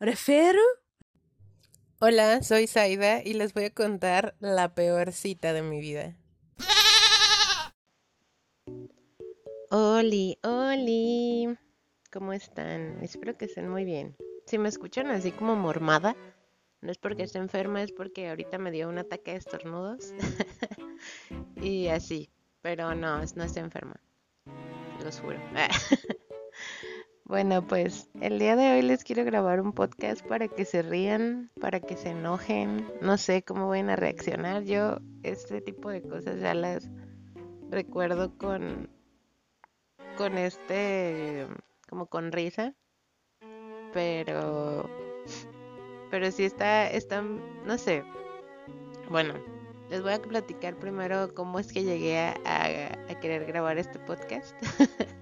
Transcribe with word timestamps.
Refiero. 0.00 0.62
Hola, 2.00 2.42
soy 2.42 2.66
Zaida 2.66 3.22
y 3.22 3.34
les 3.34 3.52
voy 3.52 3.64
a 3.64 3.74
contar 3.74 4.34
la 4.40 4.74
peor 4.74 5.12
cita 5.12 5.52
de 5.52 5.60
mi 5.60 5.78
vida. 5.78 6.16
Oli, 9.68 10.38
Oli. 10.42 11.54
¿Cómo 12.10 12.32
están? 12.32 13.04
Espero 13.04 13.36
que 13.36 13.44
estén 13.44 13.68
muy 13.68 13.84
bien. 13.84 14.16
Si 14.46 14.56
me 14.56 14.70
escuchan 14.70 15.10
así 15.10 15.32
como 15.32 15.54
mormada, 15.54 16.16
no 16.80 16.90
es 16.90 16.96
porque 16.96 17.24
esté 17.24 17.36
enferma, 17.36 17.82
es 17.82 17.92
porque 17.92 18.30
ahorita 18.30 18.56
me 18.56 18.70
dio 18.70 18.88
un 18.88 18.96
ataque 18.96 19.32
de 19.32 19.36
estornudos. 19.36 20.14
y 21.60 21.88
así. 21.88 22.30
Pero 22.62 22.94
no, 22.94 23.18
no 23.18 23.44
estoy 23.44 23.62
enferma. 23.62 24.00
Los 25.04 25.20
juro. 25.20 25.38
bueno, 27.30 27.64
pues 27.64 28.10
el 28.20 28.40
día 28.40 28.56
de 28.56 28.72
hoy 28.72 28.82
les 28.82 29.04
quiero 29.04 29.24
grabar 29.24 29.60
un 29.60 29.72
podcast 29.72 30.26
para 30.26 30.48
que 30.48 30.64
se 30.64 30.82
rían, 30.82 31.48
para 31.60 31.78
que 31.78 31.96
se 31.96 32.08
enojen. 32.10 32.84
No 33.00 33.16
sé 33.18 33.44
cómo 33.44 33.68
van 33.68 33.88
a 33.88 33.94
reaccionar. 33.94 34.64
Yo 34.64 34.98
este 35.22 35.60
tipo 35.60 35.90
de 35.90 36.02
cosas 36.02 36.40
ya 36.40 36.54
las 36.54 36.90
recuerdo 37.70 38.36
con 38.36 38.90
con 40.18 40.38
este 40.38 41.46
como 41.88 42.06
con 42.06 42.32
risa. 42.32 42.74
Pero 43.94 44.90
pero 46.10 46.32
sí 46.32 46.42
está, 46.42 46.90
está, 46.90 47.22
no 47.22 47.78
sé. 47.78 48.02
Bueno, 49.08 49.34
les 49.88 50.02
voy 50.02 50.14
a 50.14 50.20
platicar 50.20 50.74
primero 50.80 51.32
cómo 51.32 51.60
es 51.60 51.72
que 51.72 51.84
llegué 51.84 52.18
a, 52.18 53.16
querer 53.20 53.44
grabar 53.44 53.78
este 53.78 54.00
podcast. 54.00 54.52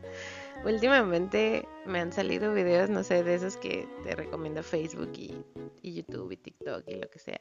Últimamente 0.69 1.67
me 1.87 1.99
han 1.99 2.13
salido 2.13 2.53
videos, 2.53 2.91
no 2.91 3.03
sé, 3.03 3.25
de 3.25 3.37
esos 3.37 3.57
que 3.57 3.89
te 4.05 4.15
recomiendo 4.15 4.63
Facebook 4.63 5.13
y, 5.17 5.35
y 5.81 5.95
YouTube 5.95 6.33
y 6.33 6.37
TikTok 6.37 6.85
y 6.87 6.97
lo 6.97 7.09
que 7.09 7.19
sea. 7.19 7.39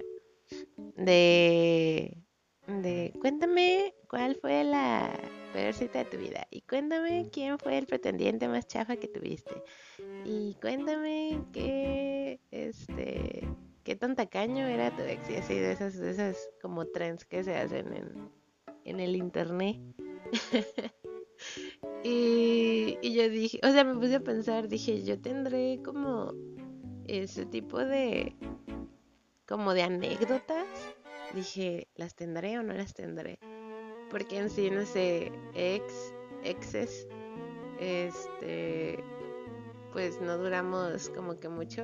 De, 0.96 2.24
de, 2.68 3.13
cuéntame 3.20 3.93
cuál 4.07 4.37
fue 4.37 4.63
la 4.63 5.13
peor 5.52 5.74
cita 5.74 5.99
de 5.99 6.05
tu 6.05 6.15
vida. 6.15 6.48
Y 6.52 6.62
cuéntame 6.62 7.29
quién 7.29 7.60
fue 7.60 7.77
el 7.77 7.85
pretendiente 7.85 8.48
más 8.48 8.65
chafa 8.65 8.96
que 8.96 9.10
tuviste. 9.10 9.62
Y 10.24 10.55
cuéntame 10.62 11.43
qué, 11.52 12.40
este, 12.52 13.46
qué 13.84 13.98
tan 13.98 14.15
tacaño 14.15 14.65
era 14.68 14.96
tu 14.96 15.04
ex. 15.04 15.30
Y 15.30 15.35
así 15.35 15.54
de 15.54 15.74
esas, 15.74 15.98
de 15.98 16.12
esas 16.12 16.49
como 16.62 16.85
trends 16.85 17.26
que 17.26 17.43
se 17.43 17.57
hacen 17.57 17.91
en, 17.91 18.32
en 18.85 19.02
el 19.02 19.18
internet. 19.18 19.82
y, 22.04 22.98
yo 23.02 23.30
dije, 23.30 23.60
o 23.63 23.71
sea, 23.71 23.84
me 23.84 23.96
puse 23.96 24.16
a 24.16 24.20
pensar, 24.20 24.68
dije, 24.68 25.04
yo 25.04 25.20
tendré 25.20 25.82
como 25.84 26.34
ese 27.07 27.46
tipo 27.46 27.80
de, 27.80 28.35
como 29.48 29.74
de 29.74 29.84
anécdotas. 29.84 30.68
Dije, 31.34 31.88
¿las 31.96 32.15
tendré 32.15 32.58
o 32.58 32.63
no 32.63 32.74
las 32.74 32.93
tendré? 32.93 33.40
porque 34.10 34.38
en 34.38 34.49
sí, 34.49 34.70
no 34.70 34.85
sé, 34.85 35.32
ex, 35.54 36.13
exes, 36.43 37.08
este, 37.80 39.04
pues 39.91 40.20
no 40.21 40.38
duramos 40.38 41.10
como 41.10 41.40
que 41.40 41.49
mucho, 41.49 41.84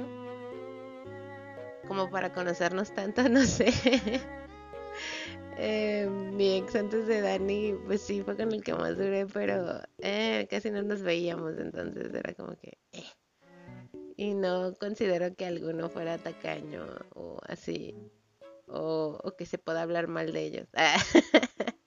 como 1.88 2.10
para 2.10 2.34
conocernos 2.34 2.94
tanto, 2.94 3.24
no 3.30 3.42
sé. 3.44 3.72
Eh, 5.58 6.08
mi 6.10 6.58
ex 6.58 6.76
antes 6.76 7.08
de 7.08 7.22
Dani, 7.22 7.74
pues 7.86 8.02
sí 8.02 8.22
fue 8.24 8.36
con 8.36 8.52
el 8.52 8.64
que 8.64 8.74
más 8.74 8.98
duré, 8.98 9.26
pero 9.28 9.82
eh, 10.00 10.48
casi 10.50 10.72
no 10.72 10.82
nos 10.82 11.02
veíamos, 11.02 11.58
entonces 11.58 12.14
era 12.14 12.34
como 12.34 12.56
que... 12.58 12.78
Eh. 12.92 13.04
Y 14.16 14.34
no 14.34 14.74
considero 14.76 15.36
que 15.36 15.46
alguno 15.46 15.90
fuera 15.90 16.18
tacaño 16.18 16.86
o 17.16 17.38
así, 17.48 17.96
o, 18.68 19.20
o 19.24 19.36
que 19.36 19.46
se 19.46 19.58
pueda 19.58 19.82
hablar 19.82 20.08
mal 20.08 20.32
de 20.34 20.42
ellos. 20.44 20.68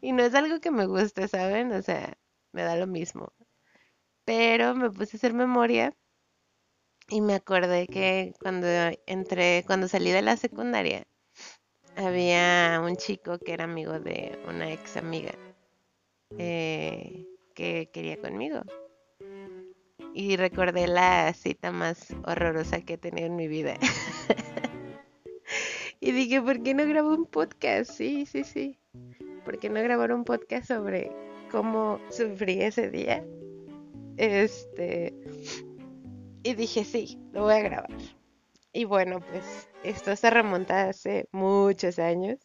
y 0.00 0.12
no 0.12 0.22
es 0.22 0.34
algo 0.34 0.60
que 0.60 0.70
me 0.70 0.86
guste, 0.86 1.28
¿saben? 1.28 1.72
O 1.72 1.82
sea, 1.82 2.18
me 2.52 2.62
da 2.62 2.76
lo 2.76 2.86
mismo. 2.86 3.32
Pero 4.24 4.74
me 4.74 4.90
puse 4.90 5.16
a 5.16 5.18
hacer 5.18 5.34
memoria 5.34 5.96
y 7.08 7.20
me 7.20 7.34
acordé 7.34 7.86
que 7.88 8.34
cuando 8.40 8.66
entré, 9.06 9.64
cuando 9.66 9.88
salí 9.88 10.10
de 10.10 10.22
la 10.22 10.36
secundaria, 10.36 11.06
había 11.96 12.80
un 12.84 12.96
chico 12.96 13.38
que 13.38 13.52
era 13.52 13.64
amigo 13.64 13.98
de 13.98 14.38
una 14.48 14.72
ex 14.72 14.96
amiga 14.96 15.32
eh, 16.38 17.26
que 17.54 17.90
quería 17.92 18.18
conmigo. 18.18 18.62
Y 20.14 20.36
recordé 20.36 20.88
la 20.88 21.32
cita 21.32 21.72
más 21.72 22.14
horrorosa 22.24 22.82
que 22.82 22.94
he 22.94 22.98
tenido 22.98 23.26
en 23.26 23.36
mi 23.36 23.48
vida. 23.48 23.78
y 26.00 26.12
dije, 26.12 26.42
¿por 26.42 26.62
qué 26.62 26.74
no 26.74 26.86
grabo 26.86 27.10
un 27.10 27.26
podcast? 27.26 27.92
Sí, 27.92 28.26
sí, 28.26 28.44
sí. 28.44 28.78
¿por 29.44 29.58
qué 29.58 29.68
no 29.68 29.82
grabar 29.82 30.12
un 30.12 30.24
podcast 30.24 30.68
sobre 30.68 31.10
cómo 31.50 32.00
sufrí 32.10 32.62
ese 32.62 32.90
día? 32.90 33.24
Este, 34.16 35.14
y 36.42 36.54
dije, 36.54 36.84
sí, 36.84 37.18
lo 37.32 37.42
voy 37.42 37.54
a 37.54 37.60
grabar. 37.60 37.90
Y 38.72 38.84
bueno, 38.84 39.20
pues 39.20 39.68
esto 39.84 40.16
se 40.16 40.30
remonta 40.30 40.88
hace 40.88 41.28
muchos 41.32 41.98
años. 41.98 42.38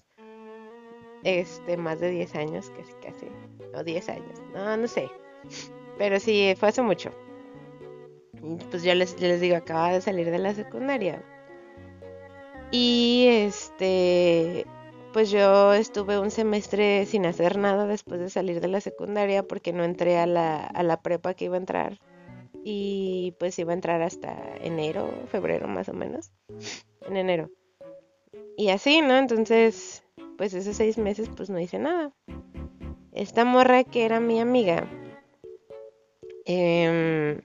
Este, 1.23 1.77
más 1.77 1.99
de 1.99 2.11
10 2.11 2.35
años, 2.35 2.69
casi, 2.71 2.93
casi. 3.01 3.27
O 3.73 3.83
10 3.83 4.09
años, 4.09 4.41
no, 4.53 4.77
no 4.77 4.87
sé. 4.87 5.09
Pero 5.97 6.19
sí, 6.19 6.53
fue 6.57 6.69
hace 6.69 6.81
mucho. 6.81 7.11
Pues 8.69 8.83
yo 8.83 8.93
les, 8.93 9.19
les 9.19 9.41
digo, 9.41 9.55
acaba 9.55 9.91
de 9.91 10.01
salir 10.01 10.29
de 10.29 10.39
la 10.39 10.53
secundaria. 10.53 11.23
Y 12.71 13.27
este, 13.29 14.65
pues 15.13 15.31
yo 15.31 15.73
estuve 15.73 16.19
un 16.19 16.31
semestre 16.31 17.05
sin 17.05 17.25
hacer 17.25 17.57
nada 17.57 17.87
después 17.87 18.19
de 18.19 18.29
salir 18.29 18.59
de 18.59 18.67
la 18.67 18.81
secundaria 18.81 19.43
porque 19.43 19.73
no 19.73 19.83
entré 19.83 20.17
a 20.17 20.27
la, 20.27 20.65
a 20.65 20.83
la 20.83 21.01
prepa 21.01 21.33
que 21.33 21.45
iba 21.45 21.55
a 21.55 21.59
entrar. 21.59 21.99
Y 22.63 23.35
pues 23.39 23.57
iba 23.59 23.71
a 23.71 23.75
entrar 23.75 24.01
hasta 24.01 24.35
enero, 24.61 25.09
febrero 25.31 25.67
más 25.67 25.89
o 25.89 25.93
menos. 25.93 26.31
En 27.07 27.17
enero. 27.17 27.49
Y 28.57 28.69
así, 28.69 29.01
¿no? 29.01 29.17
Entonces, 29.17 30.03
pues 30.37 30.53
esos 30.53 30.75
seis 30.75 30.97
meses 30.97 31.29
pues 31.35 31.49
no 31.49 31.59
hice 31.59 31.79
nada. 31.79 32.13
Esta 33.13 33.45
morra 33.45 33.83
que 33.83 34.05
era 34.05 34.19
mi 34.19 34.39
amiga, 34.39 34.87
eh, 36.45 37.41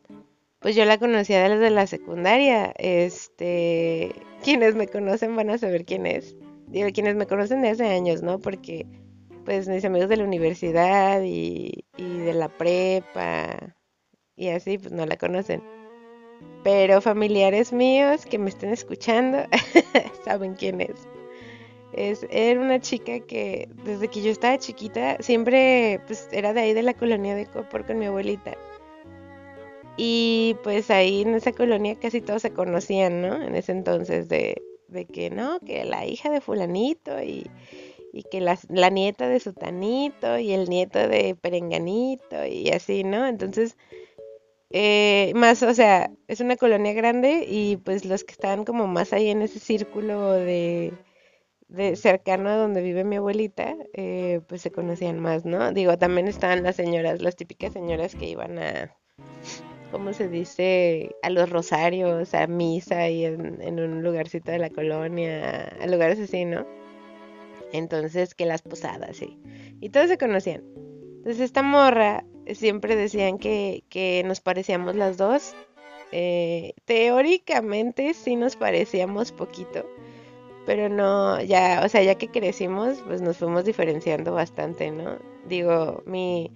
pues 0.59 0.77
yo 0.77 0.85
la 0.85 0.99
conocía 0.99 1.49
desde 1.49 1.71
la 1.71 1.87
secundaria. 1.87 2.75
Este, 2.79 4.13
quienes 4.43 4.75
me 4.75 4.89
conocen 4.89 5.37
van 5.37 5.51
a 5.51 5.59
saber 5.59 5.85
quién 5.85 6.07
es 6.07 6.37
digo, 6.73 6.89
quienes 6.93 7.15
me 7.15 7.27
conocen 7.27 7.63
de 7.63 7.69
hace 7.69 7.87
años, 7.87 8.23
¿no? 8.23 8.39
Porque 8.41 8.87
pues 9.45 9.69
mis 9.69 9.85
amigos 9.85 10.09
de 10.09 10.17
la 10.17 10.25
universidad 10.25 11.23
y, 11.23 11.85
de 11.97 12.33
la 12.35 12.49
prepa 12.49 13.77
y 14.43 14.49
así, 14.49 14.77
pues 14.77 14.93
no 14.93 15.07
la 15.07 15.17
conocen. 15.17 15.63
Pero 16.65 17.01
familiares 17.01 17.73
míos 17.73 18.27
que 18.27 18.39
me 18.39 18.51
estén 18.51 18.71
escuchando 18.71 19.39
saben 20.25 20.55
quién 20.55 20.81
es. 20.81 21.09
es. 21.93 22.27
Era 22.31 22.61
una 22.61 22.81
chica 22.81 23.21
que 23.21 23.69
desde 23.85 24.09
que 24.09 24.21
yo 24.21 24.33
estaba 24.33 24.59
chiquita 24.59 25.17
siempre 25.21 26.01
pues 26.09 26.29
era 26.33 26.53
de 26.53 26.61
ahí 26.63 26.73
de 26.73 26.83
la 26.83 26.95
colonia 26.95 27.37
de 27.37 27.47
Copor 27.47 27.87
con 27.87 28.01
mi 28.01 28.07
abuelita. 28.07 28.57
Y 29.97 30.57
pues 30.65 30.91
ahí 30.91 31.23
en 31.23 31.35
esa 31.35 31.53
colonia 31.53 31.95
casi 31.95 32.21
todos 32.21 32.43
se 32.43 32.53
conocían, 32.53 33.23
¿no? 33.23 33.41
En 33.41 33.55
ese 33.55 33.71
entonces 33.71 34.29
de, 34.29 34.61
de 34.89 35.05
que 35.05 35.31
no, 35.31 35.61
que 35.61 35.85
la 35.85 36.05
hija 36.05 36.31
de 36.31 36.41
fulanito 36.41 37.23
y, 37.23 37.49
que 38.31 38.41
la, 38.41 38.59
la, 38.69 38.91
nieta 38.91 39.29
de 39.29 39.41
sutanito 39.41 40.39
y 40.39 40.53
el 40.53 40.69
nieto 40.69 40.99
de 40.99 41.35
perenganito 41.35 42.45
y 42.45 42.71
así, 42.71 43.05
¿no? 43.05 43.27
Entonces, 43.27 43.77
eh, 44.73 45.33
más, 45.35 45.63
o 45.63 45.75
sea, 45.75 46.11
es 46.29 46.41
una 46.41 46.57
colonia 46.57 46.93
grande 46.93 47.45
y 47.49 47.77
pues 47.79 48.05
los 48.05 48.25
que 48.25 48.33
están 48.33 48.65
como 48.65 48.87
más 48.87 49.13
ahí 49.13 49.29
en 49.29 49.43
ese 49.43 49.59
círculo 49.59 50.33
de, 50.33 50.95
cercano 51.95 52.49
a 52.51 52.57
donde 52.57 52.83
vive 52.83 53.05
mi 53.05 53.17
abuelita, 53.17 53.77
eh, 53.95 54.41
pues 54.49 54.63
se 54.63 54.73
conocían 54.73 55.21
más, 55.21 55.45
¿no? 55.45 55.73
Digo, 55.73 55.99
también 55.99 56.29
estaban 56.29 56.63
las 56.63 56.77
señoras, 56.77 57.23
las 57.23 57.37
típicas 57.37 57.73
señoras 57.73 58.15
que 58.15 58.29
iban 58.29 58.59
a 58.59 58.97
¿cómo 59.93 60.15
se 60.15 60.29
dice? 60.29 61.15
A 61.23 61.31
los 61.31 61.51
rosarios, 61.51 62.35
a 62.35 62.47
misa 62.47 63.09
y 63.11 63.27
en, 63.27 63.79
un 63.79 64.03
lugarcito 64.03 64.51
de 64.51 64.59
la 64.59 64.71
colonia, 64.71 65.69
a 65.81 65.87
lugares 65.87 66.19
así, 66.19 66.47
¿no? 66.47 66.67
Entonces, 67.73 68.35
que 68.35 68.47
las 68.47 68.63
posadas, 68.63 69.19
sí. 69.19 69.39
Y 69.81 69.91
todos 69.91 70.09
se 70.09 70.19
conocían. 70.19 70.65
Entonces, 71.19 71.41
esta 71.41 71.63
morra 71.63 72.25
siempre 72.55 72.97
decían 72.97 73.39
que, 73.39 73.85
que 73.89 74.23
nos 74.25 74.41
parecíamos 74.41 74.97
las 74.97 75.17
dos. 75.17 75.55
Eh, 76.13 76.75
teóricamente 76.85 78.13
sí 78.13 78.37
nos 78.37 78.57
parecíamos 78.57 79.33
poquito, 79.33 79.87
pero 80.67 80.91
no, 80.91 81.41
ya, 81.41 81.81
o 81.85 81.89
sea, 81.89 82.03
ya 82.03 82.17
que 82.17 82.29
crecimos, 82.29 83.03
pues 83.07 83.23
nos 83.23 83.39
fuimos 83.39 83.65
diferenciando 83.65 84.35
bastante, 84.35 84.91
¿no? 84.91 85.17
Digo, 85.49 86.03
mi 86.05 86.51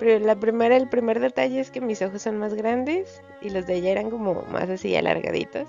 la 0.00 0.38
primera, 0.38 0.76
el 0.76 0.88
primer 0.88 1.20
detalle 1.20 1.60
es 1.60 1.70
que 1.70 1.80
mis 1.80 2.00
ojos 2.00 2.22
son 2.22 2.38
más 2.38 2.54
grandes 2.54 3.20
y 3.42 3.50
los 3.50 3.66
de 3.66 3.76
ella 3.76 3.90
eran 3.90 4.10
como 4.10 4.42
más 4.50 4.68
así 4.70 4.96
alargaditos. 4.96 5.68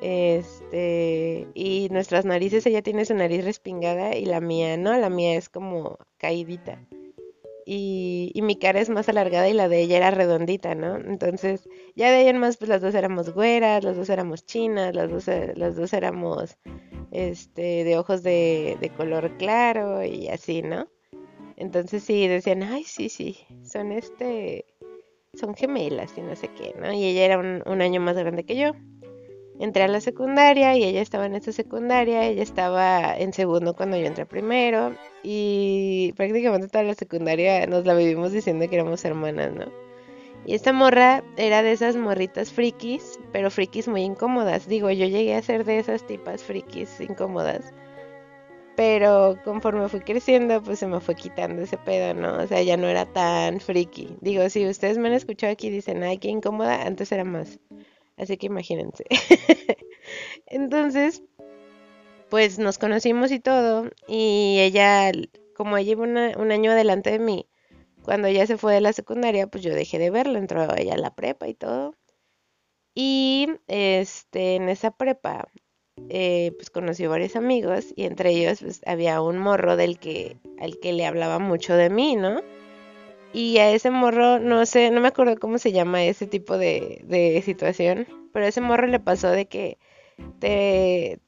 Este, 0.00 1.46
y 1.54 1.88
nuestras 1.90 2.24
narices, 2.24 2.66
ella 2.66 2.82
tiene 2.82 3.04
su 3.04 3.14
nariz 3.14 3.44
respingada 3.44 4.16
y 4.16 4.24
la 4.24 4.40
mía 4.40 4.76
no, 4.76 4.96
la 4.96 5.10
mía 5.10 5.36
es 5.36 5.48
como 5.48 5.98
caidita. 6.18 6.78
Y, 7.66 8.30
y, 8.34 8.42
mi 8.42 8.56
cara 8.56 8.80
es 8.80 8.90
más 8.90 9.08
alargada 9.08 9.48
y 9.48 9.54
la 9.54 9.68
de 9.68 9.80
ella 9.80 9.96
era 9.96 10.10
redondita, 10.10 10.74
¿no? 10.74 10.96
Entonces, 10.96 11.68
ya 11.96 12.10
de 12.10 12.16
ahí 12.18 12.32
más, 12.34 12.58
pues 12.58 12.68
las 12.68 12.82
dos 12.82 12.94
éramos 12.94 13.32
güeras, 13.32 13.84
las 13.84 13.96
dos 13.96 14.10
éramos 14.10 14.44
chinas, 14.44 14.94
las 14.94 15.10
dos, 15.10 15.28
las 15.54 15.76
dos 15.76 15.92
éramos, 15.92 16.58
este, 17.10 17.84
de 17.84 17.98
ojos 17.98 18.22
de, 18.22 18.76
de 18.80 18.90
color 18.90 19.36
claro 19.38 20.04
y 20.04 20.28
así, 20.28 20.62
¿no? 20.62 20.88
Entonces 21.56 22.02
sí, 22.02 22.26
decían, 22.28 22.62
ay, 22.62 22.84
sí, 22.84 23.08
sí, 23.08 23.38
son 23.64 23.92
este, 23.92 24.66
son 25.34 25.54
gemelas 25.54 26.12
y 26.18 26.20
no 26.20 26.36
sé 26.36 26.48
qué, 26.48 26.74
¿no? 26.78 26.92
Y 26.92 27.04
ella 27.04 27.24
era 27.24 27.38
un, 27.38 27.62
un 27.66 27.82
año 27.82 28.00
más 28.00 28.16
grande 28.16 28.44
que 28.44 28.56
yo 28.56 28.72
entré 29.58 29.84
a 29.84 29.88
la 29.88 30.00
secundaria 30.00 30.76
y 30.76 30.84
ella 30.84 31.00
estaba 31.00 31.26
en 31.26 31.34
esta 31.34 31.52
secundaria, 31.52 32.26
ella 32.26 32.42
estaba 32.42 33.16
en 33.16 33.32
segundo 33.32 33.74
cuando 33.74 33.96
yo 33.96 34.06
entré 34.06 34.26
primero 34.26 34.94
y 35.22 36.12
prácticamente 36.16 36.68
toda 36.68 36.84
la 36.84 36.94
secundaria 36.94 37.66
nos 37.66 37.86
la 37.86 37.94
vivimos 37.94 38.32
diciendo 38.32 38.68
que 38.68 38.76
éramos 38.76 39.04
hermanas, 39.04 39.52
¿no? 39.52 39.84
Y 40.46 40.54
esta 40.54 40.72
morra 40.72 41.24
era 41.36 41.62
de 41.62 41.72
esas 41.72 41.96
morritas 41.96 42.52
frikis, 42.52 43.18
pero 43.32 43.50
frikis 43.50 43.88
muy 43.88 44.02
incómodas. 44.02 44.68
Digo, 44.68 44.90
yo 44.90 45.06
llegué 45.06 45.34
a 45.34 45.42
ser 45.42 45.64
de 45.64 45.78
esas 45.78 46.06
tipas 46.06 46.42
frikis 46.42 47.00
incómodas. 47.00 47.72
Pero 48.76 49.38
conforme 49.44 49.88
fui 49.88 50.00
creciendo, 50.00 50.62
pues 50.62 50.80
se 50.80 50.86
me 50.86 51.00
fue 51.00 51.14
quitando 51.14 51.62
ese 51.62 51.78
pedo, 51.78 52.12
¿no? 52.12 52.38
O 52.42 52.46
sea, 52.46 52.60
ya 52.62 52.76
no 52.76 52.88
era 52.88 53.06
tan 53.06 53.60
friki. 53.60 54.16
Digo, 54.20 54.48
si 54.50 54.66
ustedes 54.66 54.98
me 54.98 55.08
han 55.08 55.14
escuchado 55.14 55.52
aquí 55.52 55.68
y 55.68 55.70
dicen, 55.70 56.02
ay, 56.02 56.18
qué 56.18 56.28
incómoda, 56.28 56.82
antes 56.82 57.10
era 57.12 57.24
más. 57.24 57.58
Así 58.16 58.36
que 58.36 58.46
imagínense. 58.46 59.04
Entonces, 60.46 61.22
pues 62.28 62.58
nos 62.58 62.78
conocimos 62.78 63.32
y 63.32 63.40
todo. 63.40 63.90
Y 64.08 64.58
ella, 64.60 65.10
como 65.56 65.76
ella 65.76 65.92
iba 65.92 66.02
un 66.02 66.52
año 66.52 66.70
adelante 66.72 67.10
de 67.10 67.18
mí, 67.18 67.48
cuando 68.02 68.28
ella 68.28 68.46
se 68.46 68.58
fue 68.58 68.74
de 68.74 68.80
la 68.80 68.92
secundaria, 68.92 69.46
pues 69.46 69.64
yo 69.64 69.74
dejé 69.74 69.98
de 69.98 70.10
verla. 70.10 70.38
Entró 70.38 70.62
ella 70.76 70.94
a 70.94 70.98
la 70.98 71.14
prepa 71.14 71.48
y 71.48 71.54
todo. 71.54 71.94
Y 72.94 73.48
este, 73.66 74.56
en 74.56 74.68
esa 74.68 74.92
prepa, 74.92 75.48
eh, 76.08 76.52
pues 76.56 76.70
conocí 76.70 77.06
varios 77.06 77.34
amigos. 77.34 77.86
Y 77.96 78.04
entre 78.04 78.30
ellos, 78.30 78.60
pues 78.60 78.82
había 78.86 79.20
un 79.22 79.38
morro 79.38 79.76
del 79.76 79.98
que, 79.98 80.38
al 80.60 80.78
que 80.78 80.92
le 80.92 81.06
hablaba 81.06 81.38
mucho 81.38 81.74
de 81.74 81.90
mí, 81.90 82.14
¿no? 82.14 82.40
Y 83.34 83.58
a 83.58 83.70
ese 83.72 83.90
morro, 83.90 84.38
no 84.38 84.64
sé, 84.64 84.92
no 84.92 85.00
me 85.00 85.08
acuerdo 85.08 85.36
cómo 85.40 85.58
se 85.58 85.72
llama 85.72 86.04
ese 86.04 86.28
tipo 86.28 86.56
de, 86.56 87.02
de 87.04 87.42
situación, 87.42 88.06
pero 88.32 88.46
a 88.46 88.48
ese 88.48 88.60
morro 88.60 88.86
le 88.86 89.00
pasó 89.00 89.28
de 89.28 89.46
que 89.46 89.76
te, 90.38 91.18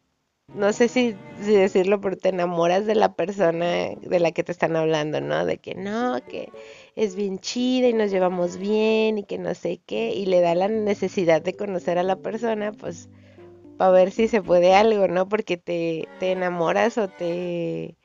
no 0.55 0.73
sé 0.73 0.87
si, 0.88 1.17
decirlo, 1.44 2.00
pero 2.00 2.17
te 2.17 2.29
enamoras 2.29 2.87
de 2.87 2.94
la 2.94 3.14
persona 3.14 3.67
de 4.00 4.20
la 4.20 4.31
que 4.31 4.44
te 4.44 4.53
están 4.53 4.76
hablando, 4.76 5.20
¿no? 5.20 5.44
De 5.44 5.58
que 5.58 5.75
no, 5.75 6.20
que 6.29 6.53
es 6.94 7.17
bien 7.17 7.41
chida 7.41 7.88
y 7.88 7.93
nos 7.93 8.12
llevamos 8.12 8.56
bien 8.56 9.19
y 9.19 9.25
que 9.25 9.38
no 9.38 9.55
sé 9.56 9.81
qué, 9.85 10.14
y 10.14 10.26
le 10.26 10.41
da 10.41 10.55
la 10.55 10.69
necesidad 10.69 11.43
de 11.43 11.56
conocer 11.56 11.99
a 11.99 12.05
la 12.05 12.17
persona, 12.17 12.70
pues, 12.70 13.09
para 13.79 13.91
ver 13.91 14.12
si 14.12 14.29
se 14.29 14.43
puede 14.43 14.75
algo, 14.75 15.09
¿no? 15.09 15.29
Porque 15.29 15.56
te, 15.56 16.06
te 16.20 16.31
enamoras 16.32 16.99
o 16.99 17.09
te 17.09 17.97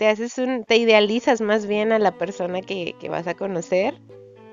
te 0.00 0.08
haces 0.08 0.38
un, 0.38 0.64
te 0.64 0.78
idealizas 0.78 1.42
más 1.42 1.66
bien 1.66 1.92
a 1.92 1.98
la 1.98 2.12
persona 2.12 2.62
que, 2.62 2.94
que 2.98 3.10
vas 3.10 3.26
a 3.26 3.34
conocer 3.34 4.00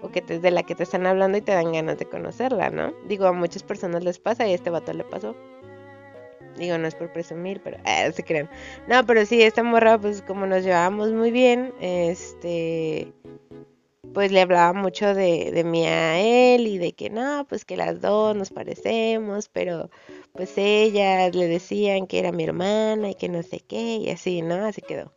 o 0.01 0.09
que 0.09 0.21
te, 0.21 0.39
de 0.39 0.51
la 0.51 0.63
que 0.63 0.75
te 0.75 0.83
están 0.83 1.07
hablando 1.07 1.37
y 1.37 1.41
te 1.41 1.53
dan 1.53 1.71
ganas 1.71 1.97
de 1.97 2.05
conocerla, 2.05 2.69
¿no? 2.69 2.93
Digo, 3.07 3.27
a 3.27 3.31
muchas 3.31 3.63
personas 3.63 4.03
les 4.03 4.19
pasa 4.19 4.45
y 4.45 4.51
a 4.51 4.55
este 4.55 4.69
vato 4.69 4.91
le 4.91 5.05
pasó. 5.05 5.37
Digo, 6.57 6.77
no 6.77 6.85
es 6.85 6.95
por 6.95 7.13
presumir, 7.13 7.61
pero 7.63 7.77
eh, 7.85 8.11
se 8.11 8.23
crean. 8.25 8.49
No, 8.89 9.05
pero 9.05 9.25
sí, 9.25 9.41
esta 9.41 9.63
morra, 9.63 9.97
pues 9.97 10.21
como 10.21 10.45
nos 10.47 10.65
llevábamos 10.65 11.13
muy 11.13 11.31
bien, 11.31 11.73
este, 11.79 13.13
pues 14.13 14.33
le 14.33 14.41
hablaba 14.41 14.73
mucho 14.73 15.15
de, 15.15 15.51
de 15.53 15.63
mí 15.63 15.85
a 15.87 16.19
él 16.19 16.67
y 16.67 16.77
de 16.77 16.91
que 16.91 17.09
no, 17.09 17.45
pues 17.47 17.63
que 17.63 17.77
las 17.77 18.01
dos 18.01 18.35
nos 18.35 18.49
parecemos, 18.49 19.47
pero 19.47 19.89
pues 20.33 20.57
ella 20.57 21.29
le 21.29 21.47
decían 21.47 22.05
que 22.05 22.19
era 22.19 22.33
mi 22.33 22.43
hermana 22.43 23.11
y 23.11 23.15
que 23.15 23.29
no 23.29 23.41
sé 23.43 23.61
qué 23.61 23.95
y 23.95 24.09
así, 24.09 24.41
¿no? 24.41 24.55
Así 24.65 24.81
quedó. 24.81 25.16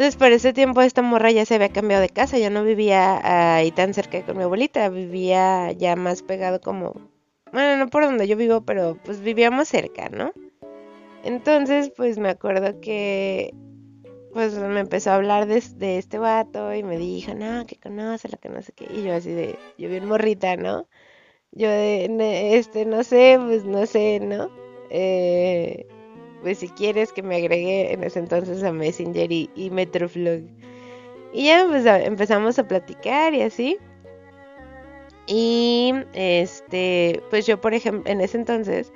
Entonces, 0.00 0.16
por 0.16 0.32
ese 0.32 0.54
tiempo 0.54 0.80
esta 0.80 1.02
morra 1.02 1.30
ya 1.30 1.44
se 1.44 1.56
había 1.56 1.68
cambiado 1.68 2.00
de 2.00 2.08
casa, 2.08 2.38
ya 2.38 2.48
no 2.48 2.64
vivía 2.64 3.56
ahí 3.56 3.70
tan 3.70 3.92
cerca 3.92 4.24
con 4.24 4.38
mi 4.38 4.44
abuelita, 4.44 4.88
vivía 4.88 5.72
ya 5.72 5.94
más 5.94 6.22
pegado 6.22 6.58
como, 6.58 6.94
bueno, 7.52 7.76
no 7.76 7.90
por 7.90 8.04
donde 8.06 8.26
yo 8.26 8.34
vivo, 8.34 8.62
pero 8.62 8.96
pues 9.04 9.20
vivíamos 9.20 9.68
cerca, 9.68 10.08
¿no? 10.08 10.32
Entonces, 11.22 11.92
pues 11.94 12.16
me 12.16 12.30
acuerdo 12.30 12.80
que 12.80 13.52
pues 14.32 14.54
me 14.54 14.80
empezó 14.80 15.10
a 15.10 15.16
hablar 15.16 15.46
de, 15.46 15.62
de 15.76 15.98
este 15.98 16.18
vato 16.18 16.72
y 16.72 16.82
me 16.82 16.96
dijo, 16.96 17.34
no, 17.34 17.66
que 17.66 17.76
conoce 17.76 18.30
lo 18.30 18.38
que 18.38 18.48
no 18.48 18.62
sé 18.62 18.72
qué. 18.72 18.86
Y 18.90 19.02
yo 19.02 19.12
así 19.12 19.30
de, 19.30 19.58
yo 19.76 19.90
bien 19.90 20.06
morrita, 20.06 20.56
¿no? 20.56 20.88
Yo 21.52 21.68
de, 21.68 22.56
este, 22.56 22.86
no 22.86 23.04
sé, 23.04 23.38
pues 23.38 23.66
no 23.66 23.84
sé, 23.84 24.18
¿no? 24.20 24.48
Eh, 24.88 25.86
pues 26.42 26.58
si 26.58 26.68
quieres 26.68 27.12
que 27.12 27.22
me 27.22 27.36
agregue 27.36 27.92
en 27.92 28.04
ese 28.04 28.18
entonces 28.18 28.62
a 28.62 28.72
Messenger 28.72 29.30
y, 29.30 29.50
y 29.54 29.70
Metroflog. 29.70 30.42
Y 31.32 31.46
ya 31.46 31.66
pues, 31.68 31.86
empezamos 31.86 32.58
a 32.58 32.66
platicar 32.66 33.34
y 33.34 33.42
así. 33.42 33.78
Y 35.26 35.92
este, 36.12 37.22
pues 37.30 37.46
yo 37.46 37.60
por 37.60 37.74
ejemplo, 37.74 38.10
en 38.10 38.20
ese 38.20 38.36
entonces, 38.36 38.92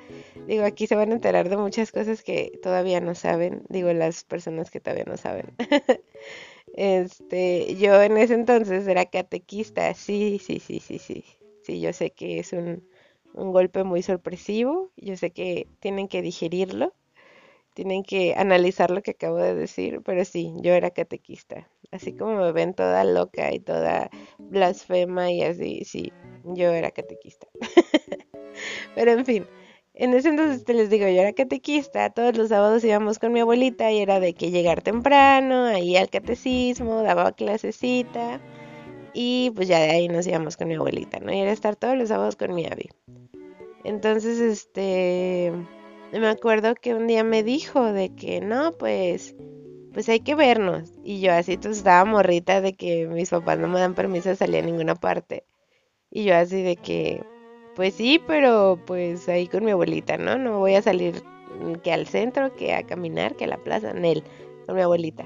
digo, 0.47 0.65
aquí 0.65 0.85
se 0.85 0.95
van 0.95 1.11
a 1.11 1.15
enterar 1.15 1.47
de 1.47 1.55
muchas 1.55 1.91
cosas 1.91 2.23
que 2.23 2.59
todavía 2.61 2.99
no 2.99 3.15
saben, 3.15 3.63
digo, 3.69 3.93
las 3.93 4.25
personas 4.25 4.69
que 4.69 4.81
todavía 4.81 5.05
no 5.05 5.15
saben. 5.15 5.55
este, 6.75 7.75
yo 7.75 8.01
en 8.01 8.17
ese 8.17 8.33
entonces 8.33 8.85
era 8.87 9.05
catequista, 9.05 9.93
sí, 9.93 10.41
sí, 10.43 10.59
sí, 10.59 10.79
sí, 10.79 10.99
sí. 10.99 11.23
Sí, 11.63 11.79
yo 11.79 11.93
sé 11.93 12.11
que 12.11 12.39
es 12.39 12.53
un, 12.53 12.87
un 13.33 13.51
golpe 13.51 13.83
muy 13.83 14.03
sorpresivo, 14.03 14.91
yo 14.97 15.15
sé 15.15 15.31
que 15.31 15.67
tienen 15.79 16.07
que 16.07 16.21
digerirlo 16.21 16.93
tienen 17.75 18.03
que 18.03 18.33
analizar 18.35 18.89
lo 18.89 19.03
que 19.03 19.11
acabo 19.11 19.37
de 19.37 19.53
decir, 19.53 20.01
pero 20.03 20.23
sí, 20.25 20.53
yo 20.61 20.73
era 20.73 20.89
catequista. 20.91 21.67
Así 21.91 22.13
como 22.13 22.37
me 22.37 22.51
ven 22.51 22.73
toda 22.73 23.03
loca 23.03 23.53
y 23.53 23.59
toda 23.59 24.09
blasfema 24.39 25.31
y 25.31 25.43
así, 25.43 25.83
sí, 25.85 26.11
yo 26.45 26.71
era 26.71 26.89
catequista. 26.91 27.47
pero 28.95 29.11
en 29.11 29.25
fin, 29.25 29.45
en 29.93 30.13
ese 30.13 30.29
entonces 30.29 30.63
te 30.63 30.73
les 30.73 30.89
digo, 30.89 31.05
yo 31.07 31.21
era 31.21 31.33
catequista, 31.33 32.09
todos 32.09 32.37
los 32.37 32.49
sábados 32.49 32.83
íbamos 32.83 33.19
con 33.19 33.33
mi 33.33 33.41
abuelita 33.41 33.91
y 33.91 33.99
era 33.99 34.19
de 34.19 34.33
que 34.33 34.51
llegar 34.51 34.81
temprano, 34.81 35.65
ahí 35.65 35.97
al 35.97 36.09
catecismo, 36.09 37.03
daba 37.03 37.33
clasecita 37.33 38.39
y 39.13 39.51
pues 39.53 39.67
ya 39.67 39.79
de 39.79 39.91
ahí 39.91 40.07
nos 40.07 40.25
íbamos 40.25 40.55
con 40.55 40.69
mi 40.69 40.75
abuelita, 40.75 41.19
¿no? 41.19 41.33
Y 41.33 41.39
era 41.39 41.51
estar 41.51 41.75
todos 41.75 41.97
los 41.97 42.07
sábados 42.07 42.37
con 42.37 42.55
mi 42.55 42.65
avi. 42.65 42.89
Entonces, 43.83 44.39
este 44.39 45.51
me 46.11 46.27
acuerdo 46.27 46.75
que 46.75 46.93
un 46.93 47.07
día 47.07 47.23
me 47.23 47.43
dijo 47.43 47.91
de 47.91 48.13
que 48.15 48.41
no, 48.41 48.71
pues, 48.73 49.35
pues 49.93 50.07
hay 50.09 50.19
que 50.19 50.35
vernos. 50.35 50.91
Y 51.03 51.21
yo 51.21 51.33
así 51.33 51.57
pues 51.57 51.77
estaba 51.77 52.05
morrita 52.05 52.61
de 52.61 52.73
que 52.73 53.07
mis 53.07 53.29
papás 53.29 53.59
no 53.59 53.67
me 53.67 53.79
dan 53.79 53.95
permiso 53.95 54.29
de 54.29 54.35
salir 54.35 54.63
a 54.63 54.65
ninguna 54.65 54.95
parte. 54.95 55.45
Y 56.11 56.23
yo 56.25 56.35
así 56.35 56.61
de 56.63 56.77
que, 56.77 57.23
pues 57.75 57.95
sí, 57.95 58.21
pero 58.25 58.79
pues 58.85 59.27
ahí 59.29 59.47
con 59.47 59.65
mi 59.65 59.71
abuelita, 59.71 60.17
¿no? 60.17 60.37
No 60.37 60.59
voy 60.59 60.75
a 60.75 60.81
salir 60.81 61.23
que 61.83 61.91
al 61.91 62.07
centro, 62.07 62.53
que 62.55 62.73
a 62.73 62.83
caminar, 62.83 63.35
que 63.35 63.45
a 63.45 63.47
la 63.47 63.57
plaza, 63.57 63.91
en 63.91 64.05
él, 64.05 64.23
con 64.65 64.75
mi 64.75 64.81
abuelita. 64.81 65.25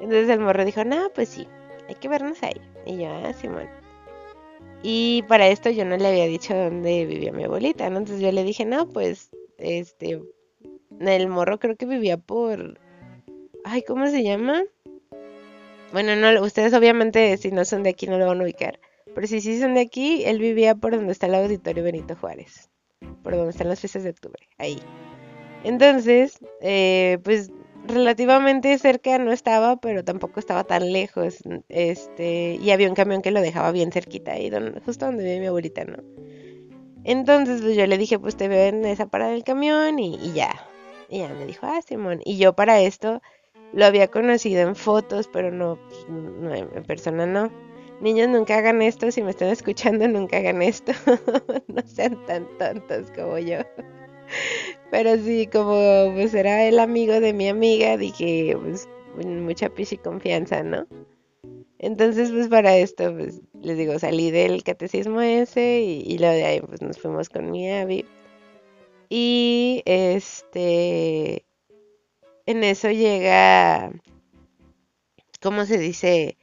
Entonces 0.00 0.28
el 0.28 0.40
morro 0.40 0.64
dijo, 0.64 0.84
no, 0.84 1.10
pues 1.14 1.28
sí, 1.30 1.46
hay 1.88 1.94
que 1.96 2.08
vernos 2.08 2.42
ahí. 2.42 2.60
Y 2.86 2.98
yo, 2.98 3.08
ah, 3.08 3.32
Simón. 3.32 3.68
Y 4.82 5.22
para 5.28 5.48
esto 5.48 5.70
yo 5.70 5.84
no 5.84 5.96
le 5.96 6.08
había 6.08 6.26
dicho 6.26 6.54
dónde 6.54 7.04
vivía 7.04 7.32
mi 7.32 7.44
abuelita, 7.44 7.90
¿no? 7.90 7.98
Entonces 7.98 8.22
yo 8.22 8.32
le 8.32 8.44
dije, 8.44 8.64
no, 8.64 8.88
pues 8.88 9.30
este, 9.60 10.20
el 11.00 11.28
morro 11.28 11.58
creo 11.58 11.76
que 11.76 11.86
vivía 11.86 12.16
por, 12.16 12.78
ay, 13.64 13.82
¿cómo 13.82 14.06
se 14.08 14.22
llama? 14.22 14.62
Bueno, 15.92 16.14
no, 16.16 16.42
ustedes 16.42 16.72
obviamente 16.74 17.36
si 17.36 17.50
no 17.50 17.64
son 17.64 17.82
de 17.82 17.90
aquí 17.90 18.06
no 18.06 18.18
lo 18.18 18.26
van 18.26 18.40
a 18.40 18.44
ubicar. 18.44 18.78
Pero 19.14 19.26
si 19.26 19.40
sí 19.40 19.58
son 19.60 19.74
de 19.74 19.80
aquí, 19.80 20.24
él 20.24 20.38
vivía 20.38 20.74
por 20.74 20.94
donde 20.94 21.12
está 21.12 21.26
el 21.26 21.34
auditorio 21.34 21.82
Benito 21.82 22.14
Juárez. 22.14 22.70
Por 23.22 23.34
donde 23.34 23.50
están 23.50 23.68
las 23.68 23.80
fiestas 23.80 24.04
de 24.04 24.10
octubre. 24.10 24.48
Ahí. 24.58 24.78
Entonces, 25.64 26.38
eh, 26.60 27.18
pues 27.24 27.50
relativamente 27.86 28.76
cerca 28.78 29.18
no 29.18 29.32
estaba, 29.32 29.76
pero 29.76 30.04
tampoco 30.04 30.38
estaba 30.38 30.64
tan 30.64 30.92
lejos. 30.92 31.38
Este, 31.68 32.58
y 32.62 32.70
había 32.70 32.88
un 32.88 32.94
camión 32.94 33.22
que 33.22 33.30
lo 33.30 33.40
dejaba 33.40 33.72
bien 33.72 33.90
cerquita 33.90 34.32
ahí, 34.32 34.50
justo 34.84 35.06
donde 35.06 35.24
vive 35.24 35.40
mi 35.40 35.46
abuelita, 35.46 35.84
¿no? 35.84 35.96
Entonces 37.04 37.62
pues, 37.62 37.76
yo 37.76 37.86
le 37.86 37.98
dije, 37.98 38.18
pues 38.18 38.36
te 38.36 38.48
veo 38.48 38.68
en 38.68 38.84
esa 38.84 39.06
parada 39.06 39.32
del 39.32 39.44
camión 39.44 39.98
y, 39.98 40.32
ya. 40.32 40.52
Y 41.08 41.18
ya 41.18 41.28
me 41.28 41.46
dijo, 41.46 41.66
ah, 41.66 41.80
Simón. 41.86 42.20
Y 42.24 42.38
yo 42.38 42.54
para 42.54 42.80
esto 42.80 43.20
lo 43.72 43.84
había 43.84 44.08
conocido 44.08 44.60
en 44.60 44.76
fotos, 44.76 45.28
pero 45.32 45.50
no, 45.50 45.78
pues, 45.88 46.08
no 46.08 46.54
en 46.54 46.84
persona 46.84 47.26
no. 47.26 47.50
Niños, 48.00 48.28
nunca 48.28 48.56
hagan 48.56 48.80
esto. 48.80 49.10
Si 49.10 49.22
me 49.22 49.30
están 49.30 49.48
escuchando, 49.48 50.08
nunca 50.08 50.38
hagan 50.38 50.62
esto. 50.62 50.92
no 51.68 51.82
sean 51.86 52.24
tan 52.26 52.46
tontos 52.58 53.10
como 53.14 53.38
yo. 53.38 53.58
Pero 54.90 55.16
sí, 55.18 55.46
como 55.46 56.12
pues 56.14 56.34
era 56.34 56.64
el 56.64 56.78
amigo 56.78 57.20
de 57.20 57.32
mi 57.32 57.48
amiga, 57.48 57.96
dije, 57.96 58.56
pues 58.60 58.88
mucha 59.16 59.68
pichi 59.68 59.96
confianza, 59.96 60.62
¿no? 60.62 60.86
Entonces, 61.78 62.30
pues 62.30 62.48
para 62.48 62.76
esto, 62.76 63.12
pues 63.14 63.40
les 63.62 63.76
digo, 63.78 63.98
salí 63.98 64.30
del 64.30 64.62
catecismo 64.62 65.20
ese 65.20 65.80
y, 65.80 66.02
y 66.06 66.18
lo 66.18 66.28
de 66.28 66.44
ahí, 66.44 66.60
pues 66.60 66.82
nos 66.82 66.98
fuimos 66.98 67.28
con 67.28 67.50
mi 67.50 67.70
Abby. 67.70 68.04
Y 69.08 69.82
este, 69.86 71.44
en 72.46 72.64
eso 72.64 72.90
llega, 72.90 73.92
¿cómo 75.40 75.64
se 75.66 75.78
dice? 75.78 76.36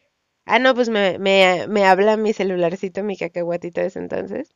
Ah, 0.46 0.60
no, 0.60 0.76
pues 0.76 0.90
me, 0.90 1.20
me, 1.20 1.68
me 1.68 1.86
habla 1.86 2.18
mi 2.18 2.34
celularcito, 2.34 3.04
mi 3.04 3.18
cacahuatito 3.18 3.82
de 3.82 3.88
ese 3.88 4.00
entonces. 4.00 4.56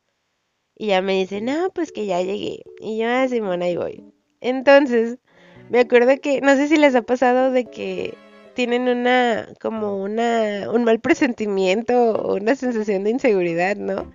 Y 0.75 0.87
ya 0.87 1.01
me 1.01 1.13
dice, 1.13 1.41
no, 1.41 1.69
pues 1.73 1.91
que 1.91 2.05
ya 2.05 2.21
llegué. 2.21 2.63
Y 2.79 2.97
yo, 2.97 3.07
ah, 3.07 3.27
Simón, 3.27 3.61
ahí 3.61 3.77
voy. 3.77 4.13
Entonces, 4.41 5.19
me 5.69 5.79
acuerdo 5.79 6.19
que, 6.21 6.41
no 6.41 6.55
sé 6.55 6.67
si 6.67 6.77
les 6.77 6.95
ha 6.95 7.01
pasado 7.03 7.51
de 7.51 7.65
que 7.65 8.13
tienen 8.61 8.87
una, 8.87 9.47
como 9.59 9.97
una, 9.97 10.69
un 10.71 10.83
mal 10.83 10.99
presentimiento 10.99 12.11
o 12.11 12.35
una 12.35 12.55
sensación 12.55 13.03
de 13.03 13.09
inseguridad, 13.09 13.75
¿no? 13.75 14.13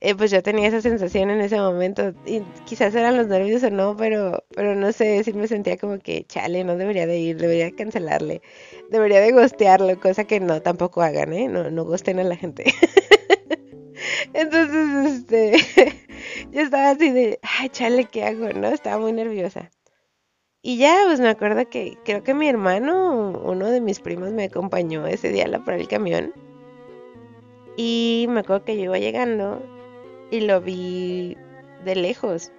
Eh, 0.00 0.16
pues 0.16 0.32
yo 0.32 0.42
tenía 0.42 0.66
esa 0.66 0.80
sensación 0.80 1.30
en 1.30 1.40
ese 1.40 1.58
momento 1.58 2.12
y 2.26 2.40
quizás 2.64 2.92
eran 2.96 3.16
los 3.16 3.28
nervios 3.28 3.62
o 3.62 3.70
no, 3.70 3.96
pero, 3.96 4.42
pero 4.56 4.74
no 4.74 4.90
sé, 4.90 5.22
si 5.22 5.32
me 5.32 5.46
sentía 5.46 5.76
como 5.76 6.00
que, 6.00 6.24
chale, 6.24 6.64
no 6.64 6.76
debería 6.76 7.06
de 7.06 7.20
ir, 7.20 7.36
debería 7.36 7.70
cancelarle, 7.70 8.42
debería 8.90 9.20
de 9.20 9.30
gostearlo, 9.30 10.00
cosa 10.00 10.24
que 10.24 10.40
no, 10.40 10.60
tampoco 10.60 11.00
hagan, 11.00 11.32
¿eh? 11.32 11.46
No, 11.46 11.70
no 11.70 11.84
gosten 11.84 12.18
a 12.18 12.24
la 12.24 12.34
gente. 12.34 12.64
Entonces, 14.34 15.20
este, 15.20 15.52
yo 16.50 16.62
estaba 16.62 16.90
así 16.90 17.10
de, 17.10 17.38
ay, 17.60 17.68
chale, 17.68 18.06
¿qué 18.06 18.24
hago? 18.24 18.52
¿No? 18.54 18.70
Estaba 18.70 18.98
muy 19.00 19.12
nerviosa. 19.12 19.70
Y 20.64 20.76
ya, 20.76 21.02
pues 21.06 21.18
me 21.18 21.28
acuerdo 21.28 21.68
que 21.68 21.98
creo 22.04 22.22
que 22.22 22.34
mi 22.34 22.48
hermano, 22.48 23.30
uno 23.44 23.68
de 23.68 23.80
mis 23.80 23.98
primos, 23.98 24.30
me 24.30 24.44
acompañó 24.44 25.04
ese 25.08 25.30
día 25.30 25.50
a 25.52 25.64
por 25.64 25.74
el 25.74 25.88
camión. 25.88 26.32
Y 27.76 28.26
me 28.28 28.40
acuerdo 28.40 28.64
que 28.64 28.76
yo 28.76 28.84
iba 28.84 28.98
llegando 28.98 29.60
y 30.30 30.40
lo 30.40 30.60
vi 30.60 31.36
de 31.84 31.96
lejos. 31.96 32.52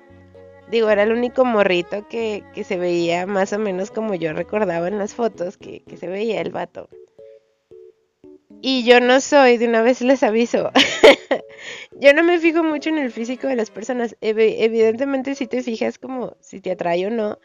Digo, 0.70 0.90
era 0.90 1.04
el 1.04 1.14
único 1.14 1.46
morrito 1.46 2.06
que, 2.10 2.44
que 2.54 2.66
se 2.66 2.78
veía 2.78 3.26
más 3.26 3.54
o 3.54 3.60
menos 3.60 3.90
como 3.90 4.16
yo 4.16 4.34
recordaba 4.34 4.90
en 4.90 4.98
las 4.98 5.14
fotos 5.14 5.56
que, 5.56 5.84
que 5.84 5.96
se 5.96 6.08
veía 6.08 6.42
el 6.42 6.52
vato. 6.52 6.90
Y 8.62 8.84
yo 8.84 9.00
no 9.00 9.22
soy, 9.22 9.58
de 9.58 9.68
una 9.68 9.82
vez 9.82 10.02
les 10.02 10.24
aviso. 10.24 10.72
yo 12.02 12.14
no 12.14 12.24
me 12.24 12.38
fijo 12.40 12.64
mucho 12.64 12.90
en 12.90 12.98
el 12.98 13.12
físico 13.12 13.48
de 13.48 13.56
las 13.56 13.72
personas. 13.72 14.18
evidentemente 14.20 15.36
si 15.36 15.48
te 15.48 15.64
fijas 15.64 15.98
como 16.00 16.36
si 16.42 16.60
te 16.60 16.72
atrae 16.72 17.08
o 17.08 17.10
no 17.10 17.40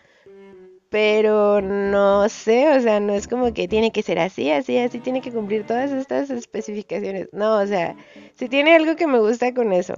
pero 0.90 1.60
no 1.60 2.28
sé, 2.28 2.76
o 2.76 2.80
sea, 2.80 3.00
no 3.00 3.14
es 3.14 3.28
como 3.28 3.52
que 3.52 3.68
tiene 3.68 3.92
que 3.92 4.02
ser 4.02 4.18
así, 4.18 4.50
así, 4.50 4.78
así, 4.78 5.00
tiene 5.00 5.20
que 5.20 5.32
cumplir 5.32 5.66
todas 5.66 5.92
estas 5.92 6.30
especificaciones. 6.30 7.28
No, 7.32 7.58
o 7.58 7.66
sea, 7.66 7.96
si 8.34 8.48
tiene 8.48 8.74
algo 8.74 8.96
que 8.96 9.06
me 9.06 9.18
gusta 9.18 9.52
con 9.52 9.72
eso. 9.72 9.94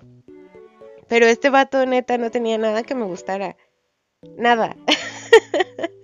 Pero 1.08 1.26
este 1.26 1.50
vato 1.50 1.86
neta 1.86 2.18
no 2.18 2.30
tenía 2.30 2.58
nada 2.58 2.82
que 2.82 2.94
me 2.94 3.04
gustara. 3.04 3.56
Nada. 4.36 4.76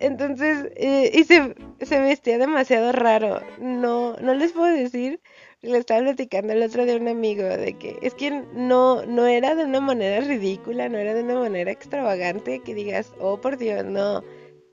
Entonces, 0.00 0.70
eh, 0.76 1.10
y 1.12 1.24
se, 1.24 1.54
se 1.80 2.00
vestía 2.00 2.38
demasiado 2.38 2.92
raro. 2.92 3.40
No, 3.58 4.14
no 4.16 4.34
les 4.34 4.52
puedo 4.52 4.72
decir 4.72 5.20
le 5.62 5.78
estaba 5.78 6.00
platicando 6.02 6.52
el 6.52 6.62
otro 6.62 6.82
a 6.82 6.96
un 6.96 7.08
amigo 7.08 7.42
de 7.42 7.76
que 7.76 7.98
es 8.02 8.14
que 8.14 8.30
no, 8.30 9.04
no 9.06 9.26
era 9.26 9.54
de 9.54 9.64
una 9.64 9.80
manera 9.80 10.24
ridícula, 10.24 10.88
no 10.88 10.98
era 10.98 11.14
de 11.14 11.22
una 11.22 11.40
manera 11.40 11.70
extravagante 11.70 12.60
que 12.60 12.74
digas, 12.74 13.12
oh 13.18 13.40
por 13.40 13.56
Dios, 13.56 13.84
no. 13.84 14.22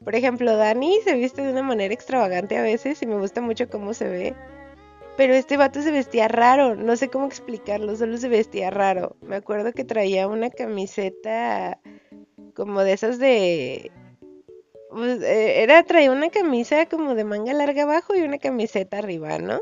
Por 0.03 0.15
ejemplo, 0.15 0.55
Dani 0.55 0.99
se 1.03 1.15
viste 1.15 1.41
de 1.41 1.51
una 1.51 1.63
manera 1.63 1.93
extravagante 1.93 2.57
a 2.57 2.61
veces 2.61 3.01
y 3.01 3.07
me 3.07 3.17
gusta 3.17 3.41
mucho 3.41 3.67
cómo 3.69 3.93
se 3.93 4.07
ve. 4.07 4.35
Pero 5.17 5.33
este 5.33 5.57
vato 5.57 5.81
se 5.81 5.91
vestía 5.91 6.27
raro, 6.27 6.75
no 6.75 6.95
sé 6.97 7.09
cómo 7.09 7.25
explicarlo, 7.25 7.95
solo 7.95 8.17
se 8.17 8.29
vestía 8.29 8.69
raro. 8.69 9.15
Me 9.21 9.37
acuerdo 9.37 9.71
que 9.73 9.85
traía 9.85 10.27
una 10.27 10.49
camiseta 10.49 11.79
como 12.53 12.83
de 12.83 12.93
esas 12.93 13.17
de... 13.17 13.91
Pues, 14.91 15.21
eh, 15.23 15.63
era, 15.63 15.83
traía 15.83 16.11
una 16.11 16.29
camisa 16.29 16.85
como 16.85 17.15
de 17.15 17.23
manga 17.23 17.53
larga 17.53 17.83
abajo 17.83 18.15
y 18.15 18.21
una 18.21 18.37
camiseta 18.37 18.99
arriba, 18.99 19.39
¿no? 19.39 19.61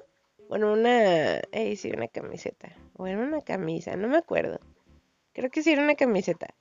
Bueno, 0.54 0.72
una. 0.74 1.40
Eh, 1.52 1.76
sí, 1.78 1.90
una 1.90 2.08
camiseta. 2.08 2.70
O 2.96 3.08
era 3.08 3.18
una 3.18 3.42
camisa, 3.42 3.96
no 3.96 4.08
me 4.08 4.18
acuerdo. 4.18 4.60
Creo 5.34 5.50
que 5.50 5.64
sí 5.64 5.72
era 5.72 5.82
una 5.82 5.96
camiseta. 5.96 6.54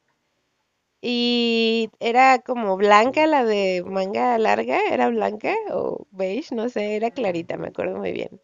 Y 1.03 1.91
era 2.01 2.39
como 2.39 2.79
blanca 2.79 3.27
la 3.27 3.45
de 3.45 3.85
manga 3.85 4.39
larga, 4.39 4.81
era 4.91 5.11
blanca 5.11 5.55
o 5.73 6.07
beige, 6.11 6.55
no 6.55 6.71
sé, 6.71 6.97
era 6.97 7.11
clarita, 7.11 7.59
me 7.59 7.69
acuerdo 7.69 7.99
muy 7.99 8.13
bien. 8.13 8.41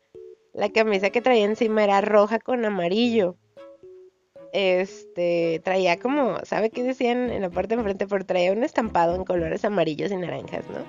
La 0.52 0.69
camisa 0.69 1.09
que 1.09 1.23
traía 1.23 1.47
encima 1.47 1.83
era 1.83 2.02
roja 2.02 2.38
con 2.40 2.67
amarillo. 2.67 3.37
Este, 4.52 5.62
traía 5.64 5.99
como, 5.99 6.45
¿sabe 6.45 6.69
qué 6.69 6.83
decían 6.83 7.31
en 7.31 7.40
la 7.40 7.49
parte 7.49 7.75
de 7.75 7.81
enfrente? 7.81 8.07
Pero 8.07 8.26
traía 8.26 8.52
un 8.52 8.64
estampado 8.64 9.14
en 9.14 9.25
colores 9.25 9.64
amarillos 9.64 10.12
y 10.12 10.17
naranjas, 10.17 10.69
¿no? 10.69 10.85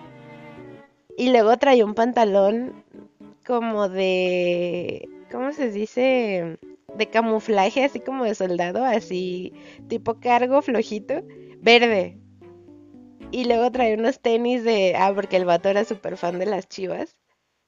Y 1.18 1.32
luego 1.32 1.56
traía 1.56 1.86
un 1.86 1.94
pantalón 1.94 2.84
como 3.50 3.90
de, 3.90 5.10
¿cómo 5.32 5.52
se 5.54 5.72
dice? 5.72 6.60
De 6.96 7.10
camuflaje, 7.10 7.84
así 7.84 8.00
como 8.00 8.24
de 8.24 8.36
soldado, 8.36 8.86
así 8.86 9.54
tipo 9.88 10.20
cargo 10.20 10.62
flojito, 10.62 11.24
verde. 11.60 12.20
Y 13.32 13.46
luego 13.46 13.72
trae 13.72 13.96
unos 13.96 14.20
tenis 14.20 14.64
de, 14.64 14.94
ah, 14.96 15.12
porque 15.16 15.36
el 15.38 15.46
vato 15.46 15.68
era 15.68 15.84
súper 15.84 16.16
fan 16.16 16.38
de 16.38 16.46
las 16.46 16.70
chivas. 16.70 17.18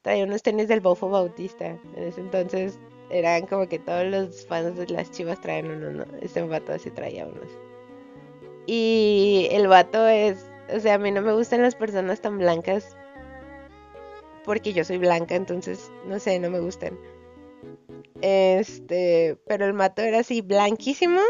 Traía 0.03 0.25
unos 0.25 0.43
tenis 0.43 0.67
del 0.67 0.81
Bofo 0.81 1.09
Bautista. 1.09 1.79
En 1.95 2.03
ese 2.03 2.21
entonces 2.21 2.79
eran 3.09 3.47
como 3.47 3.67
que 3.67 3.79
todos 3.79 4.05
los 4.05 4.45
fans 4.45 4.77
de 4.77 4.85
las 4.85 5.09
chivas 5.09 5.41
traen 5.41 5.71
uno, 5.71 5.89
¿no? 5.89 6.05
Este 6.21 6.43
vato 6.43 6.73
así 6.73 6.91
traía 6.91 7.25
unos. 7.25 7.50
Y 8.67 9.47
el 9.50 9.67
vato 9.67 10.07
es, 10.07 10.45
o 10.71 10.79
sea, 10.79 10.93
a 10.93 11.00
mí 11.00 11.09
no 11.09 11.23
me 11.23 11.33
gustan 11.33 11.63
las 11.63 11.73
personas 11.73 12.21
tan 12.21 12.38
blancas 12.38 12.95
porque 14.45 14.74
yo 14.74 14.83
soy 14.83 14.98
blanca, 14.98 15.36
entonces 15.36 15.91
no 16.07 16.19
sé, 16.19 16.39
no 16.39 16.50
me 16.50 16.60
gustan. 16.60 16.98
Este, 18.21 19.38
pero 19.48 19.65
el 19.65 19.74
mato 19.74 20.01
era 20.01 20.19
así 20.19 20.41
blanquísimo, 20.41 21.21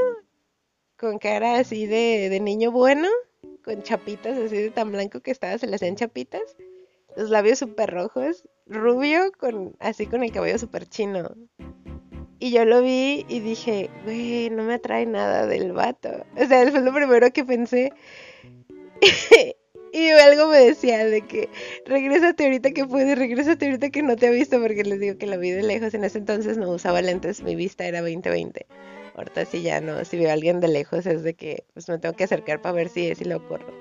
con 0.97 1.19
cara 1.19 1.55
así 1.55 1.85
de, 1.85 2.29
de 2.29 2.39
niño 2.39 2.71
bueno, 2.71 3.07
con 3.63 3.81
chapitas 3.83 4.37
así 4.37 4.57
de 4.57 4.71
tan 4.71 4.91
blanco 4.91 5.21
que 5.21 5.31
estaba, 5.31 5.57
se 5.57 5.67
le 5.67 5.75
hacían 5.75 5.95
chapitas, 5.95 6.55
los 7.15 7.29
labios 7.29 7.59
súper 7.59 7.91
rojos, 7.91 8.43
rubio, 8.67 9.31
con 9.37 9.75
así 9.79 10.05
con 10.05 10.23
el 10.23 10.31
cabello 10.31 10.57
súper 10.57 10.87
chino. 10.87 11.35
Y 12.39 12.51
yo 12.51 12.65
lo 12.65 12.81
vi 12.81 13.23
y 13.29 13.39
dije, 13.39 13.91
güey, 14.03 14.49
no 14.49 14.63
me 14.63 14.73
atrae 14.73 15.05
nada 15.05 15.45
del 15.45 15.73
vato. 15.73 16.25
O 16.35 16.45
sea, 16.45 16.71
fue 16.71 16.81
lo 16.81 16.91
primero 16.91 17.31
que 17.31 17.45
pensé. 17.45 17.93
Y 19.93 20.09
algo 20.09 20.47
me 20.47 20.59
decía 20.59 21.05
de 21.05 21.21
que 21.21 21.49
regrésate 21.85 22.45
ahorita 22.45 22.71
que 22.71 22.85
puedes, 22.85 23.17
regrésate 23.17 23.65
ahorita 23.65 23.89
que 23.89 24.01
no 24.03 24.15
te 24.15 24.27
ha 24.27 24.31
visto, 24.31 24.61
porque 24.61 24.83
les 24.83 24.99
digo 24.99 25.17
que 25.17 25.27
la 25.27 25.37
vi 25.37 25.51
de 25.51 25.63
lejos. 25.63 25.93
En 25.93 26.05
ese 26.05 26.19
entonces 26.19 26.57
no 26.57 26.69
usaba 26.69 27.01
lentes, 27.01 27.43
mi 27.43 27.55
vista 27.55 27.85
era 27.85 28.01
20-20. 28.01 28.65
Ahorita 29.15 29.45
sí 29.45 29.61
ya 29.61 29.81
no, 29.81 30.05
si 30.05 30.17
veo 30.17 30.29
a 30.29 30.33
alguien 30.33 30.61
de 30.61 30.69
lejos 30.69 31.05
es 31.05 31.23
de 31.23 31.33
que 31.33 31.65
pues 31.73 31.89
me 31.89 31.97
tengo 31.99 32.15
que 32.15 32.23
acercar 32.23 32.61
para 32.61 32.73
ver 32.73 32.89
si 32.89 33.07
es 33.09 33.19
y 33.19 33.25
lo 33.25 33.45
corro. 33.47 33.73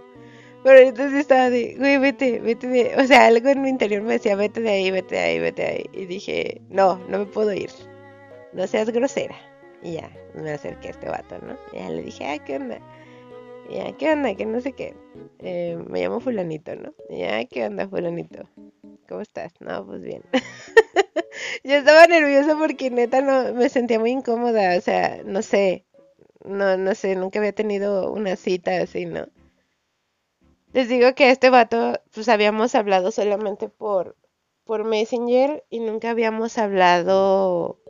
Pero 0.64 0.78
entonces 0.80 1.20
estaba 1.20 1.48
de, 1.48 1.76
güey, 1.78 1.96
vete, 1.98 2.40
vete 2.40 2.66
de, 2.66 2.96
o 2.96 3.06
sea, 3.06 3.26
algo 3.26 3.48
en 3.48 3.62
mi 3.62 3.70
interior 3.70 4.02
me 4.02 4.14
decía, 4.14 4.36
vete 4.36 4.60
de 4.60 4.70
ahí, 4.70 4.90
vete 4.90 5.14
de 5.14 5.20
ahí, 5.20 5.38
vete 5.38 5.62
de 5.62 5.68
ahí. 5.68 5.84
Y 5.92 6.06
dije, 6.06 6.60
no, 6.68 6.98
no 7.08 7.20
me 7.20 7.26
puedo 7.26 7.52
ir. 7.54 7.70
No 8.52 8.66
seas 8.66 8.90
grosera. 8.90 9.36
Y 9.82 9.92
ya, 9.92 10.10
me 10.34 10.50
acerqué 10.50 10.88
a 10.88 10.90
este 10.90 11.08
vato, 11.08 11.38
¿no? 11.38 11.56
Y 11.72 11.82
ya 11.82 11.88
le 11.88 12.02
dije, 12.02 12.26
ay, 12.26 12.40
¿qué 12.40 12.56
onda? 12.56 12.78
Ya, 13.70 13.96
¿qué 13.96 14.12
onda? 14.12 14.34
Que 14.34 14.46
no 14.46 14.60
sé 14.60 14.72
qué. 14.72 14.94
Eh, 15.38 15.78
me 15.88 16.02
llamo 16.02 16.20
fulanito, 16.20 16.74
¿no? 16.76 16.92
ya, 17.08 17.44
¿qué 17.46 17.66
onda 17.66 17.88
fulanito? 17.88 18.48
¿Cómo 19.08 19.20
estás? 19.20 19.52
No, 19.60 19.86
pues 19.86 20.02
bien. 20.02 20.22
Yo 21.64 21.76
estaba 21.76 22.06
nerviosa 22.06 22.56
porque 22.56 22.90
neta 22.90 23.20
no 23.20 23.54
me 23.54 23.68
sentía 23.68 23.98
muy 23.98 24.10
incómoda, 24.10 24.76
o 24.76 24.80
sea, 24.80 25.22
no 25.24 25.42
sé, 25.42 25.86
no, 26.44 26.76
no 26.76 26.94
sé, 26.94 27.16
nunca 27.16 27.38
había 27.38 27.52
tenido 27.52 28.12
una 28.12 28.36
cita 28.36 28.80
así, 28.82 29.06
¿no? 29.06 29.26
Les 30.72 30.88
digo 30.88 31.14
que 31.14 31.30
este 31.30 31.50
vato, 31.50 32.00
pues 32.14 32.28
habíamos 32.28 32.74
hablado 32.74 33.10
solamente 33.10 33.68
por, 33.68 34.16
por 34.64 34.84
Messenger 34.84 35.64
y 35.68 35.80
nunca 35.80 36.10
habíamos 36.10 36.58
hablado, 36.58 37.80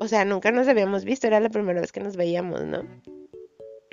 o 0.00 0.08
sea, 0.08 0.24
nunca 0.24 0.52
nos 0.52 0.68
habíamos 0.68 1.04
visto, 1.04 1.26
era 1.26 1.40
la 1.40 1.50
primera 1.50 1.80
vez 1.80 1.90
que 1.92 2.00
nos 2.00 2.16
veíamos, 2.16 2.64
¿no? 2.64 2.82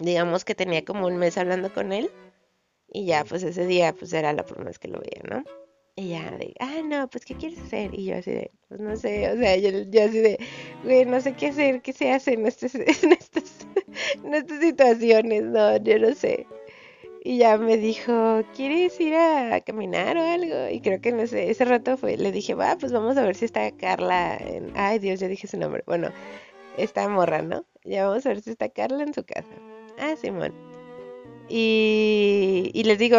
Digamos 0.01 0.45
que 0.45 0.55
tenía 0.55 0.83
como 0.85 1.07
un 1.07 1.17
mes 1.17 1.37
hablando 1.37 1.73
con 1.73 1.91
él 1.93 2.11
y 2.91 3.05
ya 3.05 3.23
pues 3.23 3.43
ese 3.43 3.65
día 3.65 3.93
pues 3.93 4.13
era 4.13 4.33
la 4.33 4.45
primera 4.45 4.69
vez 4.69 4.79
que 4.79 4.87
lo 4.87 4.99
veía, 4.99 5.21
¿no? 5.29 5.43
Y 5.95 6.09
ya 6.09 6.31
de, 6.31 6.53
ah, 6.59 6.81
no, 6.83 7.09
pues 7.09 7.25
¿qué 7.25 7.35
quieres 7.35 7.59
hacer? 7.59 7.93
Y 7.93 8.05
yo 8.05 8.15
así 8.15 8.31
de, 8.31 8.51
pues 8.69 8.79
no 8.79 8.95
sé, 8.95 9.29
o 9.31 9.37
sea, 9.37 9.57
yo, 9.57 9.69
así 9.69 10.19
de, 10.19 10.39
güey, 10.83 11.05
no 11.05 11.19
sé 11.19 11.33
qué 11.33 11.47
hacer, 11.47 11.81
qué 11.81 11.91
se 11.93 12.11
hace 12.11 12.33
en 12.33 12.45
estos, 12.45 12.73
en 13.03 13.11
estos 13.11 13.65
en 14.23 14.33
estas 14.33 14.59
situaciones, 14.59 15.43
no, 15.43 15.77
yo 15.77 15.99
no 15.99 16.13
sé. 16.13 16.47
Y 17.23 17.39
ya 17.39 17.57
me 17.57 17.77
dijo, 17.77 18.43
¿quieres 18.55 18.99
ir 19.01 19.15
a 19.15 19.59
caminar 19.61 20.17
o 20.17 20.23
algo? 20.23 20.69
Y 20.71 20.79
creo 20.81 21.01
que 21.01 21.09
en 21.09 21.19
ese, 21.19 21.49
ese 21.51 21.65
rato 21.65 21.97
fue, 21.97 22.15
le 22.17 22.31
dije, 22.31 22.55
va, 22.55 22.77
pues 22.77 22.93
vamos 22.93 23.17
a 23.17 23.23
ver 23.23 23.35
si 23.35 23.45
está 23.45 23.69
Carla 23.71 24.37
en... 24.37 24.71
Ay, 24.75 24.99
Dios, 24.99 25.19
ya 25.19 25.27
dije 25.27 25.47
su 25.47 25.57
nombre. 25.57 25.83
Bueno, 25.85 26.11
está 26.77 27.09
morra, 27.09 27.41
¿no? 27.41 27.65
Ya 27.83 28.07
vamos 28.07 28.25
a 28.25 28.29
ver 28.29 28.41
si 28.41 28.51
está 28.51 28.69
Carla 28.69 29.03
en 29.03 29.13
su 29.13 29.25
casa. 29.25 29.49
Ah, 29.99 30.15
Simón. 30.15 30.53
Y, 31.49 32.83
les 32.85 32.99
digo, 32.99 33.17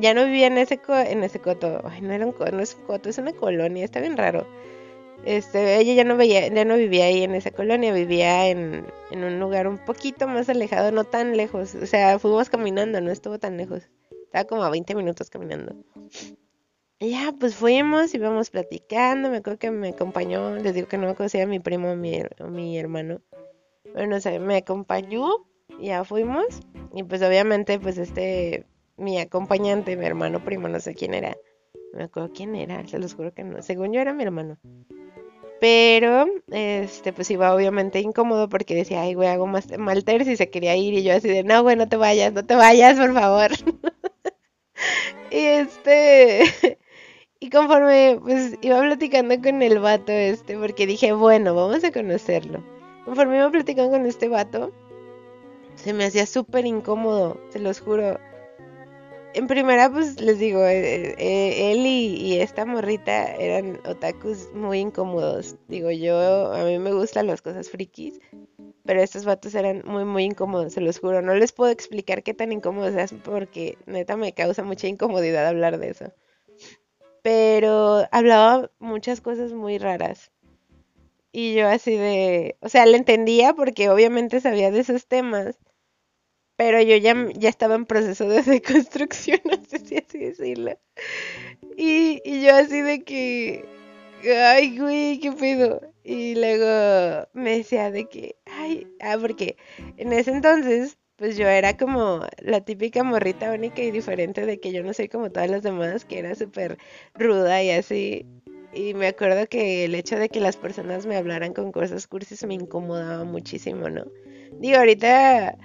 ya 0.00 0.12
no 0.14 0.24
vivía 0.24 0.48
en 0.48 0.58
ese, 0.58 0.80
en 0.88 1.22
ese 1.22 1.38
coto. 1.40 1.80
Ay, 1.84 2.00
no 2.02 2.12
era 2.12 2.26
un 2.26 2.34
no 2.38 2.60
es 2.60 2.74
un 2.74 2.84
coto, 2.84 3.08
es 3.08 3.18
una 3.18 3.32
colonia, 3.32 3.84
está 3.84 4.00
bien 4.00 4.16
raro. 4.16 4.46
Este, 5.24 5.78
ella 5.78 5.94
ya 5.94 6.04
no 6.04 6.16
veía, 6.16 6.48
ya 6.48 6.64
no 6.64 6.76
vivía 6.76 7.06
ahí 7.06 7.22
en 7.22 7.34
esa 7.34 7.50
colonia, 7.50 7.92
vivía 7.92 8.48
en, 8.48 8.86
en 9.10 9.24
un 9.24 9.38
lugar 9.38 9.66
un 9.68 9.78
poquito 9.78 10.26
más 10.26 10.48
alejado, 10.48 10.90
no 10.92 11.04
tan 11.04 11.36
lejos. 11.36 11.74
O 11.74 11.86
sea, 11.86 12.18
fuimos 12.18 12.50
caminando, 12.50 13.00
no 13.00 13.10
estuvo 13.10 13.38
tan 13.38 13.56
lejos. 13.56 13.88
Estaba 14.24 14.44
como 14.44 14.62
a 14.64 14.70
20 14.70 14.94
minutos 14.94 15.30
caminando. 15.30 15.74
Y 17.00 17.10
ya, 17.10 17.32
pues 17.38 17.54
fuimos, 17.54 18.12
íbamos 18.14 18.50
platicando. 18.50 19.30
Me 19.30 19.38
acuerdo 19.38 19.58
que 19.58 19.70
me 19.70 19.90
acompañó, 19.90 20.56
les 20.56 20.74
digo 20.74 20.88
que 20.88 20.98
no 20.98 21.06
me 21.06 21.14
conocía 21.14 21.44
a 21.44 21.46
mi 21.46 21.60
primo 21.60 21.92
o 21.92 21.96
mi, 21.96 22.20
mi 22.50 22.78
hermano. 22.78 23.20
Bueno, 23.94 24.16
o 24.16 24.20
sea, 24.20 24.38
me 24.40 24.56
acompañó, 24.56 25.46
ya 25.80 26.04
fuimos. 26.04 26.46
Y 26.94 27.02
pues 27.04 27.22
obviamente, 27.22 27.78
pues 27.78 27.98
este, 27.98 28.64
mi 28.96 29.18
acompañante, 29.18 29.96
mi 29.96 30.06
hermano 30.06 30.44
primo, 30.44 30.68
no 30.68 30.80
sé 30.80 30.94
quién 30.94 31.14
era. 31.14 31.36
No 31.92 31.98
me 31.98 32.04
acuerdo 32.04 32.32
quién 32.34 32.54
era, 32.54 32.86
se 32.86 32.98
los 32.98 33.14
juro 33.14 33.32
que 33.32 33.44
no. 33.44 33.62
Según 33.62 33.92
yo 33.92 34.00
era 34.00 34.12
mi 34.12 34.24
hermano. 34.24 34.58
Pero, 35.60 36.26
este, 36.52 37.12
pues 37.12 37.30
iba 37.30 37.54
obviamente 37.54 38.00
incómodo 38.00 38.48
porque 38.48 38.74
decía, 38.74 39.02
ay, 39.02 39.14
güey, 39.14 39.28
hago 39.28 39.46
más 39.46 39.66
mal 39.76 40.04
tercio 40.04 40.32
y 40.32 40.36
se 40.36 40.50
quería 40.50 40.76
ir. 40.76 40.94
Y 40.94 41.02
yo 41.02 41.14
así 41.14 41.28
de, 41.28 41.42
no, 41.42 41.62
güey, 41.62 41.76
no 41.76 41.88
te 41.88 41.96
vayas, 41.96 42.32
no 42.32 42.44
te 42.44 42.54
vayas, 42.54 42.98
por 42.98 43.12
favor. 43.12 43.50
y 45.30 45.36
este, 45.36 46.44
y 47.40 47.50
conforme, 47.50 48.18
pues 48.22 48.56
iba 48.62 48.80
platicando 48.80 49.40
con 49.42 49.62
el 49.62 49.78
vato 49.80 50.12
este, 50.12 50.56
porque 50.56 50.86
dije, 50.86 51.12
bueno, 51.12 51.54
vamos 51.54 51.82
a 51.82 51.92
conocerlo. 51.92 52.62
Conforme 53.04 53.38
iba 53.38 53.50
platicando 53.50 53.90
con 53.90 54.06
este 54.06 54.28
vato, 54.28 54.72
se 55.82 55.92
me 55.92 56.04
hacía 56.04 56.26
súper 56.26 56.66
incómodo, 56.66 57.40
se 57.50 57.58
los 57.58 57.80
juro 57.80 58.18
en 59.34 59.46
primera, 59.46 59.90
pues 59.90 60.20
les 60.20 60.38
digo, 60.38 60.64
eh, 60.64 61.14
eh, 61.18 61.72
él 61.72 61.86
y, 61.86 62.40
esta 62.40 62.64
morrita 62.64 63.34
eran 63.36 63.78
otakus 63.86 64.52
muy 64.54 64.80
incómodos. 64.80 65.56
Digo, 65.68 65.90
yo, 65.90 66.52
a 66.52 66.64
mí 66.64 66.78
me 66.78 66.92
gustan 66.92 67.26
las 67.26 67.42
cosas 67.42 67.70
frikis, 67.70 68.20
pero 68.84 69.00
estos 69.02 69.24
vatos 69.24 69.54
eran 69.54 69.82
muy, 69.84 70.04
muy 70.04 70.24
incómodos, 70.24 70.72
se 70.72 70.80
los 70.80 70.98
juro. 70.98 71.22
No 71.22 71.34
les 71.34 71.52
puedo 71.52 71.70
explicar 71.70 72.22
qué 72.22 72.34
tan 72.34 72.52
incómodos 72.52 72.94
es 72.94 73.12
porque 73.22 73.78
neta 73.86 74.16
me 74.16 74.32
causa 74.32 74.64
mucha 74.64 74.88
incomodidad 74.88 75.46
hablar 75.46 75.78
de 75.78 75.90
eso. 75.90 76.12
Pero 77.22 78.06
hablaba 78.10 78.70
muchas 78.78 79.20
cosas 79.20 79.52
muy 79.52 79.78
raras. 79.78 80.32
Y 81.30 81.54
yo 81.54 81.68
así 81.68 81.92
de, 81.92 82.56
o 82.60 82.68
sea, 82.68 82.86
le 82.86 82.96
entendía 82.96 83.52
porque 83.52 83.90
obviamente 83.90 84.40
sabía 84.40 84.70
de 84.70 84.80
esos 84.80 85.06
temas 85.06 85.58
pero 86.58 86.82
yo 86.82 86.96
ya, 86.96 87.14
ya 87.34 87.48
estaba 87.48 87.76
en 87.76 87.86
proceso 87.86 88.28
de 88.28 88.42
deconstrucción, 88.42 89.38
no 89.44 89.64
sé 89.64 89.78
si 89.78 89.96
así 89.96 90.18
decirlo. 90.18 90.76
Y, 91.76 92.20
y 92.24 92.42
yo 92.42 92.56
así 92.56 92.80
de 92.80 93.04
que, 93.04 93.64
ay, 94.24 94.76
güey, 94.76 95.20
qué 95.20 95.30
pedo. 95.30 95.80
Y 96.02 96.34
luego 96.34 97.28
me 97.32 97.58
decía 97.58 97.92
de 97.92 98.08
que, 98.08 98.34
ay, 98.46 98.88
ah, 99.00 99.16
porque 99.20 99.56
en 99.98 100.12
ese 100.12 100.32
entonces, 100.32 100.98
pues 101.14 101.36
yo 101.36 101.46
era 101.46 101.76
como 101.76 102.26
la 102.38 102.60
típica 102.60 103.04
morrita 103.04 103.52
única 103.52 103.80
y 103.80 103.92
diferente 103.92 104.44
de 104.44 104.58
que 104.58 104.72
yo 104.72 104.82
no 104.82 104.92
soy 104.92 105.06
como 105.08 105.30
todas 105.30 105.48
las 105.48 105.62
demás, 105.62 106.04
que 106.04 106.18
era 106.18 106.34
súper 106.34 106.76
ruda 107.14 107.62
y 107.62 107.70
así. 107.70 108.26
Y 108.74 108.94
me 108.94 109.06
acuerdo 109.06 109.46
que 109.46 109.84
el 109.84 109.94
hecho 109.94 110.16
de 110.18 110.28
que 110.28 110.40
las 110.40 110.56
personas 110.56 111.06
me 111.06 111.16
hablaran 111.16 111.52
con 111.52 111.70
cosas 111.70 112.08
cursis 112.08 112.44
me 112.44 112.54
incomodaba 112.54 113.22
muchísimo, 113.22 113.88
¿no? 113.88 114.06
Digo, 114.58 114.78
ahorita 114.78 115.56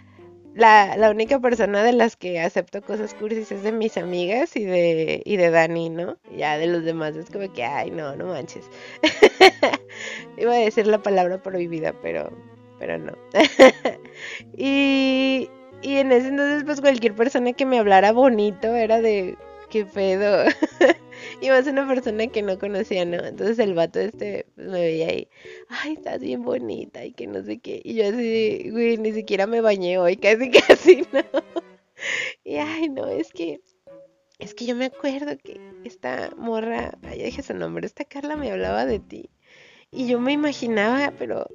la, 0.56 0.96
la, 0.98 1.10
única 1.10 1.40
persona 1.40 1.84
de 1.84 1.94
las 1.94 2.16
que 2.16 2.40
acepto 2.40 2.82
cosas 2.82 3.14
cursis 3.14 3.52
es 3.52 3.64
de 3.64 3.72
mis 3.72 3.98
amigas 3.98 4.56
y 4.56 4.66
de, 4.66 5.22
y 5.26 5.38
de 5.38 5.50
Dani, 5.50 5.90
¿no? 5.90 6.18
Ya 6.36 6.58
de 6.58 6.68
los 6.68 6.84
demás 6.84 7.16
es 7.16 7.30
como 7.30 7.52
que, 7.52 7.64
ay, 7.64 7.92
no, 7.92 8.16
no 8.16 8.28
manches. 8.28 8.70
Iba 10.38 10.54
a 10.54 10.58
decir 10.58 10.88
la 10.88 11.02
palabra 11.02 11.42
prohibida, 11.42 11.94
pero, 12.02 12.32
pero 12.80 12.98
no. 12.98 13.14
y, 14.58 15.50
y 15.82 15.98
en 15.98 16.12
ese 16.12 16.28
entonces, 16.28 16.64
pues 16.64 16.82
cualquier 16.82 17.16
persona 17.16 17.54
que 17.54 17.66
me 17.66 17.80
hablara 17.80 18.12
bonito 18.12 18.76
era 18.76 19.02
de, 19.02 19.38
qué 19.74 19.86
pedo. 19.86 20.46
y 21.42 21.50
más 21.50 21.68
una 21.68 21.88
persona 21.88 22.28
que 22.28 22.42
no 22.42 22.58
conocía, 22.60 23.06
¿no? 23.06 23.24
Entonces 23.24 23.60
el 23.60 23.74
vato 23.74 24.00
este 24.00 24.46
me 24.56 24.82
veía 24.82 25.08
ahí, 25.08 25.28
ay, 25.70 25.94
estás 25.94 26.22
bien 26.22 26.44
bonita 26.44 27.04
y 27.06 27.14
que 27.14 27.28
no 27.28 27.44
sé 27.44 27.60
qué. 27.60 27.82
Y 27.84 27.96
yo 27.96 28.08
así, 28.08 28.70
güey, 28.72 28.98
ni 28.98 29.14
siquiera 29.14 29.48
me 29.48 29.62
bañé 29.62 29.98
hoy, 29.98 30.18
casi, 30.18 30.52
casi, 30.68 31.04
¿no? 31.12 31.24
Y 32.44 32.58
ay, 32.58 32.90
no, 32.90 33.08
es 33.08 33.32
que, 33.32 33.62
es 34.40 34.54
que 34.54 34.66
yo 34.66 34.76
me 34.76 34.86
acuerdo 34.86 35.38
que 35.38 35.60
esta 35.84 36.32
morra, 36.38 36.98
ay, 37.04 37.24
dije 37.24 37.42
su 37.44 37.54
nombre, 37.54 37.86
esta 37.86 38.06
Carla 38.06 38.36
me 38.36 38.52
hablaba 38.52 38.86
de 38.86 39.00
ti. 39.00 39.30
Y 39.92 40.08
yo 40.08 40.20
me 40.20 40.34
imaginaba, 40.34 41.14
pero 41.20 41.48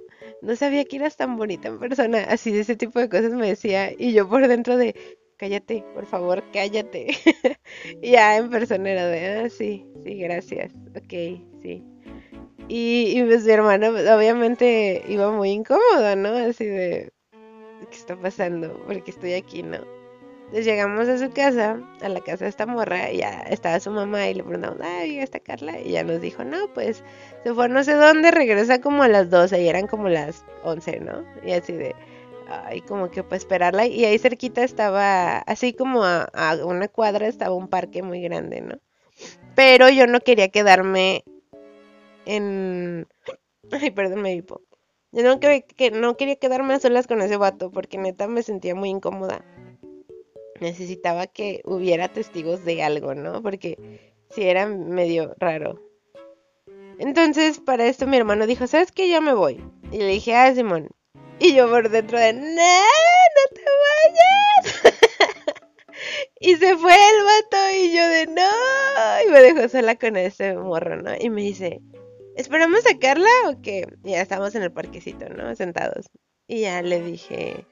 no 0.43 0.55
sabía 0.57 0.85
que 0.85 0.97
eras 0.97 1.17
tan 1.17 1.37
bonita 1.37 1.69
en 1.69 1.79
persona. 1.81 2.25
Así 2.29 2.53
de 2.53 2.61
ese 2.61 2.77
tipo 2.77 3.01
de 3.01 3.09
cosas 3.09 3.33
me 3.33 3.49
decía. 3.49 3.93
Y 3.93 4.13
yo 4.13 4.29
por 4.29 4.47
dentro 4.47 4.77
de, 4.77 4.95
cállate, 5.39 5.85
por 5.95 6.05
favor, 6.07 6.43
cállate. 6.53 7.09
y 8.03 8.11
ya 8.11 8.37
en 8.37 8.51
persona 8.51 8.91
era 8.91 9.07
de, 9.07 9.27
ah, 9.27 9.49
sí, 9.49 9.87
sí, 10.05 10.15
gracias, 10.19 10.73
ok, 10.95 11.41
sí. 11.63 11.83
Y, 12.69 13.23
pues 13.23 13.45
mi 13.45 13.53
hermana 13.53 13.91
pues, 13.91 14.09
obviamente 14.11 15.03
iba 15.09 15.31
muy 15.31 15.51
incómoda, 15.51 16.17
¿no? 16.17 16.29
Así 16.37 16.67
de, 16.67 17.13
¿qué 17.91 17.97
está 17.97 18.15
pasando? 18.17 18.79
Porque 18.87 19.11
estoy 19.11 19.33
aquí, 19.33 19.63
¿no? 19.63 19.79
Entonces 20.49 20.65
llegamos 20.65 21.09
a 21.09 21.19
su 21.19 21.31
casa, 21.31 21.79
a 22.01 22.09
la 22.09 22.21
casa 22.21 22.45
de 22.45 22.51
esta 22.51 22.65
morra, 22.65 23.11
y 23.11 23.19
ya 23.19 23.41
estaba 23.51 23.81
su 23.81 23.91
mamá 23.91 24.29
y 24.29 24.35
le 24.35 24.43
preguntamos, 24.43 24.81
ay, 24.81 25.19
está 25.19 25.41
Carla? 25.41 25.79
Y 25.79 25.93
ya 25.93 26.05
nos 26.05 26.23
dijo, 26.23 26.43
no, 26.43 26.73
pues 26.73 27.05
se 27.45 27.53
fue 27.53 27.69
no 27.69 27.85
sé 27.85 27.95
dónde, 27.95 28.31
regresa 28.31 28.81
como 28.81 29.03
a 29.03 29.09
las 29.09 29.29
12 29.29 29.63
y 29.63 29.69
eran 29.69 29.87
como 29.87 30.09
las 30.09 30.47
11, 30.63 31.01
¿no? 31.01 31.23
Y 31.45 31.53
así 31.53 31.75
de, 31.75 31.95
y 32.75 32.81
como 32.83 33.11
que 33.11 33.23
para 33.23 33.37
esperarla. 33.37 33.87
Y 33.87 34.05
ahí 34.05 34.19
cerquita 34.19 34.63
estaba, 34.63 35.39
así 35.39 35.73
como 35.73 36.05
a, 36.05 36.29
una 36.65 36.89
cuadra, 36.89 37.27
estaba 37.27 37.55
un 37.55 37.69
parque 37.69 38.03
muy 38.03 38.21
grande, 38.23 38.61
¿no? 38.61 38.79
Pero 39.55 39.89
yo 39.89 40.07
no 40.07 40.21
quería 40.21 40.49
quedarme 40.49 41.25
en... 42.25 43.07
Ay, 43.73 43.91
perdón, 43.91 44.23
me 44.23 44.35
vipo. 44.35 44.63
Yo 45.11 45.23
no, 45.23 45.41
que, 45.41 45.91
no 45.91 46.17
quería 46.17 46.37
quedarme 46.37 46.75
a 46.75 46.81
solas 46.81 47.07
con 47.07 47.21
ese 47.23 47.37
vato 47.37 47.71
porque 47.71 47.99
neta 47.99 48.29
me 48.29 48.43
sentía 48.43 48.75
muy 48.75 48.91
incómoda. 48.91 49.45
Necesitaba 50.61 51.27
que 51.27 51.63
hubiera 51.65 52.09
testigos 52.09 52.65
de 52.65 52.83
algo, 52.83 53.15
¿no? 53.15 53.43
Porque 53.43 54.11
si 54.31 54.45
era 54.45 54.67
medio 54.67 55.35
raro. 55.39 55.83
Entonces, 56.99 57.61
para 57.61 57.87
esto 57.87 58.07
mi 58.07 58.17
hermano 58.17 58.47
dijo, 58.47 58.67
¿sabes 58.67 58.93
qué? 58.93 59.09
Ya 59.09 59.21
me 59.21 59.33
voy. 59.33 59.65
Y 59.93 59.99
le 59.99 60.09
dije, 60.09 60.35
ah, 60.35 60.53
Simón, 60.55 60.91
y 61.41 61.55
yo 61.55 61.69
por 61.69 61.89
dentro 61.89 62.19
de, 62.19 62.33
no, 62.33 62.41
no 62.41 63.45
te 63.55 63.63
vayas. 64.65 64.95
y 66.41 66.57
se 66.57 66.77
fue 66.77 66.93
el 66.95 67.25
vato 67.25 67.57
y 67.77 67.93
yo 67.93 68.09
de, 68.09 68.27
no. 68.27 69.27
Y 69.27 69.31
me 69.31 69.41
dejó 69.41 69.69
sola 69.69 69.97
con 69.97 70.17
ese 70.17 70.55
morro, 70.55 70.97
¿no? 70.97 71.13
Y 71.19 71.31
me 71.31 71.43
dice, 71.43 71.81
¿esperamos 72.37 72.87
a 72.87 72.99
Carla 72.99 73.29
o 73.47 73.61
qué? 73.63 73.87
Y 74.05 74.11
ya 74.11 74.23
estamos 74.23 74.55
en 74.55 74.63
el 74.63 74.73
parquecito, 74.73 75.29
¿no? 75.29 75.55
Sentados. 75.55 76.07
Y 76.47 76.63
ya 76.63 76.83
le 76.83 77.01
dije, 77.03 77.67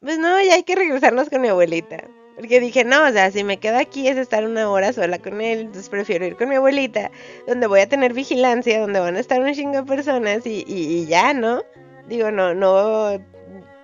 pues 0.00 0.18
no, 0.18 0.40
ya 0.42 0.54
hay 0.54 0.62
que 0.62 0.76
regresarnos 0.76 1.28
con 1.30 1.40
mi 1.40 1.48
abuelita. 1.48 2.04
Porque 2.36 2.60
dije, 2.60 2.84
no, 2.84 3.04
o 3.04 3.10
sea, 3.10 3.32
si 3.32 3.42
me 3.42 3.58
quedo 3.58 3.78
aquí 3.78 4.06
es 4.06 4.16
estar 4.16 4.44
una 4.44 4.70
hora 4.70 4.92
sola 4.92 5.18
con 5.18 5.40
él, 5.40 5.60
entonces 5.60 5.88
prefiero 5.88 6.24
ir 6.24 6.36
con 6.36 6.48
mi 6.48 6.54
abuelita, 6.54 7.10
donde 7.48 7.66
voy 7.66 7.80
a 7.80 7.88
tener 7.88 8.12
vigilancia, 8.12 8.80
donde 8.80 9.00
van 9.00 9.16
a 9.16 9.20
estar 9.20 9.40
un 9.40 9.52
chingo 9.54 9.78
de 9.78 9.82
personas 9.82 10.46
y, 10.46 10.64
y, 10.68 10.98
y 10.98 11.06
ya, 11.06 11.34
¿no? 11.34 11.64
Digo, 12.08 12.30
no, 12.30 12.54
no, 12.54 13.18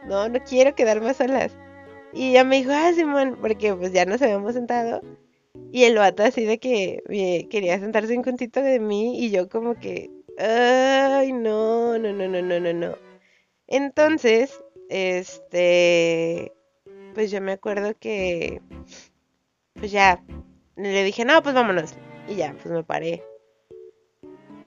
no, 0.06 0.28
no 0.28 0.44
quiero 0.44 0.74
quedarme 0.74 1.14
solas. 1.14 1.56
Y 2.12 2.30
ella 2.30 2.44
me 2.44 2.56
dijo, 2.56 2.70
ah, 2.72 2.92
Simón, 2.94 3.36
porque 3.40 3.74
pues 3.74 3.92
ya 3.92 4.04
nos 4.04 4.22
habíamos 4.22 4.54
sentado. 4.54 5.02
Y 5.72 5.84
el 5.84 5.96
vato 5.96 6.22
así 6.22 6.44
de 6.44 6.58
que 6.58 7.02
quería 7.50 7.78
sentarse 7.78 8.16
un 8.16 8.24
juntito 8.24 8.60
de 8.62 8.80
mí 8.80 9.18
y 9.18 9.30
yo 9.30 9.48
como 9.48 9.74
que, 9.74 10.10
ay, 10.38 11.32
no, 11.32 11.98
no, 11.98 12.12
no, 12.12 12.28
no, 12.28 12.42
no, 12.42 12.60
no, 12.60 12.72
no. 12.72 12.96
Entonces, 13.66 14.62
este, 14.88 16.52
pues 17.14 17.30
yo 17.30 17.40
me 17.40 17.52
acuerdo 17.52 17.94
que, 17.98 18.60
pues 19.74 19.90
ya, 19.90 20.22
le 20.76 21.04
dije, 21.04 21.24
no, 21.24 21.42
pues 21.42 21.54
vámonos. 21.54 21.94
Y 22.28 22.36
ya, 22.36 22.54
pues 22.54 22.72
me 22.72 22.84
paré. 22.84 23.22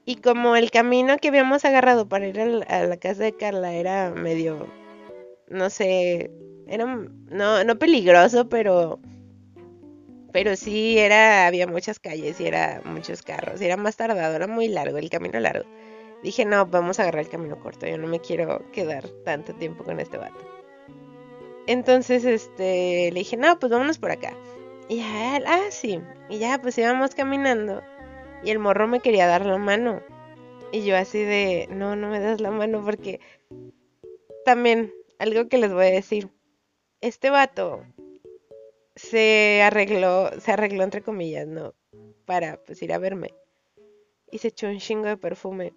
Y 0.08 0.16
como 0.16 0.56
el 0.56 0.72
camino 0.72 1.18
que 1.18 1.28
habíamos 1.28 1.66
agarrado 1.66 2.08
para 2.08 2.26
ir 2.26 2.40
a 2.40 2.86
la, 2.86 2.96
casa 2.98 3.24
de 3.24 3.34
Carla 3.34 3.74
era 3.74 4.10
medio 4.10 4.66
no 5.50 5.70
sé, 5.70 6.32
era 6.66 6.86
no, 6.86 7.64
no 7.66 7.78
peligroso, 7.78 8.48
pero 8.48 9.02
pero 10.32 10.56
sí 10.56 10.98
era, 10.98 11.46
había 11.46 11.68
muchas 11.68 12.00
calles 12.00 12.40
y 12.40 12.48
era 12.48 12.82
muchos 12.86 13.22
carros, 13.22 13.62
y 13.62 13.66
era 13.66 13.76
más 13.76 13.98
tardado, 13.98 14.34
era 14.34 14.48
muy 14.48 14.70
largo, 14.70 14.98
el 14.98 15.10
camino 15.10 15.42
largo. 15.42 15.66
Dije, 16.24 16.46
no, 16.46 16.66
vamos 16.66 17.00
a 17.00 17.04
agarrar 17.04 17.24
el 17.26 17.30
camino 17.30 17.60
corto, 17.60 17.86
yo 17.86 17.98
no 17.98 18.08
me 18.08 18.22
quiero 18.22 18.64
quedar 18.72 19.10
tanto 19.26 19.54
tiempo 19.56 19.84
con 19.84 20.00
este 20.00 20.18
vato. 20.18 20.40
Entonces, 21.66 22.24
este, 22.24 23.12
le 23.12 23.20
dije, 23.20 23.36
no, 23.36 23.60
pues 23.60 23.74
vámonos 23.74 23.98
por 23.98 24.12
acá. 24.12 24.34
Y 24.88 24.98
ya, 24.98 25.42
ah, 25.48 25.66
sí, 25.70 26.00
y 26.30 26.38
ya, 26.38 26.62
pues 26.62 26.78
íbamos 26.78 27.14
caminando, 27.14 27.82
y 28.44 28.52
el 28.52 28.60
morro 28.60 28.88
me 28.88 29.00
quería 29.00 29.28
dar 29.28 29.46
la 29.46 29.58
mano. 29.58 30.02
Y 30.72 30.84
yo 30.84 30.98
así 30.98 31.20
de, 31.20 31.68
no, 31.72 31.96
no 31.96 32.10
me 32.10 32.20
das 32.20 32.42
la 32.42 32.52
mano 32.52 32.84
porque 32.84 33.20
también, 34.46 34.94
algo 35.20 35.48
que 35.48 35.58
les 35.58 35.74
voy 35.74 35.88
a 35.88 35.92
decir, 35.92 36.30
este 37.02 37.30
vato 37.30 37.84
se 38.96 39.62
arregló, 39.62 40.32
se 40.40 40.52
arregló 40.52 40.84
entre 40.84 41.02
comillas, 41.02 41.48
¿no? 41.48 41.74
Para 42.26 42.58
pues 42.64 42.82
ir 42.82 42.94
a 42.94 42.98
verme. 42.98 43.34
Y 44.32 44.40
se 44.40 44.50
echó 44.50 44.68
un 44.68 44.80
chingo 44.80 45.08
de 45.08 45.18
perfume. 45.18 45.74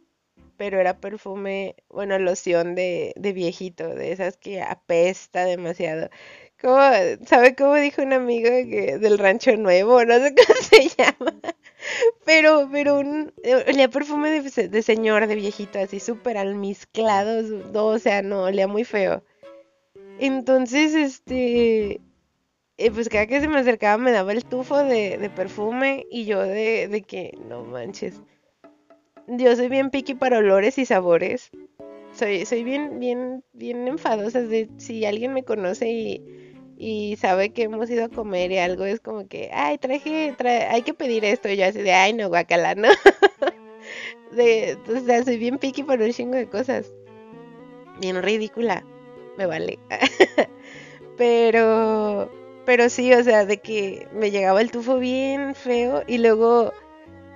Pero 0.57 0.79
era 0.79 1.01
perfume, 1.01 1.77
bueno, 1.89 2.19
loción 2.19 2.75
de, 2.75 3.13
de 3.17 3.33
viejito, 3.33 3.89
de 3.89 4.13
esas 4.13 4.37
que 4.37 4.61
apesta 4.63 5.45
demasiado. 5.45 6.11
Como, 6.61 6.79
¿Sabe 7.27 7.55
cómo 7.55 7.75
dijo 7.77 8.03
un 8.03 8.13
amigo 8.13 8.49
que, 8.49 8.99
del 8.99 9.19
rancho 9.19 9.57
nuevo? 9.57 10.05
No 10.05 10.19
sé 10.19 10.35
cómo 10.47 10.61
se 10.61 10.89
llama. 10.89 11.41
Pero, 12.27 12.69
pero 12.71 12.99
un, 12.99 13.33
olía 13.67 13.89
perfume 13.89 14.31
de, 14.31 14.69
de 14.69 14.83
señor, 14.83 15.27
de 15.27 15.35
viejito, 15.37 15.79
así 15.79 16.01
súper 16.01 16.37
almizclado. 16.37 17.43
No, 17.73 17.87
o 17.87 17.99
sea, 17.99 18.21
no, 18.23 18.43
olía 18.43 18.69
muy 18.69 18.85
feo. 18.85 19.25
Entonces, 20.19 20.95
este, 20.95 22.03
eh, 22.77 22.91
pues 22.91 23.09
cada 23.09 23.27
que 23.27 23.41
se 23.41 23.49
me 23.49 23.59
acercaba 23.59 23.97
me 23.97 24.13
daba 24.13 24.33
el 24.33 24.45
tufo 24.45 24.77
de, 24.77 25.31
perfume 25.35 26.07
y 26.11 26.27
yo 26.27 26.43
de, 26.43 26.89
de, 26.89 27.03
que, 27.03 27.39
no 27.49 27.65
manches. 27.65 28.21
Yo 29.27 29.57
soy 29.57 29.69
bien 29.69 29.91
piqui 29.91 30.15
para 30.15 30.39
olores 30.39 30.77
y 30.77 30.85
sabores. 30.85 31.51
Soy, 32.13 32.45
soy 32.45 32.65
bien, 32.65 33.01
bien, 33.01 33.45
bien 33.55 33.89
enfadosa. 33.89 34.43
De, 34.43 34.69
si 34.77 35.07
alguien 35.07 35.33
me 35.33 35.45
conoce 35.45 35.89
y, 35.89 36.40
y 36.83 37.17
sabe 37.17 37.53
que 37.53 37.65
hemos 37.65 37.91
ido 37.91 38.07
a 38.07 38.09
comer 38.09 38.51
y 38.53 38.57
algo, 38.57 38.87
es 38.87 39.01
como 39.01 39.29
que, 39.29 39.51
ay, 39.53 39.77
traje, 39.77 40.35
hay 40.71 40.81
que 40.81 40.95
pedir 40.95 41.27
esto. 41.27 41.51
Y 41.51 41.59
yo 41.59 41.67
así 41.67 41.83
de, 41.83 41.93
ay, 41.93 42.15
no, 42.15 42.29
guacala, 42.29 42.75
no. 42.75 42.89
de, 44.33 44.79
o 44.89 45.25
soy 45.25 45.37
bien 45.37 45.59
piqui 45.59 45.83
para 45.83 46.03
un 46.07 46.11
chingo 46.11 46.37
de 46.37 46.49
cosas. 46.49 46.91
Bien 48.01 48.23
ridícula. 48.23 48.83
Me 49.37 49.45
vale. 49.45 49.79
Pero 51.19 52.31
pero 52.65 52.89
sí, 52.89 53.13
o 53.13 53.23
sea, 53.25 53.45
de 53.45 53.59
que 53.59 54.07
me 54.13 54.31
llegaba 54.31 54.61
el 54.63 54.71
tufo 54.71 54.99
bien 54.99 55.55
feo 55.55 56.03
y 56.07 56.19
luego 56.19 56.73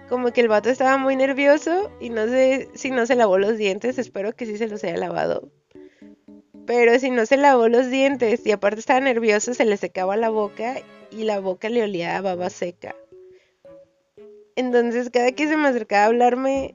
como 0.08 0.32
que 0.32 0.40
el 0.40 0.48
vato 0.48 0.70
estaba 0.70 0.96
muy 0.96 1.16
nervioso 1.16 1.90
y 2.00 2.08
no 2.10 2.26
sé 2.28 2.68
si 2.74 2.90
no 2.90 3.04
se 3.04 3.16
lavó 3.16 3.36
los 3.36 3.58
dientes, 3.58 3.98
espero 3.98 4.34
que 4.34 4.46
sí 4.46 4.56
se 4.56 4.68
los 4.68 4.84
haya 4.84 4.96
lavado. 4.96 5.50
Pero 6.66 6.98
si 6.98 7.10
no 7.10 7.26
se 7.26 7.36
lavó 7.36 7.68
los 7.68 7.90
dientes 7.90 8.46
y 8.46 8.52
aparte 8.52 8.80
estaba 8.80 9.00
nervioso, 9.00 9.54
se 9.54 9.64
le 9.64 9.76
secaba 9.76 10.16
la 10.16 10.30
boca 10.30 10.76
y 11.10 11.24
la 11.24 11.40
boca 11.40 11.68
le 11.68 11.82
olía 11.82 12.16
a 12.16 12.20
baba 12.20 12.50
seca. 12.50 12.94
Entonces 14.56 15.10
cada 15.10 15.32
que 15.32 15.48
se 15.48 15.56
me 15.56 15.68
acercaba 15.68 16.04
a 16.04 16.06
hablarme 16.06 16.74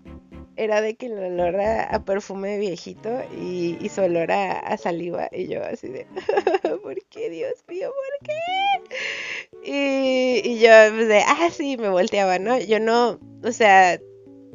era 0.60 0.82
de 0.82 0.95
que 0.95 1.06
el 1.06 1.17
olor 1.17 1.60
a, 1.62 2.04
perfume 2.04 2.58
viejito 2.58 3.10
y, 3.32 3.78
su 3.89 4.02
olor 4.02 4.32
a, 4.32 4.78
saliva. 4.78 5.30
Y 5.32 5.47
yo 5.47 5.63
así 5.63 5.88
de, 5.88 6.06
¿por 6.84 7.02
qué, 7.06 7.30
Dios 7.30 7.63
mío, 7.67 7.89
por 7.89 8.28
qué? 8.28 9.63
Y, 9.63 10.41
y 10.43 10.60
yo 10.60 10.69
pues 10.93 11.08
de, 11.08 11.21
ah, 11.25 11.49
sí, 11.52 11.78
me 11.78 11.88
volteaba, 11.88 12.39
¿no? 12.39 12.60
Yo 12.60 12.80
no, 12.82 13.19
o 13.43 13.52
sea, 13.54 13.99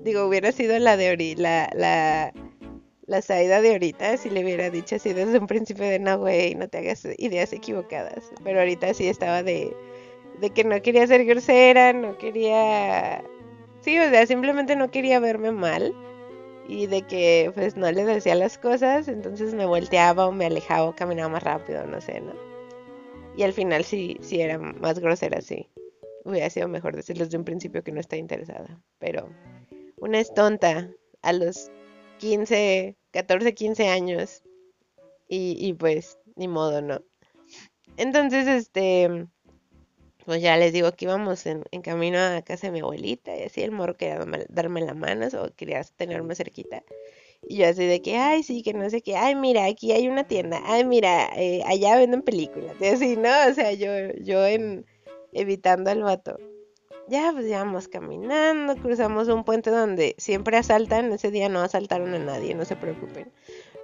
digo, 0.05 0.27
hubiera 0.27 0.53
sido 0.53 0.79
la 0.79 0.99
de 0.99 1.11
ori 1.11 1.37
la, 1.37 1.70
la, 1.75 2.35
la 3.07 3.23
Saida 3.23 3.61
de 3.61 3.73
ahorita 3.73 4.17
si 4.17 4.31
le 4.31 4.43
hubiera 4.43 4.71
dicho 4.71 4.97
así 4.97 5.12
desde 5.12 5.38
un 5.38 5.47
principio 5.47 5.85
de, 5.85 5.99
no, 5.99 6.19
güey, 6.19 6.55
no 6.55 6.69
te 6.69 6.79
hagas 6.79 7.07
ideas 7.19 7.53
equivocadas. 7.53 8.33
Pero 8.43 8.61
ahorita 8.61 8.95
sí 8.95 9.09
estaba 9.09 9.43
de, 9.43 9.77
de 10.40 10.51
que 10.51 10.64
no 10.64 10.81
quería 10.83 11.07
ser 11.07 11.25
grosera, 11.25 11.93
no 11.93 12.17
quería 12.19 13.23
Sí, 13.85 13.99
o 13.99 14.09
sea, 14.09 14.27
simplemente 14.27 14.77
no 14.77 14.90
quería 14.90 15.21
verme 15.21 15.53
mal 15.53 15.95
y 16.67 16.87
de 16.87 17.03
que 17.03 17.53
pues 17.55 17.77
no 17.77 17.93
le 17.93 18.07
decía 18.07 18.35
las 18.35 18.57
cosas, 18.57 19.09
entonces 19.09 19.53
me 19.53 19.67
volteaba 19.67 20.27
o 20.27 20.33
me 20.33 20.47
alejaba 20.47 20.88
o 20.88 20.97
caminaba 20.97 21.29
más 21.29 21.43
rápido, 21.43 21.87
no 21.87 22.01
sé, 22.01 22.23
¿no? 22.23 22.33
Y 23.37 23.43
al 23.43 23.53
final 23.53 23.85
sí, 23.85 24.17
sí 24.23 24.40
era 24.40 24.59
más 24.59 25.01
grosera, 25.01 25.43
sí. 25.43 25.69
Hubiera 26.25 26.49
sido 26.49 26.67
mejor 26.67 26.97
decirles 26.97 27.29
de 27.29 27.37
un 27.37 27.45
principio 27.45 27.85
que 27.85 27.93
no 27.93 28.01
está 28.01 28.17
interesada. 28.17 28.81
Pero 28.99 29.29
una 29.99 30.19
es 30.19 30.33
tonta 30.33 30.88
a 31.21 31.33
los 31.35 31.71
15, 32.25 32.97
14, 33.11 33.55
15 33.55 33.89
años. 33.89 34.43
Y, 35.29 35.57
y 35.59 35.75
pues, 35.75 36.19
ni 36.37 36.49
modo, 36.49 36.81
¿no? 36.81 37.03
Entonces, 37.99 38.47
este, 38.47 39.27
pues 40.25 40.41
ya 40.41 40.57
les 40.57 40.73
digo 40.73 40.91
que 40.93 41.05
íbamos 41.05 41.45
en, 41.45 41.65
camino 41.83 42.19
a 42.19 42.41
casa 42.43 42.69
de 42.69 42.73
mi 42.73 42.81
abuelita 42.81 43.37
y 43.37 43.43
así 43.43 43.61
el 43.61 43.73
morro 43.73 43.97
quería 43.97 44.25
darme, 44.49 44.81
la 44.81 44.95
mano 44.95 45.29
o 45.39 45.55
quería 45.55 45.83
tenerme 45.97 46.35
cerquita. 46.35 46.83
Y 47.47 47.59
yo 47.59 47.69
así 47.69 47.85
de 47.85 48.01
que, 48.01 48.17
ay, 48.17 48.43
sí, 48.43 48.63
que 48.63 48.73
no 48.73 48.89
sé 48.89 49.03
qué, 49.03 49.17
ay, 49.17 49.35
mira, 49.35 49.67
aquí 49.67 49.93
hay 49.93 50.09
una 50.09 50.27
tienda, 50.27 50.63
ay, 50.65 50.87
mira, 50.87 51.29
eh, 51.37 51.63
allá 51.67 51.97
venden 51.97 52.23
películas. 52.23 52.75
Y 52.81 52.87
así, 52.87 53.17
¿no? 53.17 53.29
O 53.51 53.53
sea, 53.53 53.73
yo, 53.73 54.15
yo 54.23 54.47
en, 54.47 54.87
evitando 55.35 55.91
al 55.91 56.03
vato. 56.03 56.39
Ya, 57.09 57.31
pues 57.33 57.47
ya 57.47 57.59
vamos 57.59 57.88
caminando, 57.88 58.77
cruzamos 58.77 59.29
un 59.29 59.45
puente 59.45 59.71
donde 59.71 60.14
siempre 60.19 60.57
asaltan, 60.57 61.12
ese 61.12 61.31
día 61.31 61.49
no 61.49 61.61
asaltaron 61.61 62.14
a 62.14 62.19
nadie, 62.19 62.55
no 62.55 62.64
se 62.64 62.77
preocupen 62.77 63.31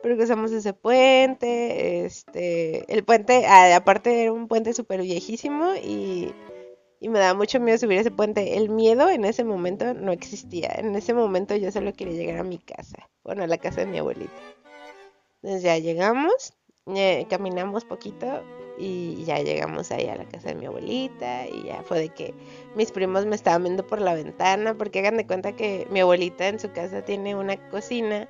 pero 0.02 0.16
cruzamos 0.16 0.52
ese 0.52 0.72
puente, 0.72 2.04
este, 2.04 2.92
el 2.92 3.04
puente, 3.04 3.46
ah, 3.46 3.76
aparte 3.76 4.22
era 4.22 4.32
un 4.32 4.48
puente 4.48 4.72
súper 4.72 5.02
viejísimo 5.02 5.74
y, 5.74 6.32
y 7.00 7.08
me 7.08 7.18
daba 7.18 7.34
mucho 7.34 7.60
miedo 7.60 7.78
subir 7.78 7.98
ese 7.98 8.10
puente. 8.10 8.56
El 8.56 8.70
miedo 8.70 9.08
en 9.10 9.24
ese 9.24 9.44
momento 9.44 9.92
no 9.94 10.12
existía, 10.12 10.70
en 10.76 10.94
ese 10.96 11.12
momento 11.14 11.54
yo 11.56 11.70
solo 11.70 11.92
quería 11.92 12.14
llegar 12.14 12.38
a 12.38 12.44
mi 12.44 12.58
casa, 12.58 13.10
bueno, 13.22 13.44
a 13.44 13.46
la 13.46 13.58
casa 13.58 13.80
de 13.80 13.86
mi 13.86 13.98
abuelita. 13.98 14.32
Entonces 15.42 15.62
ya 15.62 15.78
llegamos, 15.78 16.54
eh, 16.86 17.26
caminamos 17.28 17.84
poquito 17.84 18.42
y 18.80 19.24
ya 19.24 19.38
llegamos 19.38 19.92
ahí 19.92 20.06
a 20.08 20.16
la 20.16 20.24
casa 20.24 20.48
de 20.48 20.54
mi 20.54 20.64
abuelita 20.64 21.46
y 21.46 21.64
ya 21.64 21.82
fue 21.82 21.98
de 21.98 22.08
que 22.08 22.34
mis 22.74 22.90
primos 22.90 23.26
me 23.26 23.36
estaban 23.36 23.62
viendo 23.64 23.86
por 23.86 24.00
la 24.00 24.14
ventana 24.14 24.74
porque 24.74 25.00
hagan 25.00 25.18
de 25.18 25.26
cuenta 25.26 25.52
que 25.52 25.86
mi 25.90 26.00
abuelita 26.00 26.48
en 26.48 26.58
su 26.58 26.72
casa 26.72 27.04
tiene 27.04 27.34
una 27.34 27.56
cocina 27.68 28.26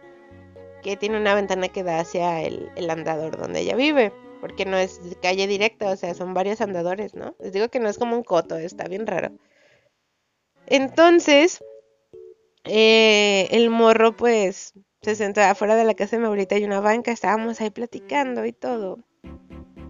que 0.83 0.97
tiene 0.97 1.19
una 1.19 1.35
ventana 1.35 1.69
que 1.69 1.85
da 1.85 2.01
hacia 2.01 2.43
el, 2.43 2.91
andador 2.91 3.37
donde 3.37 3.61
ella 3.61 3.77
vive, 3.77 4.13
porque 4.41 4.65
no 4.65 4.77
es 4.77 5.01
calle 5.23 5.47
directa, 5.47 5.91
o 5.91 5.97
sea, 5.97 6.15
son 6.15 6.35
varios 6.35 6.61
andadores, 6.61 7.15
¿no? 7.15 7.37
Les 7.39 7.53
digo 7.53 7.69
que 7.69 7.81
no 7.81 7.89
es 7.89 7.99
como 7.99 8.17
un 8.17 8.25
coto, 8.25 8.57
está 8.57 8.89
bien 8.89 9.07
raro. 9.07 9.31
Entonces, 10.67 11.63
eh, 12.65 13.49
el 13.51 13.71
morro 13.71 14.17
pues 14.17 14.73
se 15.03 15.15
sentó 15.15 15.43
afuera 15.43 15.77
de 15.77 15.85
la 15.85 15.95
casa 15.95 16.17
de 16.17 16.21
mi 16.21 16.27
abuelita 16.27 16.59
y 16.59 16.65
una 16.65 16.81
banca, 16.81 17.13
estábamos 17.13 17.61
ahí 17.61 17.71
platicando 17.71 18.45
y 18.45 18.53
todo. 18.53 18.99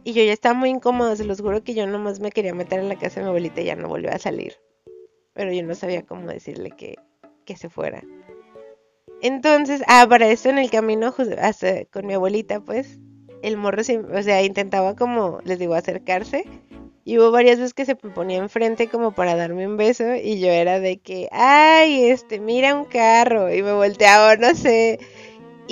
Y 0.05 0.13
yo 0.13 0.23
ya 0.23 0.33
estaba 0.33 0.55
muy 0.55 0.71
incómoda, 0.71 1.17
se 1.17 1.25
los 1.25 1.41
juro 1.41 1.63
que 1.63 1.75
yo 1.75 1.87
nomás 1.87 2.21
me 2.21 2.31
quería 2.31 2.55
meter 2.55 2.81
en 2.81 2.89
la 2.89 2.97
casa 2.97 3.21
de 3.21 3.25
mi 3.25 3.29
abuelita 3.29 3.61
y 3.61 3.67
ya 3.67 3.77
no 3.77 3.89
volvió 3.89 4.11
a 4.11 4.19
salir. 4.19 4.55
Pero 5.35 5.53
yo 5.53 5.63
no 5.63 5.75
sabía 5.75 6.05
cómo 6.05 6.27
decirle 6.27 6.71
que, 6.71 6.97
que 7.45 7.57
se 7.57 7.69
fuera. 7.69 8.03
Entonces, 9.23 9.83
ah, 9.87 10.07
para 10.09 10.29
esto 10.29 10.49
en 10.49 10.59
el 10.59 10.71
camino 10.71 11.15
con 11.91 12.07
mi 12.07 12.15
abuelita, 12.15 12.61
pues, 12.61 12.99
el 13.43 13.57
morro, 13.57 13.83
o 13.83 14.23
sea, 14.23 14.43
intentaba 14.43 14.97
como, 14.97 15.41
les 15.45 15.59
digo, 15.59 15.75
acercarse. 15.75 16.45
Y 17.05 17.19
hubo 17.19 17.31
varias 17.31 17.59
veces 17.59 17.75
que 17.75 17.87
se 17.87 17.97
ponía 17.97 18.39
enfrente 18.39 18.89
como 18.89 19.13
para 19.13 19.35
darme 19.35 19.67
un 19.67 19.77
beso 19.77 20.15
y 20.15 20.39
yo 20.39 20.49
era 20.49 20.81
de 20.81 20.99
que, 20.99 21.29
ay, 21.33 22.05
este, 22.05 22.41
mira 22.41 22.75
un 22.75 22.85
carro 22.85 23.53
y 23.53 23.63
me 23.63 23.73
volteaba, 23.73 24.37
no 24.37 24.55
sé. 24.55 24.99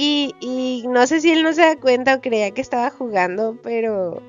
Y, 0.00 0.36
y 0.38 0.84
no 0.86 1.08
sé 1.08 1.20
si 1.20 1.32
él 1.32 1.42
no 1.42 1.52
se 1.52 1.62
da 1.62 1.74
cuenta 1.74 2.14
o 2.14 2.20
creía 2.20 2.52
que 2.52 2.60
estaba 2.60 2.88
jugando, 2.88 3.58
pero, 3.64 4.22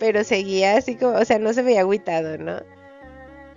pero 0.00 0.24
seguía 0.24 0.76
así 0.76 0.96
como, 0.96 1.16
o 1.16 1.24
sea, 1.24 1.38
no 1.38 1.52
se 1.52 1.62
veía 1.62 1.82
agüitado, 1.82 2.38
¿no? 2.38 2.56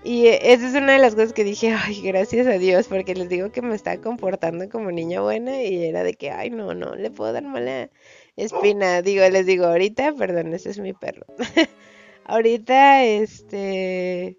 Y 0.04 0.28
esa 0.28 0.68
es 0.68 0.76
una 0.76 0.94
de 0.94 1.00
las 1.00 1.16
cosas 1.16 1.34
que 1.34 1.44
dije, 1.44 1.74
ay, 1.84 2.04
gracias 2.04 2.46
a 2.46 2.60
Dios, 2.60 2.88
porque 2.88 3.16
les 3.16 3.30
digo 3.30 3.52
que 3.52 3.64
me 3.64 3.74
estaba 3.74 4.00
comportando 4.00 4.70
como 4.70 4.92
niña 4.92 5.22
buena 5.22 5.64
y 5.64 5.84
era 5.84 6.04
de 6.04 6.14
que, 6.14 6.30
ay, 6.30 6.52
no, 6.52 6.76
no, 6.76 6.94
le 6.94 7.10
puedo 7.10 7.34
dar 7.34 7.42
mala 7.42 7.90
espina. 8.36 9.02
Digo, 9.02 9.28
les 9.28 9.48
digo, 9.48 9.66
ahorita, 9.66 10.14
perdón, 10.14 10.54
ese 10.54 10.70
es 10.70 10.78
mi 10.78 10.94
perro. 10.94 11.26
ahorita, 12.26 13.06
este, 13.06 14.38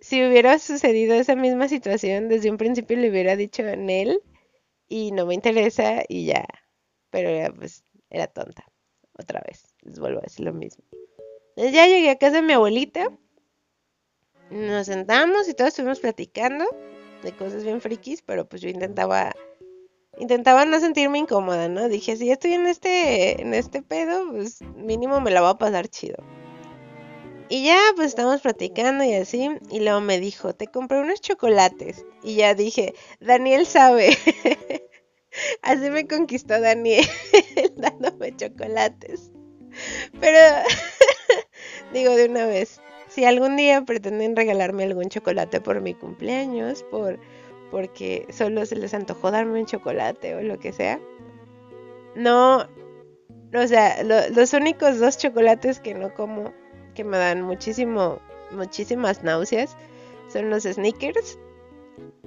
si 0.00 0.26
hubiera 0.26 0.58
sucedido 0.58 1.14
esa 1.14 1.36
misma 1.36 1.68
situación, 1.68 2.28
desde 2.28 2.50
un 2.50 2.56
principio 2.56 2.96
le 2.96 3.08
hubiera 3.08 3.36
dicho 3.36 3.62
en 3.62 3.88
él 3.88 4.20
y 4.88 5.12
no 5.12 5.26
me 5.26 5.34
interesa 5.34 6.02
y 6.08 6.26
ya, 6.26 6.46
pero 7.10 7.28
era, 7.28 7.52
pues, 7.52 7.84
era 8.10 8.26
tonta. 8.26 8.64
Otra 9.18 9.42
vez, 9.46 9.64
les 9.82 9.98
vuelvo 9.98 10.18
a 10.18 10.22
decir 10.22 10.44
lo 10.44 10.52
mismo. 10.52 10.84
Entonces 11.50 11.74
ya 11.74 11.86
llegué 11.86 12.10
a 12.10 12.18
casa 12.18 12.36
de 12.36 12.42
mi 12.42 12.52
abuelita. 12.52 13.10
Nos 14.50 14.86
sentamos 14.86 15.48
y 15.48 15.54
todos 15.54 15.68
estuvimos 15.68 16.00
platicando 16.00 16.64
de 17.22 17.32
cosas 17.32 17.64
bien 17.64 17.80
frikis, 17.80 18.22
pero 18.22 18.46
pues 18.48 18.62
yo 18.62 18.68
intentaba 18.68 19.34
intentaba 20.18 20.64
no 20.64 20.78
sentirme 20.80 21.18
incómoda, 21.18 21.68
¿no? 21.68 21.88
Dije, 21.88 22.16
si 22.16 22.30
estoy 22.30 22.54
en 22.54 22.66
este 22.66 23.40
en 23.40 23.54
este 23.54 23.82
pedo, 23.82 24.30
pues 24.30 24.60
mínimo 24.76 25.20
me 25.20 25.30
la 25.30 25.40
voy 25.40 25.50
a 25.50 25.58
pasar 25.58 25.88
chido. 25.88 26.16
Y 27.48 27.64
ya, 27.64 27.78
pues 27.94 28.08
estamos 28.08 28.40
platicando 28.40 29.04
y 29.04 29.14
así. 29.14 29.48
Y 29.70 29.80
luego 29.80 30.00
me 30.00 30.18
dijo, 30.18 30.54
te 30.54 30.66
compré 30.66 30.98
unos 31.00 31.20
chocolates. 31.20 32.04
Y 32.22 32.36
ya 32.36 32.54
dije, 32.54 32.94
Daniel 33.20 33.66
sabe. 33.66 34.16
así 35.62 35.90
me 35.90 36.06
conquistó 36.06 36.60
Daniel, 36.60 37.06
dándome 37.76 38.34
chocolates. 38.36 39.30
Pero, 40.20 40.38
digo 41.92 42.16
de 42.16 42.26
una 42.26 42.46
vez, 42.46 42.80
si 43.08 43.24
algún 43.24 43.56
día 43.56 43.82
pretenden 43.82 44.34
regalarme 44.34 44.84
algún 44.84 45.08
chocolate 45.08 45.60
por 45.60 45.80
mi 45.80 45.94
cumpleaños, 45.94 46.82
por 46.84 47.18
porque 47.70 48.26
solo 48.30 48.64
se 48.64 48.76
les 48.76 48.94
antojó 48.94 49.30
darme 49.30 49.60
un 49.60 49.66
chocolate 49.66 50.36
o 50.36 50.42
lo 50.42 50.58
que 50.58 50.72
sea. 50.72 51.00
No, 52.14 52.68
o 53.54 53.66
sea, 53.66 54.02
los 54.04 54.52
únicos 54.52 54.98
dos 54.98 55.18
chocolates 55.18 55.80
que 55.80 55.94
no 55.94 56.14
como 56.14 56.52
que 56.96 57.04
me 57.04 57.18
dan 57.18 57.42
muchísimo, 57.42 58.18
muchísimas 58.50 59.22
náuseas 59.22 59.76
son 60.32 60.50
los 60.50 60.64
sneakers 60.64 61.38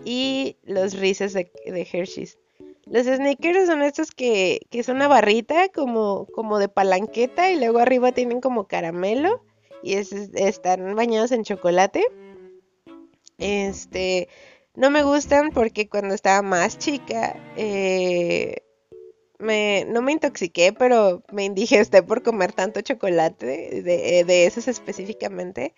y 0.05 0.55
los 0.63 0.97
Reese's 0.97 1.33
de, 1.33 1.51
Hershey's. 1.91 2.37
Los 2.85 3.05
sneakers 3.05 3.67
son 3.67 3.81
estos 3.81 4.11
que, 4.11 4.61
que 4.69 4.79
es 4.79 4.87
una 4.87 5.07
barrita 5.07 5.67
como, 5.69 6.27
como 6.33 6.57
de 6.59 6.69
palanqueta 6.69 7.51
y 7.51 7.59
luego 7.59 7.79
arriba 7.79 8.13
tienen 8.13 8.39
como 8.39 8.67
caramelo 8.67 9.43
y 9.83 9.95
están 9.95 10.95
bañados 10.95 11.31
en 11.31 11.43
chocolate. 11.43 12.03
Este, 13.37 14.29
no 14.75 14.89
me 14.89 15.03
gustan 15.03 15.51
porque 15.51 15.89
cuando 15.89 16.15
estaba 16.15 16.41
más 16.41 16.77
chica 16.77 17.35
eh, 17.57 18.63
me, 19.39 19.85
no 19.89 20.01
me 20.01 20.11
intoxiqué, 20.11 20.73
pero 20.73 21.23
me 21.31 21.45
indigesté 21.45 22.03
por 22.03 22.23
comer 22.23 22.53
tanto 22.53 22.81
chocolate, 22.81 23.81
de, 23.83 24.23
de 24.25 24.45
esos 24.45 24.67
específicamente. 24.67 25.73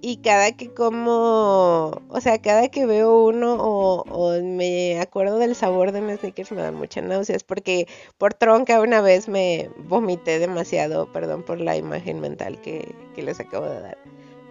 Y 0.00 0.18
cada 0.18 0.52
que 0.52 0.72
como, 0.72 2.00
o 2.08 2.20
sea, 2.20 2.40
cada 2.40 2.68
que 2.68 2.86
veo 2.86 3.24
uno 3.24 3.56
o, 3.58 4.40
me 4.40 5.00
acuerdo 5.00 5.38
del 5.38 5.56
sabor 5.56 5.90
de 5.90 6.00
mis 6.00 6.20
sneakers 6.20 6.52
me 6.52 6.62
dan 6.62 6.76
muchas 6.76 7.02
náuseas 7.04 7.42
porque 7.42 7.88
por 8.16 8.32
tronca 8.32 8.80
una 8.80 9.00
vez 9.00 9.28
me 9.28 9.70
vomité 9.76 10.38
demasiado, 10.38 11.12
perdón 11.12 11.42
por 11.42 11.60
la 11.60 11.76
imagen 11.76 12.20
mental 12.20 12.60
que, 12.60 12.94
que 13.16 13.22
les 13.24 13.40
acabo 13.40 13.66
de 13.66 13.80
dar, 13.80 13.98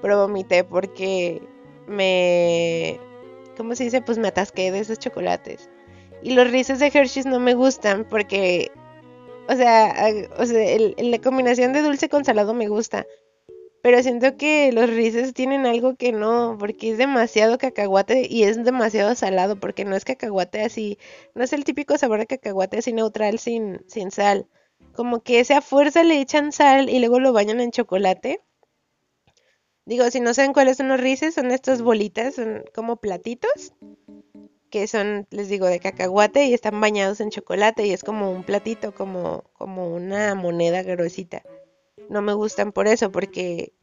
pero 0.01 0.17
vomité 0.17 0.65
porque 0.65 1.41
me, 1.87 2.99
¿cómo 3.55 3.73
se 3.75 3.85
dice? 3.85 4.01
Pues 4.01 4.17
me 4.17 4.27
atasqué 4.27 4.71
de 4.71 4.79
esos 4.79 4.99
chocolates. 4.99 5.69
Y 6.27 6.33
los 6.33 6.51
rizos 6.51 6.79
de 6.79 6.91
Hershey's 6.93 7.25
no 7.25 7.39
me 7.39 7.53
gustan 7.53 8.05
porque, 8.09 8.69
o 9.47 9.55
sea, 9.55 9.95
o 10.37 10.45
sea 10.45 10.77
la 10.97 11.19
combinación 11.19 11.71
de 11.71 11.81
dulce 11.81 12.09
con 12.09 12.25
salado 12.25 12.53
me 12.53 12.67
gusta. 12.67 13.07
Pero 13.81 14.03
siento 14.03 14.35
que 14.35 14.73
los 14.73 14.89
rizos 14.89 15.33
tienen 15.33 15.65
algo 15.65 15.95
que 15.95 16.11
no, 16.11 16.57
porque 16.59 16.91
es 16.91 16.97
demasiado 16.97 17.57
cacahuate 17.57 18.27
y 18.29 18.43
es 18.43 18.61
demasiado 18.61 19.15
salado, 19.15 19.57
porque 19.57 19.85
no 19.85 19.95
es 19.95 20.03
cacahuate 20.03 20.63
así, 20.63 20.99
no 21.33 21.45
es 21.45 21.53
el 21.53 21.63
típico 21.63 21.97
sabor 21.97 22.19
de 22.19 22.27
cacahuate 22.27 22.79
así 22.79 22.91
neutral 22.91 23.39
sin, 23.39 23.79
sin 23.87 24.11
sal. 24.11 24.49
Como 24.95 25.21
que 25.21 25.39
esa 25.39 25.61
fuerza 25.61 26.03
le 26.03 26.19
echan 26.19 26.51
sal 26.51 26.89
y 26.89 26.99
luego 26.99 27.21
lo 27.21 27.31
bañan 27.31 27.61
en 27.61 27.71
chocolate. 27.71 28.41
Digo, 29.85 30.11
si 30.11 30.19
no 30.19 30.33
saben 30.33 30.51
cuáles 30.51 30.75
son 30.75 30.89
los 30.89 30.99
rices, 30.99 31.35
son 31.35 31.51
estas 31.51 31.81
bolitas, 31.81 32.35
son 32.35 32.65
como 32.75 32.97
platitos, 32.97 33.71
que 34.69 34.87
son, 34.87 35.27
les 35.31 35.49
digo, 35.49 35.67
de 35.67 35.79
cacahuate 35.79 36.45
y 36.45 36.53
están 36.53 36.79
bañados 36.81 37.19
en 37.19 37.29
chocolate 37.29 37.85
y 37.85 37.93
es 37.93 38.03
como 38.03 38.31
un 38.31 38.43
platito, 38.43 38.93
como, 38.93 39.43
como 39.53 39.93
una 39.93 40.35
moneda 40.35 40.83
gruesita. 40.83 41.43
No 42.09 42.21
me 42.21 42.33
gustan 42.33 42.71
por 42.71 42.87
eso, 42.87 43.11
porque 43.11 43.73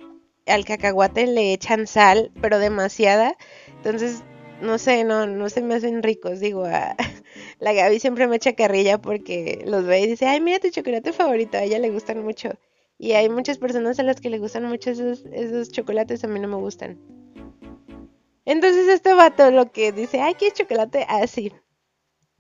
al 0.47 0.65
cacahuate 0.65 1.27
le 1.27 1.53
echan 1.53 1.87
sal, 1.87 2.33
pero 2.41 2.59
demasiada. 2.59 3.37
Entonces, 3.77 4.23
no 4.61 4.79
sé, 4.79 5.05
no, 5.05 5.27
no 5.27 5.49
se 5.49 5.63
me 5.63 5.75
hacen 5.75 6.03
ricos. 6.03 6.41
Digo, 6.41 6.65
a, 6.65 6.97
la 7.61 7.73
Gaby 7.73 8.01
siempre 8.01 8.27
me 8.27 8.37
echa 8.37 8.55
carrilla 8.55 8.99
porque 8.99 9.63
los 9.67 9.85
ve 9.85 10.01
y 10.01 10.07
dice, 10.07 10.27
ay, 10.27 10.41
mira 10.41 10.59
tu 10.59 10.71
chocolate 10.71 11.13
favorito, 11.13 11.59
a 11.59 11.63
ella 11.63 11.79
le 11.79 11.91
gustan 11.91 12.23
mucho. 12.23 12.51
Y 12.99 13.13
hay 13.13 13.29
muchas 13.29 13.59
personas 13.59 13.99
a 13.99 14.03
las 14.05 14.21
que 14.21 14.31
le 14.31 14.39
gustan 14.39 14.65
mucho 14.65 14.91
esos, 14.91 15.25
esos 15.33 15.71
chocolates, 15.71 16.25
a 16.25 16.29
mí 16.29 16.39
no 16.39 16.49
me 16.49 16.57
gustan. 16.57 16.99
Entonces 18.45 18.89
este 18.89 19.15
vato 19.15 19.51
lo 19.51 19.73
que 19.73 19.93
dice, 19.93 20.21
ay, 20.21 20.35
¿qué 20.35 20.51
chocolate? 20.53 21.07
Así. 21.09 21.53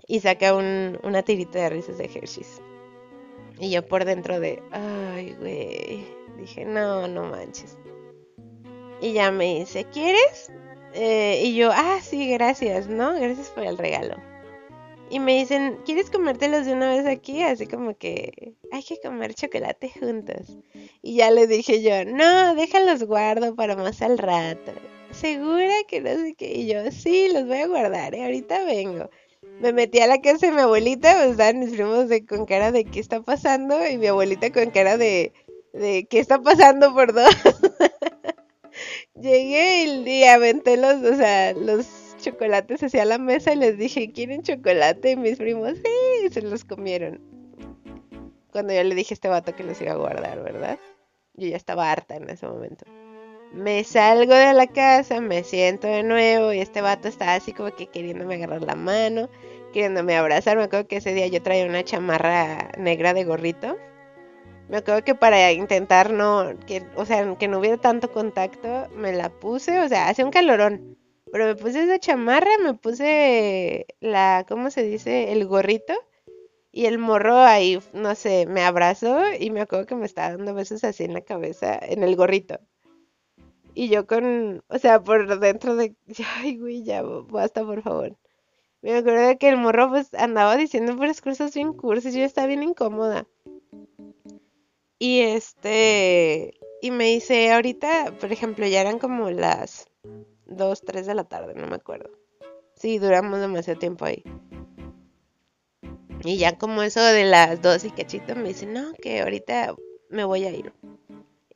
Y 0.06 0.20
saca 0.20 0.54
un, 0.54 0.98
una 1.02 1.22
tirita 1.22 1.58
de 1.58 1.70
risas 1.70 1.98
de 1.98 2.04
Hershey's. 2.04 2.60
Y 3.58 3.70
yo 3.70 3.86
por 3.86 4.04
dentro 4.04 4.40
de, 4.40 4.62
ay, 4.72 5.34
güey. 5.38 6.06
Dije, 6.38 6.64
no, 6.64 7.06
no 7.08 7.24
manches. 7.24 7.78
Y 9.00 9.12
ya 9.12 9.30
me 9.30 9.60
dice, 9.60 9.84
¿quieres? 9.84 10.50
Eh, 10.94 11.42
y 11.44 11.54
yo, 11.54 11.70
ah, 11.72 11.98
sí, 12.02 12.28
gracias, 12.30 12.88
¿no? 12.88 13.14
Gracias 13.14 13.48
por 13.50 13.64
el 13.64 13.78
regalo 13.78 14.16
y 15.10 15.20
me 15.20 15.36
dicen, 15.38 15.78
¿quieres 15.84 16.10
comértelos 16.10 16.66
de 16.66 16.72
una 16.72 16.88
vez 16.88 17.06
aquí? 17.06 17.42
Así 17.42 17.66
como 17.66 17.96
que 17.96 18.54
hay 18.72 18.82
que 18.82 18.98
comer 19.00 19.34
chocolate 19.34 19.92
juntos. 20.00 20.58
Y 21.02 21.16
ya 21.16 21.30
le 21.30 21.46
dije 21.46 21.82
yo, 21.82 22.04
no, 22.04 22.54
déjalos 22.54 23.04
guardo 23.04 23.54
para 23.54 23.76
más 23.76 24.02
al 24.02 24.18
rato. 24.18 24.72
¿Segura 25.20 25.72
que 25.88 26.00
no 26.00 26.11
sé 26.11 26.35
qué? 26.35 26.53
Y 26.55 26.66
yo, 26.66 26.90
sí, 26.90 27.31
los 27.33 27.46
voy 27.46 27.59
a 27.59 27.66
guardar, 27.66 28.14
¿eh? 28.14 28.24
ahorita 28.24 28.64
vengo. 28.64 29.11
Me 29.61 29.72
metí 29.72 30.00
a 30.00 30.07
la 30.07 30.20
casa 30.20 30.46
de 30.46 30.53
mi 30.53 30.61
abuelita, 30.61 31.14
pues 31.14 31.31
estaban 31.33 31.61
mis 31.61 31.70
primos 31.70 32.09
de, 32.09 32.27
con 32.27 32.44
cara 32.46 32.72
de 32.72 32.85
qué 32.85 32.98
está 32.98 33.22
pasando 33.22 33.87
y 33.87 33.96
mi 33.96 34.09
abuelita 34.09 34.50
con 34.53 34.70
cara 34.70 34.96
de, 34.96 35.33
qué 35.72 36.18
está 36.18 36.42
pasando 36.42 36.92
por 36.92 37.12
dos. 37.12 37.31
Llegué 39.14 39.85
y, 39.85 40.11
y 40.11 40.24
aventé 40.24 40.77
los, 40.77 40.96
o 41.03 41.16
sea, 41.16 41.53
los 41.53 41.87
chocolates 42.20 42.83
hacia 42.83 43.05
la 43.05 43.18
mesa 43.18 43.53
y 43.53 43.57
les 43.57 43.79
dije, 43.79 44.11
¿quieren 44.11 44.42
chocolate? 44.42 45.12
Y 45.12 45.16
mis 45.16 45.38
primos, 45.38 45.74
sí, 45.77 46.29
se 46.33 46.42
los 46.42 46.64
comieron. 46.64 47.20
Cuando 48.50 48.72
yo 48.72 48.83
le 48.83 48.94
dije 48.94 49.14
a 49.14 49.16
este 49.16 49.29
vato 49.29 49.55
que 49.55 49.62
los 49.62 49.81
iba 49.81 49.92
a 49.92 49.96
guardar, 49.96 50.42
¿verdad? 50.42 50.79
Yo 51.35 51.48
ya 51.48 51.57
estaba 51.57 51.90
harta 51.90 52.16
en 52.16 52.29
ese 52.31 52.46
momento. 52.46 52.85
Me 53.54 53.84
salgo 53.84 54.34
de 54.34 54.52
la 54.52 54.66
casa, 54.66 55.20
me 55.20 55.44
siento 55.44 55.86
de 55.86 56.02
nuevo 56.02 56.52
y 56.52 56.58
este 56.58 56.80
vato 56.80 57.06
está 57.06 57.34
así 57.34 57.52
como 57.52 57.70
que 57.70 57.86
queriéndome 57.86 58.34
agarrar 58.34 58.62
la 58.62 58.74
mano, 58.74 59.30
queriéndome 59.72 60.16
abrazar. 60.16 60.56
Me 60.56 60.64
acuerdo 60.64 60.88
que 60.88 60.96
ese 60.96 61.14
día 61.14 61.28
yo 61.28 61.40
traía 61.40 61.64
una 61.64 61.84
chamarra 61.84 62.72
negra 62.78 63.14
de 63.14 63.22
gorrito. 63.22 63.76
Me 64.68 64.78
acuerdo 64.78 65.04
que 65.04 65.14
para 65.14 65.52
intentar 65.52 66.12
no, 66.12 66.52
que, 66.66 66.84
o 66.96 67.06
sea, 67.06 67.36
que 67.38 67.46
no 67.46 67.60
hubiera 67.60 67.76
tanto 67.76 68.10
contacto, 68.10 68.88
me 68.96 69.12
la 69.12 69.30
puse, 69.30 69.78
o 69.78 69.88
sea, 69.88 70.08
hace 70.08 70.24
un 70.24 70.32
calorón. 70.32 70.98
Pero 71.30 71.46
me 71.46 71.54
puse 71.54 71.84
esa 71.84 72.00
chamarra, 72.00 72.50
me 72.60 72.74
puse 72.74 73.86
la, 74.00 74.44
¿cómo 74.48 74.70
se 74.70 74.82
dice? 74.82 75.32
El 75.32 75.46
gorrito. 75.46 75.94
Y 76.72 76.86
el 76.86 76.98
morro 76.98 77.38
ahí, 77.38 77.80
no 77.92 78.16
sé, 78.16 78.46
me 78.46 78.64
abrazó 78.64 79.20
y 79.38 79.50
me 79.50 79.60
acuerdo 79.60 79.86
que 79.86 79.94
me 79.94 80.06
estaba 80.06 80.36
dando 80.36 80.54
besos 80.54 80.82
así 80.84 81.04
en 81.04 81.14
la 81.14 81.20
cabeza, 81.20 81.78
en 81.80 82.02
el 82.02 82.16
gorrito. 82.16 82.58
Y 83.74 83.88
yo 83.88 84.06
con, 84.06 84.62
o 84.68 84.78
sea, 84.78 85.02
por 85.02 85.38
dentro 85.40 85.76
de, 85.76 85.96
ay, 86.37 86.58
güey, 86.58 86.84
ya, 86.84 87.02
basta, 87.02 87.64
por 87.64 87.82
favor. 87.82 88.16
Me 88.82 88.94
acuerdo 88.96 89.26
de 89.26 89.38
que 89.38 89.48
el 89.48 89.56
morro 89.56 89.88
pues 89.88 90.12
andaba 90.14 90.56
diciendo 90.56 90.96
puras 90.96 91.20
cosas 91.20 91.54
bien 91.54 91.72
cursis, 91.72 92.14
yo 92.14 92.22
estaba 92.22 92.46
bien 92.46 92.62
incómoda. 92.62 93.26
Y 94.98 95.20
este, 95.20 96.54
y 96.80 96.90
me 96.90 97.04
dice, 97.06 97.52
ahorita, 97.52 98.14
por 98.20 98.30
ejemplo, 98.30 98.66
ya 98.66 98.80
eran 98.82 98.98
como 98.98 99.30
las 99.30 99.88
2, 100.46 100.82
3 100.82 101.06
de 101.06 101.14
la 101.14 101.24
tarde, 101.24 101.54
no 101.54 101.66
me 101.66 101.76
acuerdo. 101.76 102.10
Sí, 102.74 102.98
duramos 102.98 103.40
demasiado 103.40 103.78
tiempo 103.78 104.04
ahí. 104.04 104.22
Y 106.22 106.38
ya 106.38 106.56
como 106.58 106.82
eso 106.82 107.02
de 107.02 107.24
las 107.24 107.60
2 107.60 107.84
y 107.84 107.90
cachito 107.90 108.37
me 108.37 108.48
dice, 108.48 108.66
no, 108.66 108.92
que 108.94 109.20
ahorita 109.20 109.74
me 110.10 110.24
voy 110.24 110.44
a 110.44 110.50
ir. 110.50 110.72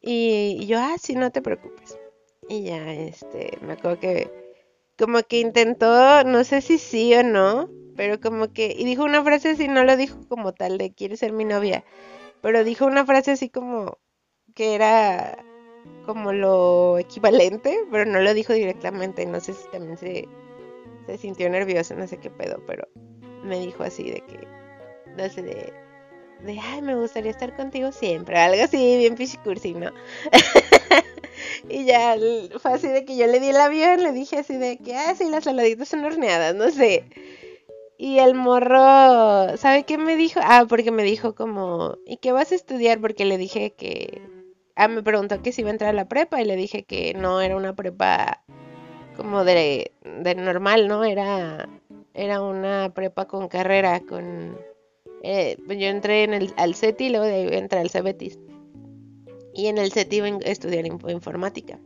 Y, 0.00 0.66
yo, 0.66 0.78
ah, 0.78 0.96
sí, 1.00 1.14
no 1.14 1.31
te 1.31 1.42
preocupes. 1.42 1.98
Y 2.48 2.64
ya, 2.64 2.92
este, 2.92 3.58
me 3.61 3.74
acuerdo 3.74 4.00
que 4.00 4.30
como 4.98 5.22
que 5.22 5.40
intentó, 5.40 6.24
no 6.24 6.44
sé 6.44 6.61
si 6.61 6.78
sí 6.78 7.14
o 7.14 7.22
no, 7.22 7.68
pero 7.96 8.20
como 8.20 8.52
que, 8.52 8.74
y 8.76 8.84
dijo 8.84 9.04
una 9.04 9.22
frase 9.22 9.50
así, 9.50 9.68
no 9.68 9.84
lo 9.84 9.96
dijo 9.96 10.16
como 10.28 10.52
tal 10.52 10.78
de 10.78 10.92
quiere 10.92 11.16
ser 11.16 11.32
mi 11.32 11.44
novia, 11.44 11.84
pero 12.42 12.64
dijo 12.64 12.87
una 12.87 13.04
frase 13.06 13.32
así 13.32 13.48
como 13.48 13.98
que 14.54 14.74
era 14.74 15.44
como 16.06 16.32
lo 16.32 16.98
equivalente, 16.98 17.78
pero 17.90 18.04
no 18.11 18.20
lo 18.20 18.34
dijo 18.34 18.52
directamente. 18.52 19.26
No 19.26 19.40
sé 19.40 19.54
si 19.54 19.68
también 19.70 19.96
se, 19.98 20.26
sintió 21.18 21.48
nervioso, 21.50 21.94
no 21.94 22.06
sé 22.06 22.18
qué 22.18 22.30
pedo, 22.30 22.62
pero 22.66 22.88
me 23.44 23.61
dijo 23.61 23.82
así 23.82 24.11
de 24.11 24.20
que, 24.22 24.46
no 25.16 25.28
sé, 25.28 25.42
de, 25.42 25.72
de, 26.40 26.59
ay, 26.61 26.83
me 26.83 26.94
gustaría 26.94 27.31
estar 27.31 27.55
contigo 27.57 27.92
siempre, 27.92 28.38
algo 28.38 28.62
así, 28.62 28.96
bien 28.96 29.14
pichicursi, 29.16 29.74
¿no? 29.74 29.90
y 31.68 31.85
ya 31.85 32.16
fue 32.59 32.72
así 32.72 32.88
de 32.88 33.05
que 33.05 33.16
yo 33.16 33.27
le 33.27 33.40
di 33.40 33.48
el 33.48 33.57
avión, 33.57 34.03
le 34.03 34.12
dije 34.12 34.38
así 34.38 34.57
de 34.57 34.79
que, 34.79 34.94
ah, 34.96 35.14
sí, 35.16 35.29
las 35.31 35.44
saladitas 35.44 35.88
son 35.88 36.05
horneadas, 36.05 36.55
no 36.55 36.70
sé. 36.70 37.05
Y 37.98 38.20
el 38.20 38.35
morro, 38.35 39.57
¿sabe 39.57 39.83
qué 39.85 39.98
me 39.98 40.14
dijo? 40.14 40.38
Ah, 40.42 40.66
porque 40.68 40.92
me 40.92 41.03
dijo 41.03 41.35
como, 41.35 41.96
¿y 42.07 42.18
qué 42.18 42.31
vas 42.31 42.53
a 42.53 42.55
estudiar? 42.55 43.01
Porque 43.01 43.24
le 43.24 43.38
dije 43.38 43.72
que, 43.72 44.22
ah, 44.77 44.87
me 44.87 45.03
preguntó 45.03 45.42
que 45.42 45.51
si 45.51 45.62
iba 45.62 45.70
a 45.70 45.72
entrar 45.72 45.90
a 45.90 45.94
la 45.94 46.09
prepa 46.09 46.40
y 46.40 46.44
le 46.44 46.55
dije 46.55 46.85
que 46.85 47.14
no 47.14 47.40
era 47.40 47.57
una 47.57 47.74
prepa 47.74 48.44
como 49.16 49.44
de, 49.44 49.90
de 50.05 50.35
normal, 50.37 50.87
¿no? 50.87 51.03
Era, 51.03 51.68
era 52.14 52.40
una 52.40 52.92
prepa 52.94 53.27
con 53.27 53.48
carrera, 53.48 54.01
con 54.01 54.57
eh, 55.22 55.57
yo 55.68 55.87
entré 55.87 56.24
en 56.24 56.35
el, 56.35 56.54
al 56.57 56.74
CETI 56.74 57.07
y 57.07 57.11
luego 57.11 57.24
de 57.24 57.35
ahí 57.35 57.48
entré 57.52 57.81
al 57.81 57.90
CEBETIS. 57.90 58.38
Y 59.54 59.66
en 59.66 59.78
el 59.78 59.92
CETI 59.92 60.16
iba 60.16 60.26
a 60.26 60.38
estudiar 60.44 60.87
informática. 60.87 61.78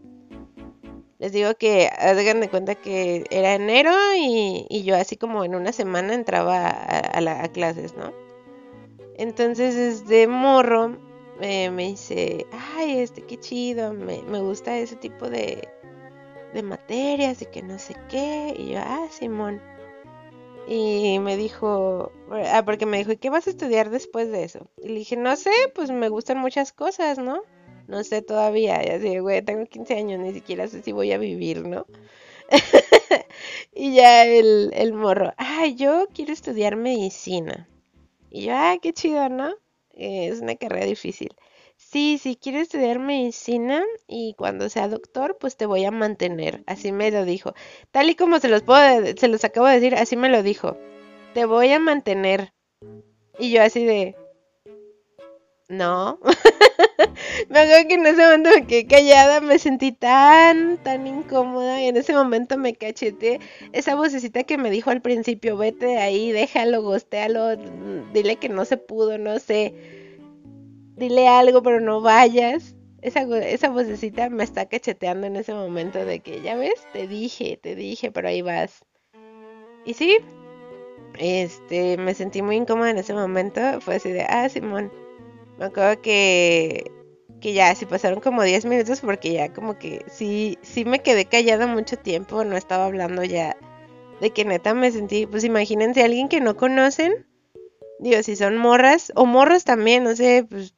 Les 1.19 1.33
digo 1.33 1.55
que 1.55 1.89
hagan 1.99 2.41
de 2.41 2.49
cuenta 2.49 2.75
que 2.75 3.25
era 3.31 3.55
enero 3.55 3.93
y, 4.19 4.83
yo 4.83 4.97
así 4.97 5.17
como 5.17 5.45
en 5.45 5.55
una 5.55 5.73
semana 5.73 6.15
entraba 6.15 6.69
a, 6.69 7.49
clases, 7.49 7.95
¿no? 7.97 8.13
Entonces 9.17 9.77
desde 9.77 10.27
morro 10.27 10.99
eh, 11.41 11.71
me 11.71 11.89
dice, 11.89 12.47
ay, 12.77 12.99
este, 12.99 13.23
qué 13.23 13.39
chido, 13.39 13.93
me, 13.93 14.21
me 14.23 14.41
gusta 14.41 14.77
ese 14.77 14.97
tipo 14.97 15.31
de, 15.31 15.69
de 16.53 16.63
materias 16.63 17.41
y 17.43 17.47
que 17.47 17.63
no 17.63 17.79
sé 17.79 17.95
qué. 18.09 18.55
Y 18.59 18.73
yo, 18.73 18.81
ah, 18.81 19.07
Simón. 19.11 19.61
Y 20.69 21.19
me 21.19 21.37
dijo, 21.37 22.13
ah, 22.31 22.63
porque 22.65 22.87
me 22.87 22.99
dijo, 22.99 23.13
¿y 23.13 23.17
qué 23.17 23.31
vas 23.31 23.47
a 23.47 23.51
estudiar 23.51 23.91
después 23.91 24.31
de 24.31 24.45
eso? 24.45 24.71
Y 24.79 24.89
le 24.89 24.95
dije, 24.95 25.17
no 25.17 25.37
sé, 25.37 25.51
pues 25.75 25.91
me 25.91 26.09
gustan 26.09 26.39
muchas 26.39 26.73
cosas, 26.73 27.19
¿no? 27.19 27.43
No 27.89 28.05
sé 28.05 28.23
todavía. 28.23 28.85
Y 28.85 28.91
así, 28.91 29.19
güey, 29.19 29.43
tengo 29.43 29.67
15 29.67 29.95
años, 29.95 30.21
ni 30.21 30.33
siquiera 30.33 30.69
sé 30.69 30.83
si 30.83 30.93
voy 30.93 31.13
a 31.13 31.19
vivir, 31.19 31.67
¿no? 31.67 31.87
y 33.75 33.95
ya 33.95 34.25
el, 34.25 34.71
el 34.75 34.93
morro, 34.93 35.33
ah, 35.37 35.67
yo 35.67 36.07
quiero 36.15 36.33
estudiar 36.33 36.77
medicina. 36.77 37.69
Y 38.31 38.45
yo, 38.47 38.53
ah, 38.55 38.77
qué 38.81 38.93
chido, 38.93 39.29
¿no? 39.29 39.55
es 39.95 40.41
una 40.41 40.57
carrera 40.57 40.87
difícil. 40.87 41.35
Sí, 41.93 42.17
si 42.17 42.37
quiero 42.37 42.59
estudiar 42.59 42.99
medicina 42.99 43.85
y 44.09 44.33
cuando 44.39 44.71
sea 44.71 44.89
doctor, 44.89 45.37
pues 45.39 45.59
te 45.59 45.67
voy 45.67 45.85
a 45.85 45.91
mantener. 45.91 46.63
Así 46.67 46.91
me 46.91 47.11
lo 47.11 47.27
dijo. 47.27 47.53
Tal 47.91 48.09
y 48.09 48.15
como 48.15 48.41
se 48.41 48.49
los 48.49 48.63
puedo, 48.63 49.15
se 49.15 49.29
los 49.29 49.45
acabo 49.45 49.67
de 49.67 49.75
decir, 49.75 49.95
así 49.95 50.17
me 50.17 50.31
lo 50.31 50.43
dijo. 50.43 50.79
Te 51.35 51.45
voy 51.45 51.71
a 51.71 51.79
mantener. 51.79 52.55
Y 53.39 53.51
yo 53.51 53.63
así 53.63 53.85
de... 53.85 54.17
No. 55.69 56.19
me 57.51 57.59
acuerdo 57.61 57.89
que 57.89 57.95
en 57.95 58.07
ese 58.07 58.23
momento 58.23 58.51
me 58.51 58.67
quedé 58.67 58.87
callada, 58.87 59.41
me 59.43 59.59
sentí 59.59 59.93
tan, 59.93 60.79
tan 60.79 61.07
incómoda 61.07 61.83
y 61.83 61.89
en 61.89 61.99
ese 61.99 62.15
momento 62.15 62.57
me 62.57 62.75
cacheté 62.75 63.39
esa 63.73 63.97
vocecita 63.97 64.45
que 64.45 64.57
me 64.57 64.71
dijo 64.71 64.89
al 64.89 65.03
principio, 65.03 65.59
vete 65.59 65.87
de 65.87 65.99
ahí, 65.99 66.33
déjalo, 66.33 66.81
gostéalo, 66.81 67.57
dile 68.15 68.37
que 68.37 68.49
no 68.49 68.65
se 68.65 68.79
pudo, 68.79 69.19
no 69.19 69.39
sé 69.39 70.02
dile 70.97 71.29
algo, 71.29 71.63
pero 71.63 71.81
no 71.81 72.01
vayas. 72.01 72.75
Esa, 73.01 73.23
esa 73.23 73.69
vocecita 73.69 74.31
me 74.31 74.45
está 74.45 74.67
cacheteando 74.67 75.27
en 75.27 75.37
ese 75.37 75.53
momento 75.55 76.05
de 76.05 76.21
que, 76.21 76.41
ya 76.41 76.57
ves, 76.57 76.87
te 76.93 77.09
dije, 77.09 77.59
te 77.61 77.75
dije, 77.75 78.13
pero 78.13 78.29
ahí 78.29 78.43
vas. 78.43 78.85
Y 79.85 79.95
sí, 79.95 80.19
este, 81.19 81.97
me 81.97 82.15
sentí 82.15 82.43
muy 82.43 82.57
incómoda 82.57 82.91
en 82.91 82.99
ese 82.99 83.15
momento. 83.15 83.61
Fue 83.81 83.97
así 83.97 84.13
de, 84.13 84.23
ah, 84.23 84.49
Simón. 84.49 84.93
Me 85.59 85.67
acuerdo 85.67 86.01
que, 86.01 86.91
que 87.41 87.53
ya, 87.53 87.75
sí 87.75 87.87
pasaron 87.87 88.21
como 88.21 88.43
10 88.43 88.65
minutos 88.65 89.01
porque 89.01 89.33
ya 89.33 89.53
como 89.53 89.79
que 89.79 90.05
sí, 90.09 90.59
sí 90.63 90.85
me 90.85 91.01
quedé 91.01 91.25
callada 91.25 91.67
mucho 91.67 91.97
tiempo, 91.97 92.45
no 92.45 92.57
estaba 92.57 92.87
hablando 92.87 93.25
ya 93.25 93.57
de 94.21 94.31
que 94.31 94.45
neta 94.45 94.73
me 94.73 94.93
sentí, 94.93 95.27
pues 95.27 95.43
imagínense 95.43 96.05
alguien 96.05 96.29
que 96.29 96.41
no 96.41 96.57
conocen. 96.57 97.27
Digo, 97.99 98.23
si 98.23 98.37
son 98.37 98.57
morras 98.57 99.13
o 99.17 99.27
morros 99.27 99.65
también, 99.65 100.05
no 100.05 100.15
sé, 100.15 100.47
pues 100.49 100.75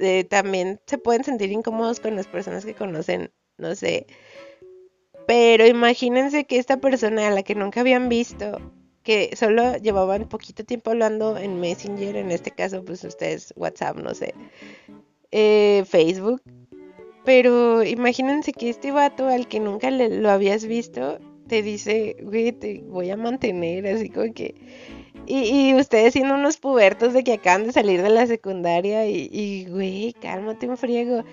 eh, 0.00 0.24
también 0.24 0.80
se 0.86 0.98
pueden 0.98 1.24
sentir 1.24 1.52
incómodos 1.52 2.00
con 2.00 2.16
las 2.16 2.26
personas 2.26 2.64
que 2.64 2.74
conocen, 2.74 3.30
no 3.58 3.74
sé. 3.74 4.06
Pero 5.26 5.66
imagínense 5.66 6.44
que 6.44 6.58
esta 6.58 6.78
persona 6.78 7.28
a 7.28 7.30
la 7.30 7.42
que 7.42 7.54
nunca 7.54 7.80
habían 7.80 8.08
visto, 8.08 8.58
que 9.02 9.34
solo 9.36 9.76
llevaban 9.76 10.28
poquito 10.28 10.64
tiempo 10.64 10.90
hablando 10.90 11.36
en 11.36 11.60
Messenger, 11.60 12.16
en 12.16 12.30
este 12.30 12.50
caso, 12.50 12.84
pues 12.84 13.04
ustedes 13.04 13.52
WhatsApp, 13.56 13.96
no 13.96 14.14
sé, 14.14 14.34
eh, 15.30 15.84
Facebook. 15.86 16.42
Pero 17.24 17.84
imagínense 17.84 18.52
que 18.52 18.70
este 18.70 18.92
vato 18.92 19.28
al 19.28 19.46
que 19.46 19.60
nunca 19.60 19.90
le, 19.90 20.08
lo 20.08 20.30
habías 20.30 20.64
visto, 20.64 21.18
te 21.46 21.62
dice, 21.62 22.16
güey, 22.22 22.52
te 22.52 22.82
voy 22.86 23.10
a 23.10 23.16
mantener, 23.16 23.86
así 23.86 24.08
como 24.08 24.32
que 24.32 24.54
y, 25.26 25.74
ustedes 25.74 26.12
siendo 26.12 26.34
unos 26.34 26.56
pubertos 26.56 27.12
de 27.12 27.24
que 27.24 27.34
acaban 27.34 27.64
de 27.64 27.72
salir 27.72 28.02
de 28.02 28.10
la 28.10 28.26
secundaria 28.26 29.06
y, 29.06 29.28
y 29.32 29.66
güey, 29.66 30.14
cálmate 30.20 30.68
un 30.68 30.76
friego. 30.76 31.24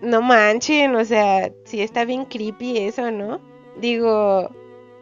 No 0.00 0.20
manchen, 0.22 0.96
o 0.96 1.04
sea, 1.04 1.52
sí 1.64 1.80
está 1.80 2.04
bien 2.04 2.24
creepy 2.24 2.78
eso, 2.78 3.10
¿no? 3.10 3.40
Digo, 3.80 4.50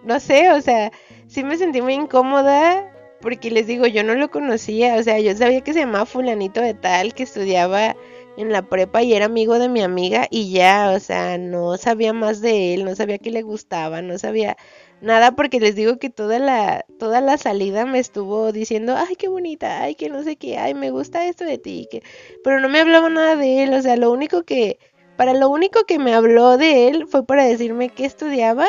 no 0.04 0.20
sé, 0.20 0.50
o 0.52 0.60
sea, 0.60 0.92
sí 1.26 1.44
me 1.44 1.56
sentí 1.56 1.80
muy 1.82 1.94
incómoda 1.94 2.90
porque 3.20 3.50
les 3.50 3.66
digo, 3.66 3.86
yo 3.86 4.02
no 4.02 4.14
lo 4.14 4.30
conocía, 4.30 4.96
o 4.96 5.02
sea, 5.02 5.20
yo 5.20 5.34
sabía 5.36 5.60
que 5.62 5.72
se 5.72 5.80
llamaba 5.80 6.06
fulanito 6.06 6.60
de 6.60 6.74
tal, 6.74 7.14
que 7.14 7.22
estudiaba 7.22 7.96
en 8.36 8.52
la 8.52 8.62
prepa 8.62 9.02
y 9.02 9.12
era 9.12 9.26
amigo 9.26 9.58
de 9.58 9.68
mi 9.68 9.82
amiga 9.82 10.26
y 10.30 10.50
ya, 10.50 10.92
o 10.94 11.00
sea, 11.00 11.36
no 11.38 11.76
sabía 11.76 12.12
más 12.12 12.40
de 12.40 12.74
él, 12.74 12.84
no 12.84 12.94
sabía 12.96 13.18
que 13.18 13.30
le 13.30 13.42
gustaba, 13.42 14.02
no 14.02 14.18
sabía 14.18 14.56
nada 15.00 15.32
porque 15.32 15.60
les 15.60 15.74
digo 15.74 15.98
que 15.98 16.10
toda 16.10 16.38
la 16.38 16.84
toda 16.98 17.20
la 17.20 17.38
salida 17.38 17.86
me 17.86 17.98
estuvo 17.98 18.52
diciendo, 18.52 18.94
"Ay, 18.96 19.16
qué 19.16 19.28
bonita, 19.28 19.82
ay, 19.82 19.94
que 19.94 20.08
no 20.08 20.22
sé 20.22 20.36
qué, 20.36 20.58
ay, 20.58 20.74
me 20.74 20.90
gusta 20.90 21.26
esto 21.26 21.44
de 21.44 21.58
ti", 21.58 21.88
que 21.90 22.02
pero 22.44 22.60
no 22.60 22.68
me 22.68 22.80
hablaba 22.80 23.08
nada 23.08 23.36
de 23.36 23.62
él, 23.62 23.74
o 23.74 23.82
sea, 23.82 23.96
lo 23.96 24.10
único 24.10 24.44
que 24.44 24.78
para 25.16 25.34
lo 25.34 25.48
único 25.50 25.84
que 25.84 25.98
me 25.98 26.14
habló 26.14 26.56
de 26.56 26.88
él 26.88 27.06
fue 27.06 27.26
para 27.26 27.44
decirme 27.44 27.90
qué 27.90 28.06
estudiaba. 28.06 28.66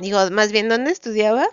Digo, 0.00 0.18
más 0.30 0.50
bien 0.52 0.68
dónde 0.68 0.92
estudiaba 0.92 1.46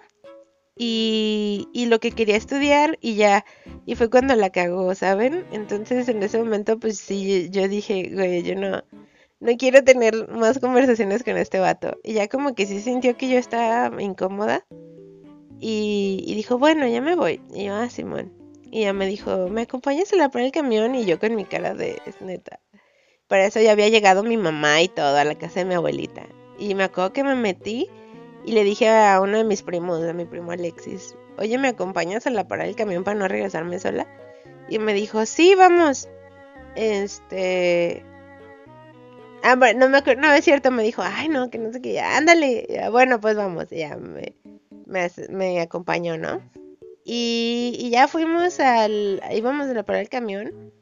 y, 0.78 1.68
y 1.74 1.88
lo 1.88 2.00
que 2.00 2.12
quería 2.12 2.38
estudiar 2.38 2.98
y 3.02 3.16
ya. 3.16 3.46
Y 3.86 3.96
fue 3.96 4.10
cuando 4.10 4.36
la 4.36 4.52
cagó, 4.52 4.94
¿saben? 4.96 5.46
Entonces 5.52 6.08
en 6.08 6.24
ese 6.24 6.38
momento 6.38 6.80
pues 6.80 6.98
sí, 6.98 7.50
yo 7.50 7.68
dije, 7.68 8.10
güey, 8.14 8.44
yo 8.44 8.56
no, 8.56 8.84
no 9.40 9.56
quiero 9.58 9.84
tener 9.84 10.28
más 10.30 10.60
conversaciones 10.60 11.24
con 11.24 11.38
este 11.38 11.60
vato. 11.60 11.98
Y 12.04 12.14
ya 12.14 12.28
como 12.28 12.56
que 12.56 12.66
sí 12.66 12.80
sintió 12.82 13.18
que 13.18 13.30
yo 13.30 13.38
estaba 13.38 14.02
incómoda. 14.02 14.66
Y, 15.60 16.34
dijo, 16.36 16.58
bueno, 16.58 16.88
ya 16.88 17.02
me 17.02 17.16
voy. 17.16 17.42
Y 17.54 17.66
yo, 17.66 17.76
ah, 17.76 17.90
Simón. 17.90 18.34
Y 18.70 18.82
ya 18.82 18.94
me 18.94 19.08
dijo, 19.08 19.48
¿me 19.50 19.62
acompañas 19.62 20.14
a 20.14 20.18
la 20.18 20.30
por 20.30 20.42
el 20.42 20.52
camión? 20.52 20.94
Y 20.96 21.06
yo 21.06 21.20
con 21.20 21.36
mi 21.36 21.46
cara 21.46 21.74
de, 21.74 22.02
neta. 22.22 22.60
Para 23.28 23.46
eso 23.46 23.60
ya 23.60 23.72
había 23.72 23.90
llegado 23.90 24.24
mi 24.24 24.38
mamá 24.38 24.82
y 24.82 24.88
todo 24.88 25.18
a 25.18 25.24
la 25.24 25.36
casa 25.36 25.62
de 25.62 25.66
mi 25.66 25.74
abuelita. 25.74 26.28
Y 26.60 26.76
me 26.76 26.84
acuerdo 26.84 27.14
que 27.14 27.24
me 27.24 27.36
metí 27.36 27.88
y 28.46 28.54
le 28.54 28.64
dije 28.64 28.90
a 28.90 29.20
uno 29.20 29.38
de 29.38 29.44
mis 29.44 29.64
primos, 29.64 30.02
a 30.04 30.14
mi 30.14 30.26
primo 30.26 30.52
Alexis, 30.52 31.16
oye, 31.38 31.58
¿me 31.58 31.68
acompañas 31.70 32.28
a 32.28 32.30
la 32.30 32.48
parada 32.48 32.68
del 32.68 32.76
camión 32.76 33.04
para 33.04 33.18
no 33.18 33.28
regresarme 33.28 33.80
sola? 33.80 34.08
Y 34.70 34.80
me 34.80 34.94
dijo, 34.94 35.26
sí, 35.26 35.56
vamos. 35.56 36.08
Este, 36.76 38.06
Ah, 39.50 39.56
no 39.56 39.88
me 39.88 40.00
acuerdo, 40.00 40.24
no 40.24 40.34
es 40.34 40.44
cierto, 40.44 40.72
me 40.72 40.84
dijo, 40.84 41.02
ay, 41.06 41.30
no, 41.30 41.50
que 41.50 41.58
no 41.58 41.72
sé 41.72 41.82
qué, 41.82 42.02
ándale, 42.02 42.68
bueno, 42.92 43.22
pues 43.22 43.38
vamos, 43.38 43.70
ya 43.70 43.96
me, 43.96 45.62
acompañó, 45.62 46.18
¿no? 46.18 46.42
Y, 47.06 47.90
ya 47.90 48.10
fuimos 48.10 48.60
al, 48.60 49.22
íbamos 49.32 49.68
a 49.68 49.74
la 49.74 49.84
parada 49.84 50.00
del 50.00 50.10
camión 50.10 50.74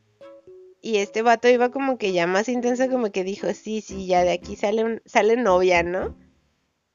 y 0.81 0.97
este 0.97 1.21
vato 1.21 1.47
iba 1.47 1.69
como 1.69 1.99
que 1.99 2.11
ya 2.11 2.25
más 2.25 2.49
intenso, 2.49 2.89
como 2.89 3.11
que 3.11 3.23
dijo, 3.23 3.53
sí, 3.53 3.81
sí, 3.81 4.07
ya 4.07 4.23
de 4.23 4.31
aquí 4.31 4.55
sale, 4.55 4.99
sale 5.05 5.37
novia, 5.37 5.83
¿no? 5.83 6.15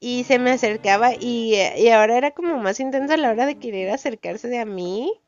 Y 0.01 0.25
se 0.25 0.39
me 0.39 0.51
acercaba 0.51 1.13
y, 1.13 1.55
y 1.77 1.87
ahora 1.87 2.17
era 2.17 2.31
como 2.31 2.57
más 2.57 2.81
intenso 2.81 3.13
a 3.13 3.17
la 3.17 3.29
hora 3.29 3.45
de 3.45 3.59
querer 3.59 3.91
acercarse 3.91 4.49
de 4.49 4.59
a 4.59 4.65
mí 4.65 5.20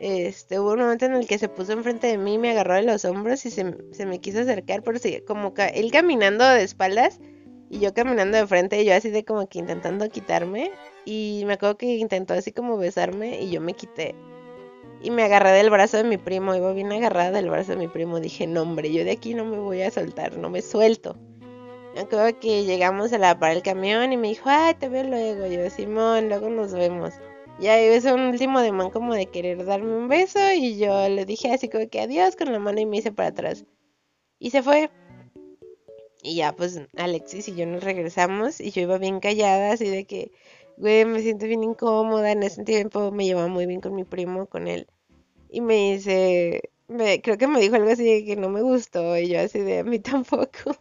este, 0.00 0.58
hubo 0.58 0.72
un 0.72 0.80
momento 0.80 1.06
en 1.06 1.14
el 1.14 1.26
que 1.26 1.38
se 1.38 1.48
puso 1.48 1.72
enfrente 1.72 2.06
de 2.06 2.18
mí, 2.18 2.38
me 2.38 2.50
agarró 2.50 2.74
de 2.74 2.82
los 2.82 3.04
hombros 3.04 3.46
y 3.46 3.50
se, 3.50 3.64
me 3.64 4.20
quiso 4.20 4.40
acercar, 4.40 4.82
pero 4.82 4.98
sí, 4.98 5.22
como 5.26 5.54
él 5.56 5.90
caminando 5.92 6.44
de 6.44 6.62
espaldas 6.62 7.20
y 7.70 7.80
yo 7.80 7.94
caminando 7.94 8.36
de 8.36 8.46
frente, 8.46 8.80
y 8.80 8.84
yo 8.84 8.94
así 8.94 9.10
de 9.10 9.24
como 9.24 9.48
que 9.48 9.58
intentando 9.58 10.08
quitarme. 10.08 10.70
Y 11.04 11.42
me 11.46 11.54
acuerdo 11.54 11.76
que 11.76 11.96
intentó 11.96 12.34
así 12.34 12.52
como 12.52 12.76
besarme 12.76 13.40
y 13.42 13.50
yo 13.50 13.60
me 13.60 13.74
quité. 13.74 14.14
Y 15.02 15.10
me 15.10 15.22
agarré 15.24 15.50
del 15.50 15.70
brazo 15.70 15.98
de 15.98 16.04
mi 16.04 16.16
primo, 16.16 16.54
iba 16.54 16.72
bien 16.72 16.92
agarrada 16.92 17.30
del 17.32 17.50
brazo 17.50 17.72
de 17.72 17.78
mi 17.78 17.88
primo. 17.88 18.20
Dije, 18.20 18.46
no, 18.46 18.62
hombre, 18.62 18.92
yo 18.92 19.04
de 19.04 19.10
aquí 19.10 19.34
no 19.34 19.44
me 19.44 19.58
voy 19.58 19.82
a 19.82 19.90
soltar, 19.90 20.38
no 20.38 20.50
me 20.50 20.62
suelto. 20.62 21.16
Me 21.94 22.00
acuerdo 22.00 22.38
que 22.40 22.64
llegamos 22.64 23.12
a 23.12 23.18
la 23.18 23.38
para 23.38 23.52
el 23.52 23.62
camión 23.62 24.12
y 24.12 24.16
me 24.16 24.28
dijo, 24.28 24.48
ay, 24.48 24.74
te 24.74 24.88
veo 24.88 25.04
luego. 25.04 25.46
Yo, 25.46 25.68
Simón, 25.68 26.28
luego 26.28 26.48
nos 26.48 26.72
vemos. 26.72 27.14
Ya 27.60 27.80
hizo 27.80 28.14
un 28.14 28.22
último 28.22 28.60
demán 28.60 28.90
como 28.90 29.14
de 29.14 29.26
querer 29.26 29.64
darme 29.64 29.96
un 29.96 30.08
beso 30.08 30.38
y 30.52 30.76
yo 30.76 31.08
le 31.08 31.24
dije 31.24 31.52
así 31.52 31.68
como 31.68 31.88
que 31.88 32.00
adiós 32.00 32.34
con 32.36 32.52
la 32.52 32.58
mano 32.58 32.80
y 32.80 32.86
me 32.86 32.98
hice 32.98 33.12
para 33.12 33.28
atrás. 33.28 33.64
Y 34.38 34.50
se 34.50 34.62
fue. 34.62 34.90
Y 36.22 36.36
ya 36.36 36.52
pues 36.52 36.80
Alexis 36.96 37.48
y 37.48 37.54
yo 37.54 37.66
nos 37.66 37.84
regresamos 37.84 38.60
y 38.60 38.70
yo 38.70 38.82
iba 38.82 38.98
bien 38.98 39.20
callada 39.20 39.72
así 39.72 39.88
de 39.88 40.04
que, 40.04 40.32
güey, 40.78 41.04
me 41.04 41.20
siento 41.22 41.46
bien 41.46 41.62
incómoda. 41.62 42.32
En 42.32 42.42
ese 42.42 42.64
tiempo 42.64 43.12
me 43.12 43.24
llevaba 43.26 43.48
muy 43.48 43.66
bien 43.66 43.80
con 43.80 43.94
mi 43.94 44.04
primo, 44.04 44.46
con 44.46 44.66
él. 44.66 44.88
Y 45.48 45.60
me 45.60 45.94
dice, 45.94 46.70
me, 46.88 47.22
creo 47.22 47.38
que 47.38 47.46
me 47.46 47.60
dijo 47.60 47.76
algo 47.76 47.90
así 47.90 48.04
de 48.04 48.24
que 48.24 48.36
no 48.36 48.48
me 48.50 48.62
gustó 48.62 49.16
y 49.16 49.28
yo 49.28 49.40
así 49.40 49.60
de 49.60 49.80
a 49.80 49.84
mí 49.84 50.00
tampoco. 50.00 50.76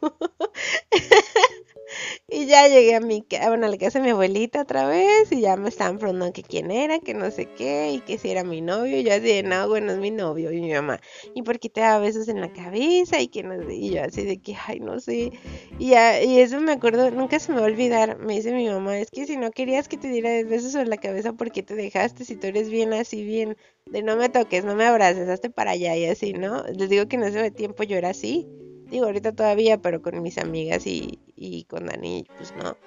Y 2.30 2.46
ya 2.48 2.68
llegué 2.68 2.96
a 2.96 3.00
mi 3.00 3.26
bueno, 3.48 3.68
a 3.68 3.70
la 3.70 3.78
casa 3.78 4.00
de 4.00 4.06
mi 4.06 4.12
abuelita 4.12 4.62
otra 4.62 4.88
vez 4.88 5.32
y 5.32 5.42
ya 5.42 5.56
me 5.56 5.70
estaban 5.70 6.00
preguntando 6.00 6.34
que 6.34 6.44
quién 6.44 6.72
era, 6.72 7.00
que 7.00 7.14
no 7.14 7.30
sé 7.32 7.46
qué, 7.46 7.92
y 7.94 8.00
que 8.02 8.18
si 8.18 8.30
era 8.32 8.44
mi 8.44 8.62
novio. 8.62 9.00
Y 9.00 9.04
yo 9.04 9.14
así 9.14 9.22
de, 9.22 9.44
no, 9.44 9.68
bueno, 9.68 9.92
es 9.92 10.00
mi 10.00 10.12
novio. 10.12 10.52
Y 10.52 10.62
mi 10.62 10.74
mamá, 10.74 11.00
¿y 11.36 11.44
por 11.44 11.60
qué 11.60 11.70
te 11.70 11.82
da 11.82 12.00
besos 12.00 12.28
en 12.28 12.42
la 12.42 12.52
cabeza? 12.52 13.20
Y 13.22 13.28
que 13.28 13.44
no 13.44 13.56
sé. 13.64 13.76
Y 13.76 13.92
yo 13.92 14.04
así 14.04 14.24
de 14.24 14.42
que, 14.42 14.56
ay, 14.68 14.80
no 14.80 15.00
sé. 15.00 15.32
Y, 15.80 15.90
ya, 15.90 16.22
y 16.24 16.40
eso 16.40 16.60
me 16.62 16.72
acuerdo, 16.72 17.12
nunca 17.12 17.40
se 17.40 17.52
me 17.52 17.60
va 17.60 17.66
a 17.66 17.70
olvidar. 17.70 18.18
Me 18.20 18.34
dice 18.34 18.52
mi 18.54 18.68
mamá, 18.68 18.98
es 18.98 19.12
que 19.12 19.26
si 19.26 19.38
no 19.38 19.52
querías 19.52 19.88
que 19.88 19.98
te 19.98 20.08
diera 20.10 20.30
besos 20.48 20.76
en 20.76 20.90
la 20.90 20.98
cabeza, 20.98 21.34
¿por 21.34 21.52
qué 21.52 21.64
te 21.64 21.76
dejaste? 21.76 22.26
Si 22.26 22.36
tú 22.36 22.48
eres 22.48 22.70
bien 22.70 22.94
así, 22.94 23.24
bien, 23.24 23.58
de 23.86 24.02
no 24.04 24.16
me 24.18 24.30
toques, 24.30 24.66
no 24.66 24.76
me 24.76 24.86
abraces, 24.86 25.30
hazte 25.30 25.50
para 25.50 25.72
allá 25.72 25.96
y 25.96 26.06
así, 26.06 26.34
¿no? 26.34 26.64
Les 26.64 26.90
digo 26.90 27.08
que 27.08 27.16
en 27.18 27.24
ese 27.24 27.52
tiempo 27.52 27.84
yo 27.84 27.98
era 27.98 28.10
así. 28.10 28.48
Digo, 28.90 29.06
ahorita 29.06 29.34
todavía, 29.34 29.82
pero 29.82 30.02
con 30.02 30.22
mis 30.22 30.38
amigas 30.38 30.86
y, 30.88 31.20
y 31.36 31.64
con 31.66 31.86
Dani, 31.86 32.26
pues 32.38 32.54
no. 32.56 32.78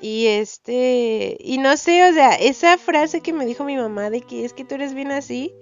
Y 0.00 0.26
este, 0.26 1.36
y 1.40 1.58
no 1.58 1.76
sé, 1.76 2.08
o 2.08 2.12
sea, 2.12 2.34
esa 2.34 2.78
frase 2.78 3.20
que 3.20 3.32
me 3.32 3.46
dijo 3.46 3.64
mi 3.64 3.76
mamá 3.76 4.10
de 4.10 4.20
que 4.20 4.44
es 4.44 4.52
que 4.52 4.64
tú 4.64 4.76
eres 4.76 4.94
bien 4.94 5.10
así, 5.10 5.52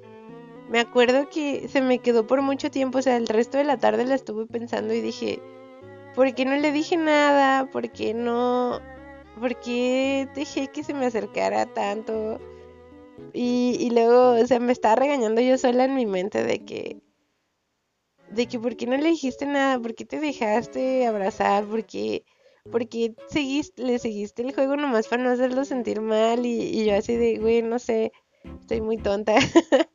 me 0.68 0.80
acuerdo 0.80 1.28
que 1.30 1.68
se 1.68 1.80
me 1.80 2.00
quedó 2.00 2.26
por 2.26 2.42
mucho 2.42 2.70
tiempo, 2.70 2.98
o 2.98 3.02
sea, 3.02 3.16
el 3.16 3.28
resto 3.28 3.58
de 3.58 3.64
la 3.64 3.78
tarde 3.78 4.04
la 4.04 4.14
estuve 4.14 4.46
pensando 4.46 4.92
y 4.92 5.00
dije, 5.00 5.40
¿por 6.14 6.34
qué 6.34 6.44
no 6.44 6.56
le 6.56 6.72
dije 6.72 6.96
nada? 6.96 7.70
¿Por 7.70 7.90
qué 7.92 8.14
no? 8.14 8.80
¿Por 9.38 9.58
qué 9.60 10.28
dejé 10.34 10.68
que 10.68 10.82
se 10.82 10.94
me 10.94 11.06
acercara 11.06 11.66
tanto? 11.66 12.40
Y, 13.32 13.76
y 13.80 13.90
luego, 13.90 14.32
o 14.32 14.46
sea, 14.46 14.60
me 14.60 14.72
estaba 14.72 14.96
regañando 14.96 15.40
yo 15.40 15.58
sola 15.58 15.84
en 15.84 15.94
mi 15.94 16.06
mente 16.06 16.42
de 16.44 16.64
que, 16.64 17.00
de 18.36 18.46
que 18.46 18.60
por 18.60 18.76
qué 18.76 18.86
no 18.86 18.96
le 18.96 19.08
dijiste 19.08 19.46
nada, 19.46 19.80
por 19.80 19.94
qué 19.94 20.04
te 20.04 20.20
dejaste 20.20 21.06
abrazar, 21.06 21.64
por 21.66 21.84
qué, 21.86 22.24
seguiste, 23.28 23.82
le 23.82 23.98
seguiste 23.98 24.42
el 24.42 24.54
juego 24.54 24.76
nomás 24.76 25.08
para 25.08 25.24
no 25.24 25.30
hacerlo 25.30 25.64
sentir 25.64 26.00
mal 26.00 26.44
y, 26.44 26.84
yo 26.84 26.94
así 26.94 27.16
de, 27.16 27.38
güey, 27.38 27.62
no 27.62 27.78
sé, 27.78 28.12
estoy 28.60 28.82
muy 28.82 28.98
tonta. 28.98 29.34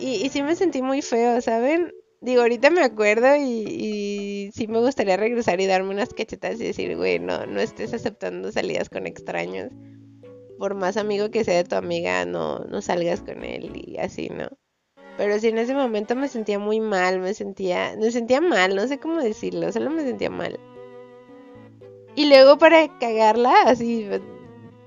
y, 0.00 0.26
y 0.26 0.28
sí 0.28 0.42
me 0.42 0.56
sentí 0.56 0.82
muy 0.82 1.02
feo, 1.02 1.40
¿saben? 1.40 1.92
Digo, 2.20 2.42
ahorita 2.42 2.70
me 2.70 2.82
acuerdo 2.82 3.36
y, 3.36 3.62
y, 3.68 4.50
sí 4.52 4.66
me 4.66 4.80
gustaría 4.80 5.16
regresar 5.16 5.60
y 5.60 5.66
darme 5.66 5.90
unas 5.90 6.12
cachetas 6.12 6.60
y 6.60 6.64
decir, 6.64 6.96
güey, 6.96 7.20
no, 7.20 7.46
no 7.46 7.60
estés 7.60 7.94
aceptando 7.94 8.50
salidas 8.50 8.88
con 8.88 9.06
extraños. 9.06 9.70
Por 10.58 10.74
más 10.74 10.96
amigo 10.96 11.30
que 11.30 11.44
sea 11.44 11.58
de 11.58 11.64
tu 11.64 11.76
amiga, 11.76 12.24
no, 12.24 12.58
no 12.64 12.82
salgas 12.82 13.20
con 13.20 13.44
él 13.44 13.70
y 13.76 13.98
así, 13.98 14.28
¿no? 14.30 14.48
Pero 15.18 15.38
sí, 15.40 15.48
en 15.48 15.58
ese 15.58 15.74
momento 15.74 16.14
me 16.14 16.28
sentía 16.28 16.60
muy 16.60 16.78
mal, 16.78 17.18
me 17.18 17.34
sentía, 17.34 17.96
me 17.98 18.12
sentía 18.12 18.40
mal, 18.40 18.76
no 18.76 18.86
sé 18.86 18.98
cómo 18.98 19.20
decirlo, 19.20 19.70
solo 19.72 19.90
me 19.90 20.02
sentía 20.02 20.30
mal. 20.30 20.60
Y 22.14 22.28
luego 22.28 22.56
para 22.56 22.86
cagarla, 22.98 23.52
así 23.66 24.08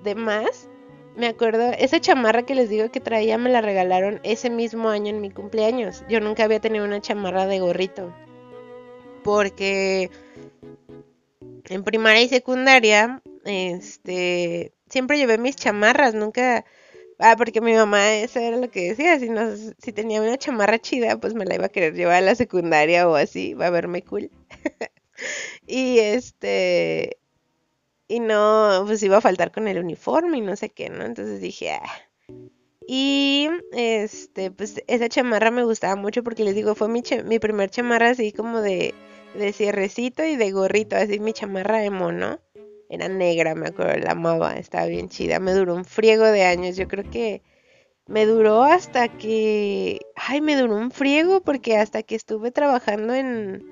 de 0.04 0.16
más, 0.16 0.70
me 1.18 1.28
acuerdo, 1.28 1.72
esa 1.78 2.00
chamarra 2.00 2.44
que 2.44 2.56
les 2.56 2.70
digo 2.70 2.90
que 2.90 3.02
traía 3.02 3.38
me 3.38 3.50
la 3.50 3.60
regalaron 3.60 4.22
ese 4.24 4.50
mismo 4.50 4.90
año 4.90 5.10
en 5.10 5.20
mi 5.20 5.32
cumpleaños. 5.32 6.06
Yo 6.08 6.22
nunca 6.22 6.46
había 6.46 6.62
tenido 6.62 6.86
una 6.86 7.02
chamarra 7.02 7.46
de 7.46 7.60
gorrito. 7.60 8.16
Porque 9.24 10.10
en 11.68 11.84
primaria 11.84 12.22
y 12.22 12.30
secundaria, 12.30 13.22
este, 13.44 14.72
siempre 14.88 15.18
llevé 15.18 15.38
mis 15.38 15.58
chamarras, 15.58 16.14
nunca 16.14 16.64
Ah, 17.22 17.36
porque 17.38 17.62
mi 17.62 17.74
mamá 17.74 18.16
eso 18.16 18.40
era 18.40 18.58
lo 18.58 18.72
que 18.72 18.90
decía, 18.90 19.20
si 19.20 19.30
no, 19.30 19.56
si 19.56 19.94
tenía 19.94 20.22
una 20.22 20.38
chamarra 20.38 20.80
chida, 20.80 21.20
pues 21.20 21.36
me 21.36 21.46
la 21.46 21.56
iba 21.56 21.66
a 21.68 21.70
querer 21.70 21.94
llevar 21.94 22.16
a 22.16 22.22
la 22.22 22.36
secundaria 22.36 23.08
o 23.08 23.16
así, 23.16 23.54
va 23.54 23.68
a 23.68 23.70
verme 23.70 24.02
cool. 24.04 24.32
y 25.68 26.00
este 26.00 27.18
y 28.08 28.20
no, 28.20 28.84
pues 28.88 29.04
iba 29.04 29.18
a 29.18 29.22
faltar 29.22 29.52
con 29.52 29.68
el 29.68 29.80
uniforme 29.80 30.40
y 30.40 30.42
no 30.42 30.56
sé 30.56 30.70
qué, 30.70 30.90
¿no? 30.90 31.06
Entonces 31.06 31.42
dije, 31.42 31.72
ah. 31.72 31.90
Y 32.88 33.50
este, 33.72 34.52
pues 34.52 34.84
esa 34.88 35.08
chamarra 35.08 35.52
me 35.52 35.64
gustaba 35.64 35.96
mucho 35.96 36.24
porque 36.24 36.44
les 36.44 36.56
digo, 36.56 36.76
fue 36.76 36.90
mi, 36.90 37.04
mi 37.26 37.40
primer 37.40 37.70
chamarra 37.70 38.10
así 38.10 38.32
como 38.34 38.62
de, 38.62 38.94
de 39.36 39.54
cierrecito 39.54 40.26
y 40.26 40.36
de 40.36 40.52
gorrito, 40.52 40.96
así 40.96 41.20
mi 41.20 41.34
chamarra 41.34 41.80
de 41.80 41.92
mono. 41.92 42.40
Era 42.92 43.08
negra, 43.08 43.56
me 43.56 43.70
acuerdo, 43.70 43.98
la 44.04 44.12
amaba, 44.12 44.58
estaba 44.58 44.86
bien 44.88 45.08
chida. 45.08 45.40
Me 45.40 45.54
duró 45.54 45.76
un 45.76 45.86
friego 45.86 46.26
de 46.26 46.44
años. 46.44 46.76
Yo 46.76 46.90
creo 46.90 47.10
que 47.10 47.42
me 48.06 48.26
duró 48.26 48.64
hasta 48.64 49.08
que. 49.08 50.02
Ay, 50.16 50.42
me 50.42 50.58
duró 50.58 50.76
un 50.76 50.92
friego 50.92 51.42
porque 51.42 51.78
hasta 51.78 52.04
que 52.04 52.16
estuve 52.16 52.52
trabajando 52.52 53.14
en, 53.16 53.66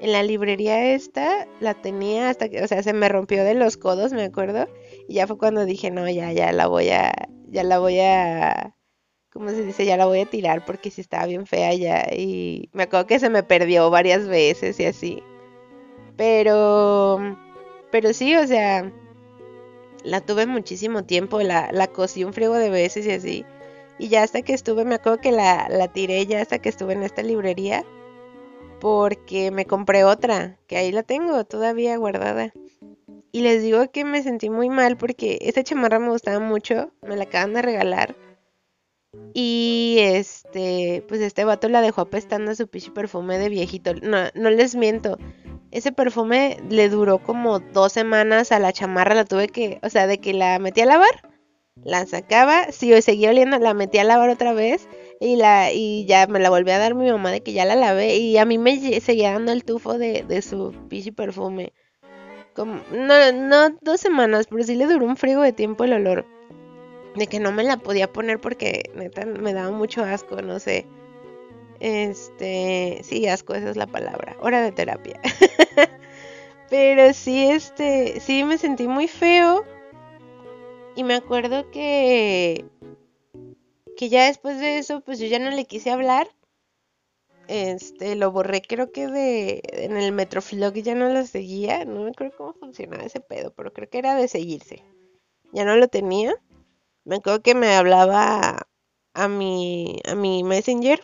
en 0.00 0.12
la 0.12 0.22
librería 0.22 0.94
esta, 0.94 1.48
la 1.60 1.74
tenía 1.74 2.30
hasta 2.30 2.48
que. 2.48 2.62
O 2.62 2.68
sea, 2.68 2.84
se 2.84 2.92
me 2.92 3.08
rompió 3.08 3.42
de 3.44 3.54
los 3.54 3.76
codos, 3.76 4.12
me 4.12 4.22
acuerdo. 4.22 4.68
Y 5.08 5.14
ya 5.14 5.26
fue 5.26 5.36
cuando 5.36 5.64
dije, 5.64 5.90
no, 5.90 6.08
ya, 6.08 6.32
ya 6.32 6.52
la 6.52 6.68
voy 6.68 6.90
a. 6.90 7.12
Ya 7.48 7.64
la 7.64 7.80
voy 7.80 7.98
a. 7.98 8.76
¿Cómo 9.32 9.50
se 9.50 9.64
dice? 9.64 9.84
Ya 9.84 9.96
la 9.96 10.06
voy 10.06 10.20
a 10.20 10.26
tirar 10.26 10.64
porque 10.64 10.92
si 10.92 11.00
estaba 11.00 11.26
bien 11.26 11.46
fea 11.46 11.74
ya. 11.74 12.06
Y 12.12 12.70
me 12.72 12.84
acuerdo 12.84 13.06
que 13.08 13.18
se 13.18 13.30
me 13.30 13.42
perdió 13.42 13.90
varias 13.90 14.28
veces 14.28 14.78
y 14.78 14.84
así. 14.86 15.22
Pero 16.16 17.18
pero 17.90 18.12
sí, 18.12 18.36
o 18.36 18.46
sea, 18.46 18.92
la 20.04 20.20
tuve 20.20 20.46
muchísimo 20.46 21.04
tiempo, 21.04 21.40
la, 21.40 21.70
la 21.72 21.86
cosí 21.88 22.24
un 22.24 22.32
friego 22.32 22.54
de 22.54 22.70
veces 22.70 23.06
y 23.06 23.10
así. 23.10 23.44
Y 23.98 24.08
ya 24.08 24.22
hasta 24.22 24.42
que 24.42 24.54
estuve, 24.54 24.84
me 24.84 24.94
acuerdo 24.94 25.20
que 25.20 25.32
la, 25.32 25.68
la 25.68 25.88
tiré 25.88 26.24
ya 26.26 26.40
hasta 26.40 26.58
que 26.58 26.70
estuve 26.70 26.94
en 26.94 27.02
esta 27.02 27.22
librería. 27.22 27.84
Porque 28.80 29.50
me 29.50 29.66
compré 29.66 30.04
otra, 30.04 30.58
que 30.66 30.78
ahí 30.78 30.90
la 30.90 31.02
tengo 31.02 31.44
todavía 31.44 31.98
guardada. 31.98 32.54
Y 33.32 33.42
les 33.42 33.62
digo 33.62 33.90
que 33.90 34.04
me 34.04 34.22
sentí 34.22 34.48
muy 34.48 34.70
mal 34.70 34.96
porque 34.96 35.38
esa 35.42 35.62
chamarra 35.62 35.98
me 35.98 36.08
gustaba 36.08 36.40
mucho, 36.40 36.90
me 37.02 37.16
la 37.16 37.24
acaban 37.24 37.52
de 37.52 37.62
regalar. 37.62 38.16
Y 39.34 39.96
este, 40.00 41.04
pues 41.08 41.20
este 41.20 41.44
vato 41.44 41.68
la 41.68 41.82
dejó 41.82 42.02
apestando 42.02 42.54
su 42.54 42.68
pichi 42.68 42.90
perfume 42.90 43.38
de 43.38 43.48
viejito. 43.48 43.94
No, 43.94 44.18
no 44.34 44.50
les 44.50 44.74
miento. 44.76 45.18
Ese 45.70 45.92
perfume 45.92 46.58
le 46.68 46.88
duró 46.88 47.18
como 47.18 47.60
dos 47.60 47.92
semanas 47.92 48.52
a 48.52 48.58
la 48.58 48.72
chamarra, 48.72 49.14
la 49.14 49.24
tuve 49.24 49.48
que, 49.48 49.78
o 49.82 49.88
sea, 49.88 50.06
de 50.06 50.18
que 50.18 50.32
la 50.34 50.58
metí 50.58 50.80
a 50.80 50.86
lavar, 50.86 51.30
la 51.84 52.06
sacaba, 52.06 52.72
si 52.72 53.00
seguía 53.02 53.30
oliendo, 53.30 53.58
la 53.58 53.74
metí 53.74 53.98
a 53.98 54.04
lavar 54.04 54.30
otra 54.30 54.52
vez 54.52 54.88
y 55.20 55.36
la 55.36 55.72
y 55.72 56.06
ya 56.06 56.26
me 56.26 56.40
la 56.40 56.50
volví 56.50 56.70
a 56.72 56.78
dar 56.78 56.94
mi 56.94 57.10
mamá 57.10 57.30
de 57.30 57.42
que 57.42 57.52
ya 57.52 57.64
la 57.64 57.76
lavé 57.76 58.16
y 58.16 58.36
a 58.38 58.44
mí 58.44 58.58
me 58.58 59.00
seguía 59.00 59.32
dando 59.32 59.52
el 59.52 59.64
tufo 59.64 59.98
de, 59.98 60.24
de 60.24 60.42
su 60.42 60.74
pichi 60.88 61.12
perfume. 61.12 61.72
Como, 62.54 62.80
no, 62.92 63.32
no 63.32 63.70
dos 63.80 64.00
semanas, 64.00 64.46
pero 64.50 64.64
sí 64.64 64.74
le 64.74 64.86
duró 64.86 65.06
un 65.06 65.16
frigo 65.16 65.42
de 65.42 65.52
tiempo 65.52 65.84
el 65.84 65.92
olor. 65.94 66.26
De 67.16 67.26
que 67.26 67.40
no 67.40 67.52
me 67.52 67.64
la 67.64 67.76
podía 67.76 68.12
poner 68.12 68.40
porque 68.40 68.90
neta 68.94 69.26
me 69.26 69.52
daba 69.52 69.70
mucho 69.70 70.04
asco, 70.04 70.42
no 70.42 70.58
sé. 70.58 70.86
Este, 71.80 73.00
sí, 73.02 73.26
asco, 73.26 73.54
esa 73.54 73.70
es 73.70 73.76
la 73.76 73.86
palabra. 73.86 74.36
Hora 74.40 74.62
de 74.62 74.72
terapia. 74.72 75.20
Pero 76.70 77.12
sí, 77.12 77.50
este, 77.50 78.20
sí 78.20 78.44
me 78.44 78.58
sentí 78.58 78.86
muy 78.86 79.08
feo. 79.08 79.64
Y 80.94 81.04
me 81.04 81.14
acuerdo 81.14 81.70
que 81.70 82.64
que 84.00 84.08
ya 84.08 84.24
después 84.24 84.58
de 84.58 84.78
eso, 84.78 85.02
pues 85.02 85.18
yo 85.18 85.26
ya 85.26 85.38
no 85.38 85.50
le 85.50 85.66
quise 85.66 85.90
hablar. 85.90 86.26
Este, 87.48 88.16
lo 88.16 88.30
borré 88.32 88.62
creo 88.62 88.92
que 88.92 89.08
de 89.08 89.60
en 89.72 89.98
el 89.98 90.12
Metroflog 90.12 90.72
ya 90.72 90.94
no 90.94 91.10
lo 91.10 91.26
seguía, 91.26 91.84
no 91.84 92.04
me 92.04 92.10
acuerdo 92.10 92.34
cómo 92.38 92.54
funcionaba 92.54 93.02
ese 93.02 93.20
pedo, 93.20 93.52
pero 93.54 93.74
creo 93.74 93.90
que 93.90 93.98
era 93.98 94.14
de 94.14 94.26
seguirse. 94.26 94.82
Ya 95.52 95.66
no 95.66 95.76
lo 95.76 95.88
tenía. 95.88 96.32
Me 97.04 97.16
acuerdo 97.16 97.42
que 97.42 97.54
me 97.54 97.74
hablaba 97.74 98.68
a 99.14 99.28
mi 99.28 100.00
a 100.04 100.14
mi 100.14 100.44
Messenger 100.44 101.00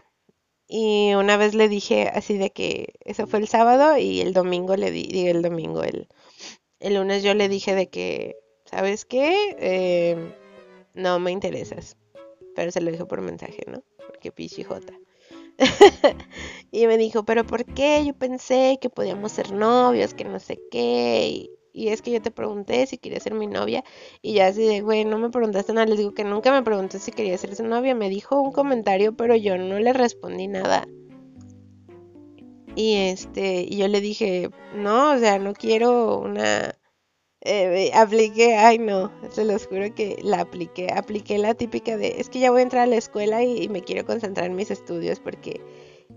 y 0.68 1.14
una 1.14 1.36
vez 1.36 1.54
le 1.54 1.68
dije 1.68 2.08
así 2.08 2.36
de 2.38 2.50
que 2.50 2.94
eso 3.04 3.26
fue 3.26 3.38
el 3.40 3.48
sábado 3.48 3.98
y 3.98 4.20
el 4.20 4.32
domingo 4.32 4.76
le 4.76 4.90
di, 4.90 5.28
el 5.28 5.42
domingo, 5.42 5.82
el, 5.84 6.08
el 6.80 6.94
lunes 6.94 7.22
yo 7.22 7.34
le 7.34 7.48
dije 7.48 7.74
de 7.74 7.88
que, 7.88 8.36
¿sabes 8.64 9.04
qué? 9.04 9.56
Em, 9.60 10.32
no 10.94 11.20
me 11.20 11.30
interesas. 11.30 11.96
Pero 12.56 12.72
se 12.72 12.80
lo 12.80 12.90
dijo 12.90 13.06
por 13.06 13.20
mensaje, 13.20 13.62
¿no? 13.68 13.82
Porque 14.08 14.32
pichijota. 14.32 14.94
y 16.72 16.86
me 16.86 16.98
dijo, 16.98 17.24
¿pero 17.24 17.46
por 17.46 17.64
qué? 17.64 18.04
Yo 18.04 18.14
pensé 18.14 18.78
que 18.80 18.90
podíamos 18.90 19.32
ser 19.32 19.52
novios, 19.52 20.14
que 20.14 20.24
no 20.24 20.40
sé 20.40 20.58
qué. 20.70 21.28
Y, 21.28 21.50
y 21.76 21.88
es 21.88 22.00
que 22.00 22.10
yo 22.10 22.22
te 22.22 22.30
pregunté 22.30 22.86
si 22.86 22.96
quería 22.96 23.20
ser 23.20 23.34
mi 23.34 23.46
novia 23.46 23.84
y 24.22 24.32
ya 24.32 24.46
así 24.46 24.64
de, 24.64 24.80
güey, 24.80 25.04
no 25.04 25.18
me 25.18 25.28
preguntaste 25.28 25.74
nada, 25.74 25.86
les 25.86 25.98
digo 25.98 26.14
que 26.14 26.24
nunca 26.24 26.50
me 26.50 26.62
preguntó 26.62 26.98
si 26.98 27.12
quería 27.12 27.36
ser 27.36 27.54
su 27.54 27.64
novia, 27.64 27.94
me 27.94 28.08
dijo 28.08 28.40
un 28.40 28.50
comentario, 28.50 29.14
pero 29.14 29.36
yo 29.36 29.58
no 29.58 29.78
le 29.78 29.92
respondí 29.92 30.48
nada. 30.48 30.88
Y 32.74 32.94
este, 32.96 33.66
y 33.68 33.76
yo 33.76 33.88
le 33.88 34.00
dije, 34.00 34.48
no, 34.74 35.12
o 35.12 35.18
sea, 35.18 35.38
no 35.38 35.52
quiero 35.52 36.18
una... 36.18 36.78
Eh, 37.42 37.90
apliqué, 37.94 38.56
ay 38.56 38.78
no, 38.78 39.12
se 39.30 39.44
los 39.44 39.66
juro 39.66 39.94
que 39.94 40.18
la 40.22 40.40
apliqué, 40.40 40.88
apliqué 40.92 41.36
la 41.38 41.54
típica 41.54 41.96
de, 41.98 42.18
es 42.18 42.30
que 42.30 42.40
ya 42.40 42.50
voy 42.50 42.60
a 42.60 42.62
entrar 42.64 42.84
a 42.84 42.86
la 42.86 42.96
escuela 42.96 43.44
y 43.44 43.68
me 43.68 43.82
quiero 43.82 44.04
concentrar 44.06 44.46
en 44.46 44.56
mis 44.56 44.70
estudios 44.70 45.20
porque 45.20 45.60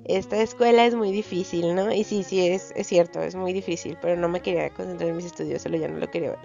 esta 0.10 0.42
escuela 0.42 0.86
es 0.86 0.96
muy 0.96 1.12
difícil, 1.12 1.76
¿no? 1.76 1.94
Y 1.94 2.04
sí, 2.04 2.24
sí, 2.24 2.48
es, 2.48 2.74
es 2.76 2.88
cierto, 2.88 3.22
es 3.22 3.36
muy 3.36 3.54
difícil, 3.54 3.98
pero 4.02 4.16
no 4.16 4.28
me 4.28 4.42
quería 4.42 4.70
concentrar 4.72 5.10
en 5.10 5.16
mis 5.16 5.26
estudios, 5.26 5.62
solo 5.62 5.78
ya 5.78 5.88
no 5.88 6.00
lo 6.00 6.10
quería 6.10 6.32
ver. 6.32 6.40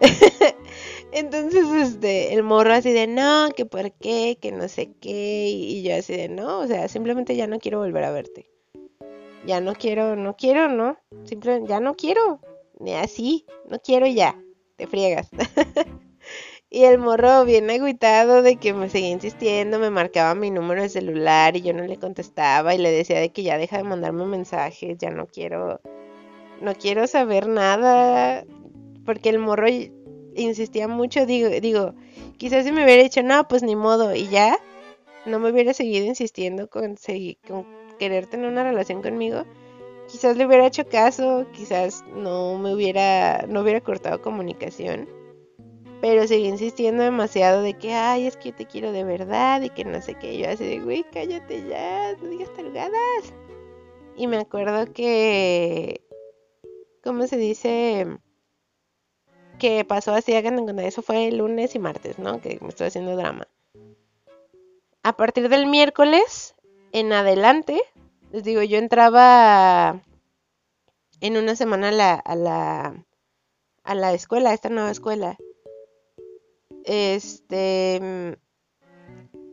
Entonces, 1.12 1.66
este, 1.88 2.32
el 2.32 2.42
morro 2.42 2.72
así 2.72 2.92
de, 2.92 3.06
no, 3.06 3.50
que 3.54 3.66
por 3.66 3.92
qué, 3.92 4.38
que 4.40 4.50
no 4.50 4.66
sé 4.68 4.92
qué, 5.00 5.48
y, 5.50 5.82
yo 5.82 5.94
así 5.96 6.16
de, 6.16 6.28
no, 6.28 6.60
o 6.60 6.66
sea, 6.66 6.88
simplemente 6.88 7.36
ya 7.36 7.46
no 7.46 7.58
quiero 7.58 7.80
volver 7.80 8.04
a 8.04 8.12
verte. 8.12 8.48
Ya 9.44 9.60
no 9.60 9.74
quiero, 9.74 10.16
no 10.16 10.36
quiero, 10.36 10.68
¿no? 10.68 10.96
Simplemente, 11.24 11.68
ya 11.68 11.80
no 11.80 11.94
quiero, 11.94 12.40
así, 12.98 13.44
no 13.68 13.78
quiero 13.78 14.06
ya, 14.06 14.40
te 14.76 14.86
friegas. 14.86 15.28
Y 16.74 16.84
el 16.84 16.96
morro 16.96 17.44
bien 17.44 17.68
agüitado 17.68 18.40
de 18.40 18.56
que 18.56 18.72
me 18.72 18.88
seguía 18.88 19.10
insistiendo, 19.10 19.78
me 19.78 19.90
marcaba 19.90 20.34
mi 20.34 20.50
número 20.50 20.80
de 20.80 20.88
celular 20.88 21.54
y 21.54 21.60
yo 21.60 21.74
no 21.74 21.82
le 21.82 21.98
contestaba 21.98 22.74
y 22.74 22.78
le 22.78 22.90
decía 22.90 23.20
de 23.20 23.28
que 23.28 23.42
ya 23.42 23.58
deja 23.58 23.76
de 23.76 23.84
mandarme 23.84 24.24
mensajes, 24.24 24.96
ya 24.96 25.10
no 25.10 25.26
quiero, 25.26 25.82
no 26.62 26.74
quiero 26.74 27.06
saber 27.06 27.46
nada, 27.46 28.46
porque 29.04 29.28
el 29.28 29.38
morro 29.38 29.66
insistía 30.34 30.88
mucho, 30.88 31.26
digo, 31.26 31.50
digo, 31.50 31.92
quizás 32.38 32.64
si 32.64 32.72
me 32.72 32.84
hubiera 32.84 33.02
dicho, 33.02 33.22
no, 33.22 33.46
pues 33.48 33.62
ni 33.62 33.76
modo, 33.76 34.14
y 34.14 34.28
ya, 34.28 34.58
no 35.26 35.40
me 35.40 35.50
hubiera 35.50 35.74
seguido 35.74 36.06
insistiendo 36.06 36.70
con, 36.70 36.96
con 37.46 37.66
querer 37.98 38.28
tener 38.28 38.48
una 38.48 38.64
relación 38.64 39.02
conmigo, 39.02 39.44
quizás 40.10 40.38
le 40.38 40.46
hubiera 40.46 40.68
hecho 40.68 40.88
caso, 40.88 41.46
quizás 41.52 42.02
no 42.16 42.56
me 42.56 42.74
hubiera, 42.74 43.44
no 43.46 43.60
hubiera 43.60 43.82
cortado 43.82 44.22
comunicación 44.22 45.06
pero 46.02 46.26
seguí 46.26 46.48
insistiendo 46.48 47.04
demasiado 47.04 47.62
de 47.62 47.74
que, 47.74 47.94
ay, 47.94 48.26
es 48.26 48.36
que 48.36 48.50
yo 48.50 48.56
te 48.56 48.66
quiero 48.66 48.90
de 48.90 49.04
verdad 49.04 49.62
y 49.62 49.70
que 49.70 49.84
no 49.84 50.02
sé 50.02 50.16
qué. 50.16 50.36
Yo 50.36 50.50
así 50.50 50.64
de, 50.64 50.80
güey, 50.80 51.04
cállate 51.12 51.64
ya, 51.68 52.16
no 52.20 52.28
digas 52.28 52.52
tarugadas. 52.54 53.32
Y 54.16 54.26
me 54.26 54.38
acuerdo 54.38 54.92
que, 54.92 56.04
¿cómo 57.04 57.28
se 57.28 57.36
dice? 57.36 58.18
Que 59.60 59.84
pasó 59.84 60.12
así, 60.12 60.34
hagan 60.34 60.64
cuenta, 60.64 60.82
eso 60.82 61.02
fue 61.02 61.28
el 61.28 61.38
lunes 61.38 61.76
y 61.76 61.78
martes, 61.78 62.18
¿no? 62.18 62.40
Que 62.40 62.58
me 62.60 62.70
estoy 62.70 62.88
haciendo 62.88 63.14
drama. 63.14 63.46
A 65.04 65.16
partir 65.16 65.48
del 65.48 65.68
miércoles 65.68 66.56
en 66.90 67.12
adelante, 67.12 67.80
les 68.32 68.42
digo, 68.42 68.60
yo 68.62 68.78
entraba 68.78 70.02
en 71.20 71.36
una 71.36 71.54
semana 71.54 71.90
a 71.90 71.92
la, 71.92 72.14
a 72.14 72.34
la, 72.34 73.04
a 73.84 73.94
la 73.94 74.12
escuela, 74.14 74.50
a 74.50 74.54
esta 74.54 74.68
nueva 74.68 74.90
escuela. 74.90 75.38
Este, 76.84 78.00
mm, 78.00 78.42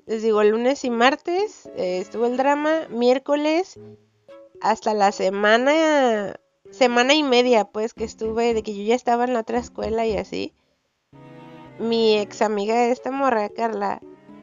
les 0.08 0.24
digo, 0.24 0.44
lunes 0.44 0.84
y 0.86 0.90
martes 0.90 1.68
eh, 1.76 2.00
estuvo 2.00 2.26
el 2.26 2.38
drama, 2.38 2.88
miércoles 2.90 3.80
hasta 4.62 4.94
la 4.94 5.12
semana, 5.12 6.40
semana 6.72 7.14
y 7.14 7.24
media, 7.24 7.66
pues 7.66 7.94
que 7.94 8.04
estuve, 8.04 8.54
de 8.54 8.64
que 8.64 8.76
yo 8.76 8.84
ya 8.84 8.96
estaba 8.96 9.26
en 9.26 9.34
la 9.34 9.42
otra 9.42 9.60
escuela 9.60 10.06
y 10.06 10.18
así. 10.18 10.54
Mi 11.80 12.18
ex 12.18 12.42
amiga 12.42 12.88
esta 12.88 13.12
morra, 13.12 13.50
Carla, 13.50 14.02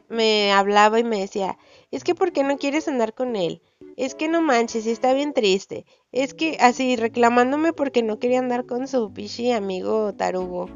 me 0.09 0.51
hablaba 0.53 0.99
y 0.99 1.03
me 1.03 1.19
decía, 1.19 1.57
es 1.91 2.03
que 2.03 2.15
¿por 2.15 2.31
qué 2.31 2.43
no 2.43 2.57
quieres 2.57 2.87
andar 2.87 3.13
con 3.13 3.35
él? 3.35 3.61
Es 3.95 4.15
que 4.15 4.27
no 4.27 4.41
manches, 4.41 4.85
y 4.85 4.91
está 4.91 5.13
bien 5.13 5.33
triste. 5.33 5.85
Es 6.11 6.33
que 6.33 6.57
así 6.59 6.95
reclamándome 6.95 7.73
porque 7.73 8.03
no 8.03 8.19
quería 8.19 8.39
andar 8.39 8.65
con 8.65 8.87
su 8.87 9.11
pichi 9.11 9.51
amigo 9.51 10.13
tarugo. 10.13 10.69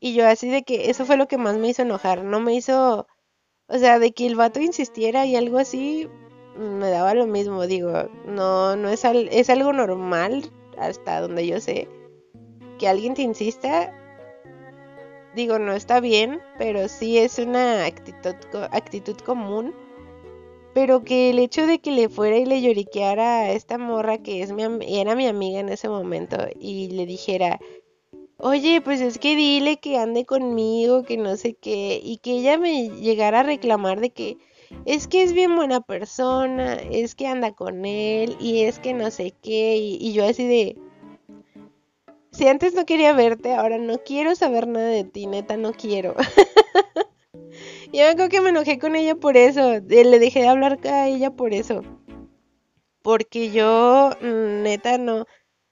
Y 0.00 0.14
yo 0.14 0.26
así 0.26 0.48
de 0.48 0.62
que 0.62 0.90
eso 0.90 1.04
fue 1.04 1.18
lo 1.18 1.28
que 1.28 1.36
más 1.36 1.58
me 1.58 1.68
hizo 1.68 1.82
enojar. 1.82 2.24
No 2.24 2.40
me 2.40 2.54
hizo, 2.54 3.06
o 3.68 3.78
sea, 3.78 3.98
de 3.98 4.12
que 4.12 4.26
el 4.26 4.34
vato 4.34 4.58
insistiera 4.60 5.26
y 5.26 5.36
algo 5.36 5.58
así, 5.58 6.08
me 6.56 6.88
daba 6.90 7.14
lo 7.14 7.26
mismo. 7.26 7.66
Digo, 7.66 8.08
no, 8.26 8.76
no 8.76 8.88
es, 8.88 9.04
es 9.04 9.50
algo 9.50 9.72
normal 9.74 10.50
hasta 10.78 11.20
donde 11.20 11.46
yo 11.46 11.60
sé. 11.60 11.86
Que 12.78 12.88
alguien 12.88 13.12
te 13.12 13.22
insista, 13.22 13.94
digo, 15.34 15.58
no 15.58 15.72
está 15.72 16.00
bien, 16.00 16.40
pero 16.58 16.88
sí 16.88 17.18
es 17.18 17.38
una 17.38 17.84
actitud, 17.84 18.34
actitud 18.70 19.16
común. 19.18 19.74
Pero 20.72 21.02
que 21.02 21.30
el 21.30 21.40
hecho 21.40 21.66
de 21.66 21.80
que 21.80 21.90
le 21.90 22.08
fuera 22.08 22.38
y 22.38 22.46
le 22.46 22.62
lloriqueara 22.62 23.40
a 23.40 23.50
esta 23.50 23.76
morra 23.76 24.18
que 24.18 24.42
es 24.42 24.52
mi, 24.52 24.62
era 24.86 25.16
mi 25.16 25.26
amiga 25.26 25.60
en 25.60 25.68
ese 25.68 25.88
momento 25.88 26.36
y 26.58 26.90
le 26.90 27.06
dijera, 27.06 27.58
oye, 28.42 28.80
pues 28.80 29.00
es 29.00 29.18
que 29.18 29.36
dile 29.36 29.78
que 29.78 29.98
ande 29.98 30.24
conmigo, 30.24 31.02
que 31.04 31.16
no 31.16 31.36
sé 31.36 31.54
qué, 31.54 32.00
y 32.02 32.18
que 32.18 32.32
ella 32.32 32.58
me 32.58 32.88
llegara 32.90 33.40
a 33.40 33.42
reclamar 33.42 34.00
de 34.00 34.10
que 34.10 34.38
es 34.84 35.08
que 35.08 35.22
es 35.22 35.32
bien 35.32 35.56
buena 35.56 35.80
persona, 35.80 36.74
es 36.74 37.14
que 37.14 37.26
anda 37.26 37.52
con 37.52 37.84
él, 37.84 38.36
y 38.40 38.62
es 38.62 38.78
que 38.78 38.94
no 38.94 39.10
sé 39.10 39.34
qué, 39.42 39.76
y, 39.76 40.12
yo 40.12 40.24
así 40.26 40.46
de... 40.46 40.76
Si 42.32 42.46
antes 42.46 42.74
no 42.74 42.86
quería 42.86 43.12
verte, 43.12 43.54
ahora 43.54 43.76
no 43.78 43.98
quiero 43.98 44.36
saber 44.36 44.68
nada 44.68 44.88
de 44.88 45.04
ti, 45.04 45.26
neta, 45.26 45.56
no 45.56 45.72
quiero. 45.72 46.14
yo 47.92 48.04
me 48.16 48.28
que 48.28 48.40
me 48.40 48.50
enojé 48.50 48.78
con 48.78 48.94
ella 48.94 49.16
por 49.16 49.36
eso, 49.36 49.80
le 49.80 50.18
dejé 50.18 50.40
de 50.42 50.48
hablar 50.48 50.78
a 50.84 51.08
ella 51.08 51.32
por 51.32 51.52
eso. 51.52 51.82
Porque 53.02 53.50
yo, 53.50 54.10
mm, 54.20 54.62
neta, 54.62 54.96
no, 54.98 55.26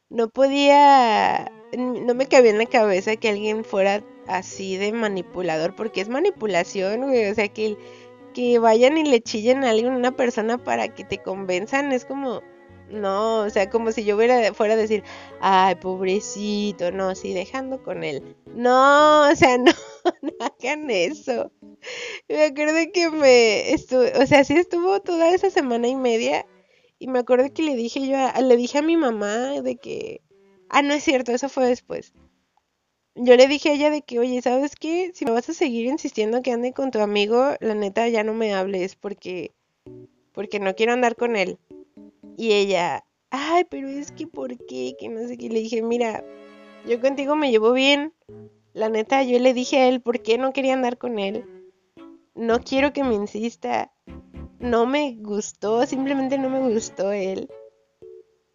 no 0.08 0.28
podía 0.30 1.52
no 1.76 2.14
me 2.14 2.26
cabía 2.26 2.50
en 2.50 2.58
la 2.58 2.66
cabeza 2.66 3.16
que 3.16 3.28
alguien 3.28 3.64
fuera 3.64 4.02
así 4.26 4.76
de 4.76 4.92
manipulador, 4.92 5.74
porque 5.74 6.00
es 6.00 6.08
manipulación, 6.08 7.02
güey, 7.02 7.30
o 7.30 7.34
sea, 7.34 7.48
que, 7.48 7.76
que 8.34 8.58
vayan 8.58 8.98
y 8.98 9.04
le 9.04 9.20
chillen 9.20 9.64
a 9.64 9.70
alguien, 9.70 9.92
una 9.92 10.16
persona 10.16 10.58
para 10.58 10.94
que 10.94 11.04
te 11.04 11.18
convenzan, 11.18 11.92
es 11.92 12.04
como, 12.04 12.42
no, 12.90 13.40
o 13.40 13.50
sea, 13.50 13.68
como 13.70 13.92
si 13.92 14.04
yo 14.04 14.16
fuera 14.16 14.74
a 14.74 14.76
decir, 14.76 15.02
ay, 15.40 15.74
pobrecito, 15.76 16.90
no, 16.92 17.14
sí, 17.14 17.32
dejando 17.32 17.82
con 17.82 18.04
él. 18.04 18.36
No, 18.46 19.28
o 19.30 19.34
sea, 19.36 19.58
no, 19.58 19.72
no 20.22 20.32
hagan 20.40 20.90
eso. 20.90 21.52
Me 22.28 22.44
acuerdo 22.46 22.78
que 22.92 23.10
me 23.10 23.72
estuvo, 23.72 24.02
o 24.20 24.26
sea, 24.26 24.44
sí 24.44 24.54
estuvo 24.54 25.00
toda 25.00 25.30
esa 25.34 25.50
semana 25.50 25.88
y 25.88 25.96
media 25.96 26.46
y 26.98 27.08
me 27.08 27.20
acuerdo 27.20 27.52
que 27.52 27.62
le 27.62 27.76
dije 27.76 28.06
yo, 28.08 28.16
le 28.42 28.56
dije 28.56 28.78
a 28.78 28.82
mi 28.82 28.96
mamá 28.96 29.60
de 29.62 29.76
que 29.76 30.22
Ah, 30.68 30.82
no 30.82 30.94
es 30.94 31.02
cierto, 31.04 31.32
eso 31.32 31.48
fue 31.48 31.66
después. 31.66 32.12
Yo 33.14 33.36
le 33.36 33.48
dije 33.48 33.70
a 33.70 33.72
ella 33.72 33.90
de 33.90 34.02
que, 34.02 34.18
oye, 34.20 34.40
¿sabes 34.42 34.76
qué? 34.76 35.10
Si 35.14 35.24
me 35.24 35.32
vas 35.32 35.48
a 35.48 35.54
seguir 35.54 35.86
insistiendo 35.86 36.40
que 36.42 36.52
ande 36.52 36.72
con 36.72 36.90
tu 36.90 37.00
amigo, 37.00 37.54
la 37.60 37.74
neta 37.74 38.08
ya 38.08 38.22
no 38.22 38.32
me 38.32 38.54
hables 38.54 38.94
porque 38.94 39.52
porque 40.32 40.60
no 40.60 40.74
quiero 40.76 40.92
andar 40.92 41.16
con 41.16 41.34
él. 41.34 41.58
Y 42.36 42.52
ella, 42.52 43.04
ay, 43.30 43.64
pero 43.68 43.88
es 43.88 44.12
que 44.12 44.28
¿por 44.28 44.56
qué? 44.66 44.94
Que 44.96 45.08
no 45.08 45.26
sé 45.26 45.36
qué. 45.36 45.48
Le 45.48 45.58
dije, 45.58 45.82
mira, 45.82 46.24
yo 46.86 47.00
contigo 47.00 47.34
me 47.34 47.50
llevo 47.50 47.72
bien. 47.72 48.12
La 48.72 48.88
neta, 48.88 49.24
yo 49.24 49.36
le 49.40 49.52
dije 49.52 49.78
a 49.78 49.88
él 49.88 50.00
por 50.00 50.22
qué 50.22 50.38
no 50.38 50.52
quería 50.52 50.74
andar 50.74 50.96
con 50.96 51.18
él. 51.18 51.44
No 52.36 52.60
quiero 52.60 52.92
que 52.92 53.02
me 53.02 53.16
insista. 53.16 53.92
No 54.60 54.86
me 54.86 55.16
gustó, 55.18 55.84
simplemente 55.86 56.38
no 56.38 56.50
me 56.50 56.72
gustó 56.72 57.10
él. 57.10 57.48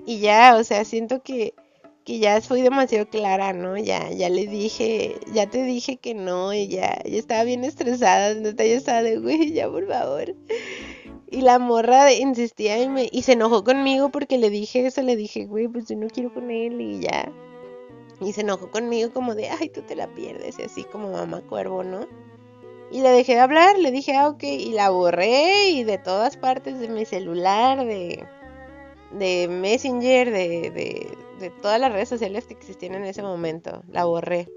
Y 0.05 0.20
ya, 0.20 0.55
o 0.55 0.64
sea, 0.64 0.86
siento 0.86 1.22
que 1.22 1.53
que 2.04 2.20
ya 2.20 2.41
fui 2.41 2.62
demasiado 2.62 3.08
clara, 3.08 3.54
¿no? 3.54 3.78
Ya, 3.78 4.10
ya 4.12 4.30
le 4.30 4.47
dije, 4.47 5.16
ya 5.34 5.49
te 5.49 5.64
dije 5.64 5.97
que 5.97 6.14
no, 6.14 6.54
y 6.54 6.68
ya, 6.68 7.01
ya 7.04 7.18
estaba 7.18 7.43
bien 7.43 7.64
estresada, 7.64 8.34
neta, 8.36 8.66
ya 8.66 8.76
estaba 8.76 9.04
de, 9.04 9.18
güey, 9.20 9.54
ya 9.54 9.70
por 9.70 9.88
favor. 9.88 10.36
Y 11.30 11.41
la 11.41 11.60
morra 11.60 12.14
insistía 12.14 12.82
y, 12.82 12.89
me, 12.89 13.10
y 13.12 13.24
se 13.24 13.34
enojó 13.34 13.64
conmigo 13.64 14.10
porque 14.10 14.38
le 14.38 14.49
dije 14.49 14.86
eso, 14.86 15.01
le 15.01 15.16
dije, 15.16 15.45
güey, 15.45 15.68
pues 15.68 15.88
yo 15.88 15.95
no 15.95 16.08
quiero 16.08 16.34
con 16.34 16.51
él 16.51 16.80
y 16.80 16.99
ya. 16.99 17.32
Y 18.22 18.34
se 18.34 18.41
enojó 18.41 18.70
conmigo 18.70 19.12
como 19.12 19.34
de, 19.36 19.49
ay, 19.49 19.70
tú 19.70 19.82
te 19.82 19.95
la 19.95 20.08
pierdes, 20.08 20.60
y 20.60 20.64
así 20.64 20.84
como 20.84 21.12
mamá 21.12 21.41
cuervo, 21.41 21.84
¿no? 21.84 22.08
Y 22.91 23.01
le 23.01 23.10
dejé 23.10 23.34
de 23.34 23.39
hablar, 23.39 23.80
le 23.80 23.91
dije, 23.91 24.16
ah, 24.16 24.30
ok, 24.30 24.43
y 24.43 24.72
la 24.72 24.91
borré 24.91 25.70
y 25.70 25.84
de 25.84 25.97
todas 25.97 26.38
partes 26.38 26.80
de 26.80 26.89
mi 26.89 27.06
celular, 27.06 27.84
de, 27.86 28.24
de 29.12 29.47
Messenger, 29.47 30.30
de, 30.32 30.70
de, 30.70 31.18
de 31.44 31.50
todas 31.50 31.80
las 31.80 31.91
redes 31.91 32.08
sociales 32.08 32.46
que 32.46 32.54
existían 32.54 32.96
en 32.96 33.04
ese 33.04 33.22
momento. 33.22 33.84
La 33.89 34.06
borré. 34.06 34.48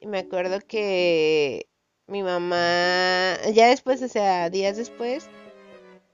Y 0.00 0.06
me 0.06 0.18
acuerdo 0.18 0.58
que 0.66 1.66
mi 2.06 2.22
mamá, 2.22 3.36
ya 3.52 3.68
después, 3.68 4.02
o 4.02 4.08
sea, 4.08 4.48
días 4.48 4.76
después, 4.78 5.28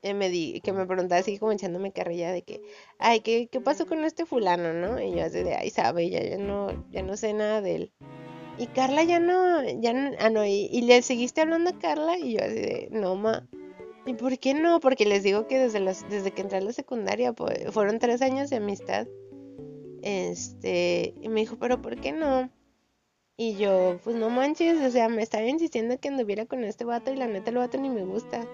eh, 0.02 0.14
me 0.14 0.28
di, 0.28 0.60
que 0.60 0.72
me 0.72 0.86
preguntaba 0.86 1.20
así 1.20 1.38
como 1.38 1.52
echándome 1.52 1.92
carrilla 1.92 2.32
de 2.32 2.42
que, 2.42 2.62
ay, 2.98 3.20
¿qué, 3.20 3.48
¿qué 3.48 3.60
pasó 3.60 3.86
con 3.86 4.04
este 4.04 4.26
fulano, 4.26 4.72
no? 4.72 5.00
Y 5.00 5.14
yo 5.14 5.24
así 5.24 5.42
de, 5.42 5.54
ay, 5.54 5.70
sabe, 5.70 6.10
ya, 6.10 6.22
ya 6.22 6.38
no, 6.38 6.86
ya 6.90 7.02
no 7.02 7.16
sé 7.16 7.32
nada 7.32 7.60
de 7.60 7.76
él. 7.76 7.92
Y 8.58 8.66
Carla 8.66 9.04
ya 9.04 9.20
no, 9.20 9.62
ya 9.80 9.92
no, 9.92 10.10
ah, 10.18 10.30
no, 10.30 10.44
y, 10.44 10.68
y 10.72 10.82
le 10.82 11.00
seguiste 11.02 11.40
hablando 11.40 11.70
a 11.70 11.78
Carla 11.78 12.18
y 12.18 12.34
yo 12.34 12.40
así 12.42 12.54
de, 12.54 12.88
no, 12.90 13.14
ma. 13.14 13.48
¿Y 14.06 14.14
por 14.14 14.38
qué 14.38 14.54
no? 14.54 14.80
Porque 14.80 15.04
les 15.04 15.22
digo 15.22 15.46
que 15.46 15.58
desde, 15.58 15.78
las, 15.80 16.08
desde 16.08 16.32
que 16.32 16.42
entré 16.42 16.58
a 16.58 16.60
la 16.60 16.72
secundaria 16.72 17.32
pues, 17.32 17.70
fueron 17.70 17.98
tres 17.98 18.22
años 18.22 18.50
de 18.50 18.56
amistad. 18.56 19.06
Este, 20.02 21.14
y 21.20 21.28
me 21.28 21.40
dijo, 21.40 21.56
pero 21.58 21.80
¿por 21.82 22.00
qué 22.00 22.12
no? 22.12 22.50
Y 23.36 23.56
yo, 23.56 23.98
pues 24.04 24.16
no 24.16 24.28
manches, 24.28 24.80
o 24.82 24.90
sea, 24.90 25.08
me 25.08 25.22
estaba 25.22 25.46
insistiendo 25.46 25.98
que 25.98 26.08
anduviera 26.08 26.44
con 26.44 26.62
este 26.62 26.84
vato 26.84 27.10
y 27.10 27.16
la 27.16 27.26
neta 27.26 27.50
el 27.50 27.56
vato 27.56 27.78
ni 27.78 27.88
me 27.88 28.04
gusta. 28.04 28.46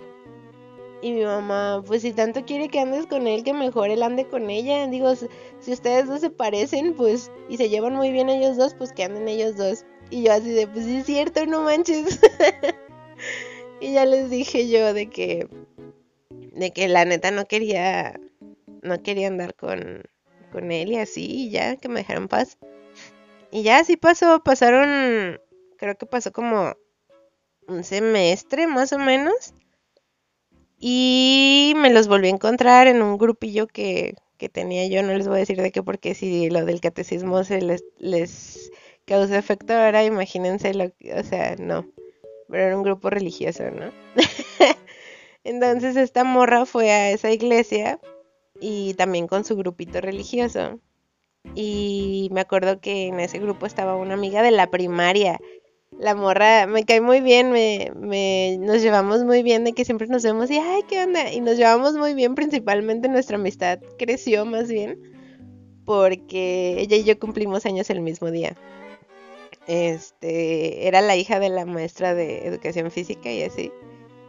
Y 1.02 1.12
mi 1.12 1.24
mamá, 1.24 1.82
pues 1.86 2.02
si 2.02 2.12
tanto 2.12 2.44
quiere 2.44 2.68
que 2.68 2.80
andes 2.80 3.06
con 3.06 3.26
él, 3.26 3.44
que 3.44 3.52
mejor 3.52 3.90
él 3.90 4.02
ande 4.02 4.26
con 4.26 4.48
ella. 4.48 4.86
Digo, 4.86 5.12
si 5.14 5.72
ustedes 5.72 6.06
dos 6.06 6.20
se 6.20 6.30
parecen, 6.30 6.94
pues, 6.94 7.30
y 7.48 7.56
se 7.56 7.68
llevan 7.68 7.96
muy 7.96 8.12
bien 8.12 8.28
ellos 8.28 8.56
dos, 8.56 8.74
pues 8.74 8.92
que 8.92 9.04
anden 9.04 9.28
ellos 9.28 9.56
dos. 9.56 9.84
Y 10.10 10.22
yo 10.22 10.32
así 10.32 10.50
de, 10.52 10.66
pues 10.66 10.84
sí 10.84 10.98
es 10.98 11.06
cierto, 11.06 11.44
no 11.46 11.62
manches. 11.62 12.20
y 13.80 13.92
ya 13.92 14.06
les 14.06 14.30
dije 14.30 14.68
yo 14.68 14.94
de 14.94 15.10
que, 15.10 15.48
de 16.30 16.70
que 16.70 16.88
la 16.88 17.04
neta 17.04 17.30
no 17.30 17.46
quería, 17.46 18.18
no 18.82 19.02
quería 19.02 19.26
andar 19.26 19.54
con, 19.54 20.04
con 20.56 20.72
él 20.72 20.92
y 20.92 20.96
así, 20.96 21.26
y 21.26 21.50
ya, 21.50 21.76
que 21.76 21.90
me 21.90 22.00
dejaran 22.00 22.28
paz. 22.28 22.56
Y 23.50 23.62
ya 23.62 23.78
así 23.78 23.98
pasó, 23.98 24.42
pasaron, 24.42 25.38
creo 25.76 25.98
que 25.98 26.06
pasó 26.06 26.32
como 26.32 26.74
un 27.68 27.84
semestre 27.84 28.66
más 28.66 28.94
o 28.94 28.98
menos. 28.98 29.52
Y 30.78 31.74
me 31.76 31.90
los 31.90 32.08
volví 32.08 32.28
a 32.28 32.30
encontrar 32.30 32.86
en 32.86 33.02
un 33.02 33.18
grupillo 33.18 33.66
que, 33.66 34.14
que 34.38 34.48
tenía 34.48 34.86
yo, 34.86 35.02
no 35.02 35.12
les 35.12 35.28
voy 35.28 35.36
a 35.36 35.40
decir 35.40 35.60
de 35.60 35.72
qué, 35.72 35.82
porque 35.82 36.14
si 36.14 36.48
lo 36.48 36.64
del 36.64 36.80
catecismo 36.80 37.44
se 37.44 37.60
les, 37.60 37.84
les 37.98 38.70
causa 39.04 39.36
efecto 39.36 39.74
ahora, 39.74 40.04
imagínense 40.04 40.72
lo 40.72 40.90
que, 40.96 41.12
o 41.12 41.22
sea, 41.22 41.56
no, 41.58 41.86
pero 42.48 42.64
era 42.64 42.76
un 42.78 42.82
grupo 42.82 43.10
religioso, 43.10 43.70
¿no? 43.70 43.92
Entonces 45.44 45.96
esta 45.96 46.24
morra 46.24 46.64
fue 46.64 46.90
a 46.90 47.10
esa 47.10 47.30
iglesia 47.30 48.00
y 48.60 48.94
también 48.94 49.26
con 49.26 49.44
su 49.44 49.56
grupito 49.56 50.00
religioso. 50.00 50.80
Y 51.54 52.28
me 52.32 52.40
acuerdo 52.40 52.80
que 52.80 53.06
en 53.08 53.20
ese 53.20 53.38
grupo 53.38 53.66
estaba 53.66 53.96
una 53.96 54.14
amiga 54.14 54.42
de 54.42 54.50
la 54.50 54.70
primaria. 54.70 55.38
La 55.98 56.14
morra 56.14 56.66
me 56.66 56.84
cae 56.84 57.00
muy 57.00 57.20
bien, 57.20 57.52
me, 57.52 57.92
me, 57.96 58.58
nos 58.60 58.82
llevamos 58.82 59.24
muy 59.24 59.42
bien 59.42 59.64
de 59.64 59.72
que 59.72 59.84
siempre 59.84 60.08
nos 60.08 60.22
vemos 60.22 60.50
y 60.50 60.58
ay, 60.58 60.82
¿qué 60.88 61.02
onda? 61.02 61.32
Y 61.32 61.40
nos 61.40 61.56
llevamos 61.56 61.94
muy 61.94 62.14
bien, 62.14 62.34
principalmente 62.34 63.08
nuestra 63.08 63.36
amistad 63.36 63.78
creció 63.98 64.44
más 64.44 64.68
bien 64.68 65.00
porque 65.86 66.76
ella 66.80 66.96
y 66.96 67.04
yo 67.04 67.18
cumplimos 67.18 67.64
años 67.64 67.88
el 67.88 68.02
mismo 68.02 68.30
día. 68.30 68.56
Este, 69.66 70.86
era 70.86 71.00
la 71.00 71.16
hija 71.16 71.40
de 71.40 71.48
la 71.48 71.64
maestra 71.64 72.14
de 72.14 72.46
educación 72.46 72.90
física 72.90 73.32
y 73.32 73.42
así. 73.42 73.72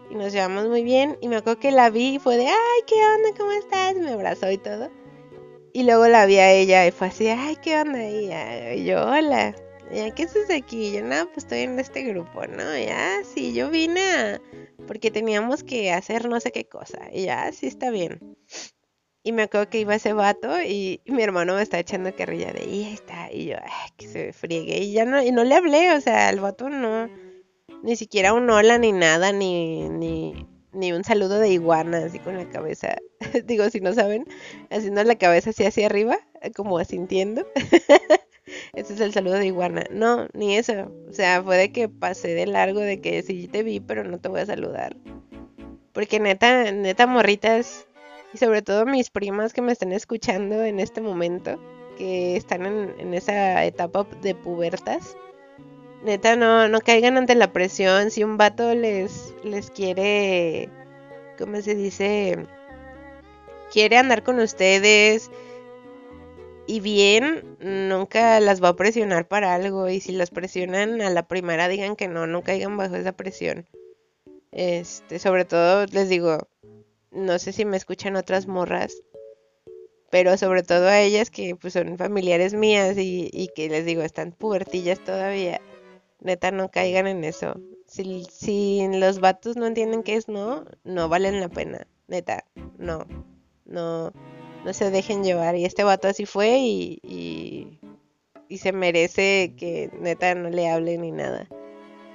Y 0.10 0.16
nos 0.16 0.32
llevamos 0.32 0.68
muy 0.68 0.84
bien 0.84 1.18
y 1.22 1.28
me 1.28 1.38
acuerdo 1.38 1.60
que 1.60 1.72
la 1.72 1.89
vi 1.89 2.16
y 2.16 2.20
fue 2.20 2.38
de, 2.38 2.47
ay, 2.47 2.82
¿qué 2.86 2.95
onda? 2.95 3.38
¿Cómo 3.38 3.51
estás? 3.51 3.95
Me 3.95 4.12
abrazó 4.12 4.49
y 4.49 4.58
todo. 4.58 4.89
Y 5.74 5.84
luego 5.84 6.08
la 6.08 6.26
vi 6.26 6.38
a 6.38 6.51
ella 6.51 6.88
y 6.88 6.91
fue 6.91 7.08
así, 7.08 7.28
ay, 7.28 7.58
¿qué 7.58 7.80
onda? 7.80 8.03
Y, 8.10 8.86
yo, 8.86 9.05
hola. 9.05 9.55
Ya, 9.91 10.12
¿qué 10.12 10.24
haces 10.24 10.49
aquí? 10.49 10.91
Yo, 10.91 11.03
no, 11.03 11.26
pues 11.28 11.45
estoy 11.45 11.60
en 11.60 11.80
este 11.80 12.03
grupo, 12.03 12.45
¿no? 12.47 12.78
Ya, 12.78 13.22
sí, 13.24 13.53
yo 13.53 13.70
vine 13.70 14.41
porque 14.86 15.12
teníamos 15.12 15.64
que 15.64 15.91
hacer 15.91 16.28
no 16.28 16.39
sé 16.39 16.51
qué 16.51 16.66
cosa. 16.66 17.10
Y 17.14 17.26
ya, 17.26 17.51
sí, 17.51 17.68
está 17.68 17.89
bien. 17.89 18.38
Y 19.24 19.34
me 19.34 19.43
acuerdo 19.43 19.70
que 19.70 19.80
iba 19.80 19.93
ese 19.95 20.14
vato 20.14 20.62
y, 20.62 21.01
mi 21.05 21.22
hermano 21.22 21.55
me 21.55 21.62
está 21.62 21.80
echando 21.80 22.16
carrilla 22.16 22.53
de, 22.53 22.66
y 22.66 22.86
ahí 22.86 22.93
está. 22.93 23.32
Y 23.32 23.45
yo, 23.47 23.58
ay, 23.62 23.91
que 23.97 24.08
se 24.08 24.34
friegue. 24.34 24.80
Y 24.80 24.93
ya 24.93 25.05
no, 25.05 25.22
y 25.22 25.32
no 25.32 25.43
le 25.43 25.55
hablé, 25.55 25.93
o 25.95 26.01
sea, 26.01 26.30
al 26.30 26.39
vato 26.39 26.70
no, 26.70 27.10
ni 27.84 27.95
siquiera 27.95 28.34
un 28.34 28.49
hola 28.49 28.78
ni 28.78 28.91
nada, 28.91 29.32
ni, 29.32 29.89
ni, 29.89 30.47
ni 30.73 30.93
un 30.93 31.03
saludo 31.03 31.39
de 31.39 31.49
iguana, 31.49 32.05
así 32.05 32.19
con 32.19 32.38
la 32.38 32.49
cabeza, 32.49 32.97
digo, 33.45 33.69
si 33.69 33.82
no 33.82 33.93
saben, 33.93 34.25
haciendo 34.69 35.03
la 35.03 35.15
cabeza 35.15 35.51
así 35.51 35.65
hacia 35.65 35.86
arriba, 35.88 36.19
como 36.55 36.78
asintiendo. 36.78 37.45
Ese 38.73 38.93
es 38.93 39.01
el 39.01 39.13
saludo 39.13 39.36
de 39.36 39.47
iguana. 39.47 39.84
No, 39.91 40.28
ni 40.34 40.55
eso. 40.55 40.89
O 41.09 41.13
sea, 41.13 41.43
fue 41.43 41.57
de 41.57 41.71
que 41.71 41.89
pasé 41.89 42.30
de 42.30 42.45
largo, 42.45 42.80
de 42.80 43.01
que 43.01 43.21
sí 43.21 43.47
te 43.47 43.61
vi, 43.61 43.82
pero 43.82 44.05
no 44.05 44.19
te 44.19 44.30
voy 44.30 44.39
a 44.39 44.45
saludar. 44.45 44.95
Porque 45.91 46.19
neta, 46.19 46.71
neta 46.71 47.07
morritas, 47.07 47.88
y 48.34 48.38
sobre 48.38 48.61
todo 48.61 48.86
mis 48.86 49.09
primas 49.09 49.51
que 49.51 49.61
me 49.61 49.71
están 49.71 49.91
escuchando 49.91 50.63
en 50.63 50.80
este 50.80 51.01
momento, 51.01 51.59
que 51.97 52.38
están 52.38 52.65
en, 52.65 52.95
en 52.99 53.13
esa 53.13 53.65
etapa 53.65 54.07
de 54.21 54.36
pubertas, 54.36 55.17
neta, 56.04 56.36
no, 56.36 56.68
no 56.68 56.82
caigan 56.82 57.18
ante 57.18 57.36
la 57.36 57.52
presión. 57.52 58.12
Si 58.12 58.24
un 58.24 58.38
vato 58.38 58.74
les, 58.76 59.34
les 59.43 59.72
quiere, 59.72 60.70
¿cómo 61.38 61.62
se 61.62 61.76
dice? 61.76 62.48
Quiere 63.72 63.98
andar 63.98 64.24
con 64.24 64.39
ustedes 64.39 65.30
y 66.68 66.80
bien, 66.80 67.58
nunca 67.60 68.39
las 68.39 68.62
va 68.62 68.70
a 68.70 68.76
presionar 68.76 69.28
para 69.28 69.54
algo. 69.54 69.89
Y 69.89 70.00
si 70.00 70.12
las 70.12 70.30
presionan 70.30 71.02
a 71.02 71.10
la 71.10 71.28
primera, 71.28 71.68
digan 71.68 71.95
que 71.95 72.08
no, 72.08 72.28
no 72.28 72.43
caigan 72.43 72.78
bajo 72.78 72.95
esa 72.95 73.14
presión. 73.14 73.68
Este, 74.52 75.20
sobre 75.20 75.45
todo, 75.45 75.86
les 75.88 76.10
digo, 76.10 76.48
no 77.12 77.39
sé 77.39 77.54
si 77.54 77.66
me 77.66 77.78
escuchan 77.78 78.16
otras 78.16 78.48
morras, 78.48 78.95
pero 80.10 80.38
sobre 80.38 80.64
todo 80.64 80.88
a 80.88 81.02
ellas 81.02 81.30
que 81.30 81.56
pues 81.56 81.74
son 81.74 81.98
familiares 81.98 82.54
mías 82.54 82.98
y, 82.98 83.30
y 83.34 83.50
que 83.50 83.70
les 83.70 83.86
digo, 83.86 84.02
están 84.02 84.32
pubertillas 84.32 85.04
todavía 85.04 85.62
neta 86.20 86.51
no 86.51 86.70
caigan 86.70 87.07
en 87.07 87.24
eso. 87.24 87.59
Si, 87.86 88.26
si 88.30 88.88
los 88.91 89.20
vatos 89.20 89.55
no 89.55 89.65
entienden 89.65 90.03
qué 90.03 90.15
es 90.15 90.28
no, 90.28 90.65
no 90.84 91.09
valen 91.09 91.39
la 91.39 91.49
pena. 91.49 91.88
Neta, 92.07 92.43
no. 92.78 93.05
No, 93.65 94.11
no 94.63 94.74
se 94.74 94.91
dejen 94.91 95.24
llevar. 95.24 95.55
Y 95.55 95.65
este 95.65 95.84
vato 95.84 96.07
así 96.07 96.26
fue 96.26 96.57
y, 96.59 96.99
y, 97.03 97.80
y 98.47 98.57
se 98.59 98.72
merece 98.72 99.53
que 99.57 99.89
neta 99.99 100.36
no 100.36 100.49
le 100.49 100.70
hable 100.70 100.97
ni 100.97 101.11
nada. 101.11 101.47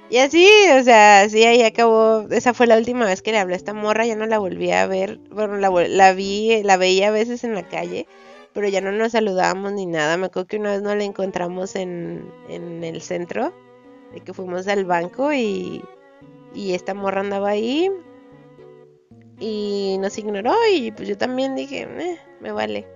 Y 0.09 0.17
así, 0.17 0.47
o 0.79 0.83
sea, 0.83 1.21
así 1.21 1.43
ahí 1.43 1.63
acabó. 1.63 2.27
Esa 2.29 2.53
fue 2.53 2.67
la 2.67 2.77
última 2.77 3.05
vez 3.05 3.21
que 3.21 3.31
le 3.31 3.39
hablé 3.39 3.55
a 3.55 3.57
esta 3.57 3.73
morra. 3.73 4.05
Ya 4.05 4.15
no 4.15 4.27
la 4.27 4.37
volví 4.39 4.71
a 4.71 4.85
ver. 4.85 5.17
Bueno, 5.31 5.57
la, 5.57 5.69
la 5.69 6.13
vi, 6.13 6.61
la 6.63 6.77
veía 6.77 7.07
a 7.07 7.11
veces 7.11 7.43
en 7.43 7.55
la 7.55 7.67
calle. 7.67 8.07
Pero 8.53 8.67
ya 8.67 8.81
no 8.81 8.91
nos 8.91 9.13
saludábamos 9.13 9.73
ni 9.73 9.87
nada. 9.87 10.17
Me 10.17 10.27
acuerdo 10.27 10.47
que 10.47 10.57
una 10.57 10.71
vez 10.71 10.81
no 10.83 10.93
la 10.93 11.03
encontramos 11.03 11.75
en, 11.75 12.31
en 12.49 12.83
el 12.83 13.01
centro 13.01 13.53
de 14.13 14.21
que 14.21 14.33
fuimos 14.33 14.67
al 14.67 14.85
banco 14.85 15.33
y, 15.33 15.83
y 16.53 16.73
esta 16.73 16.93
morra 16.93 17.21
andaba 17.21 17.49
ahí 17.49 17.89
y 19.39 19.97
nos 19.99 20.17
ignoró 20.17 20.55
y 20.71 20.91
pues 20.91 21.07
yo 21.07 21.17
también 21.17 21.55
dije, 21.55 21.87
eh, 21.89 22.19
me 22.39 22.51
vale. 22.51 22.87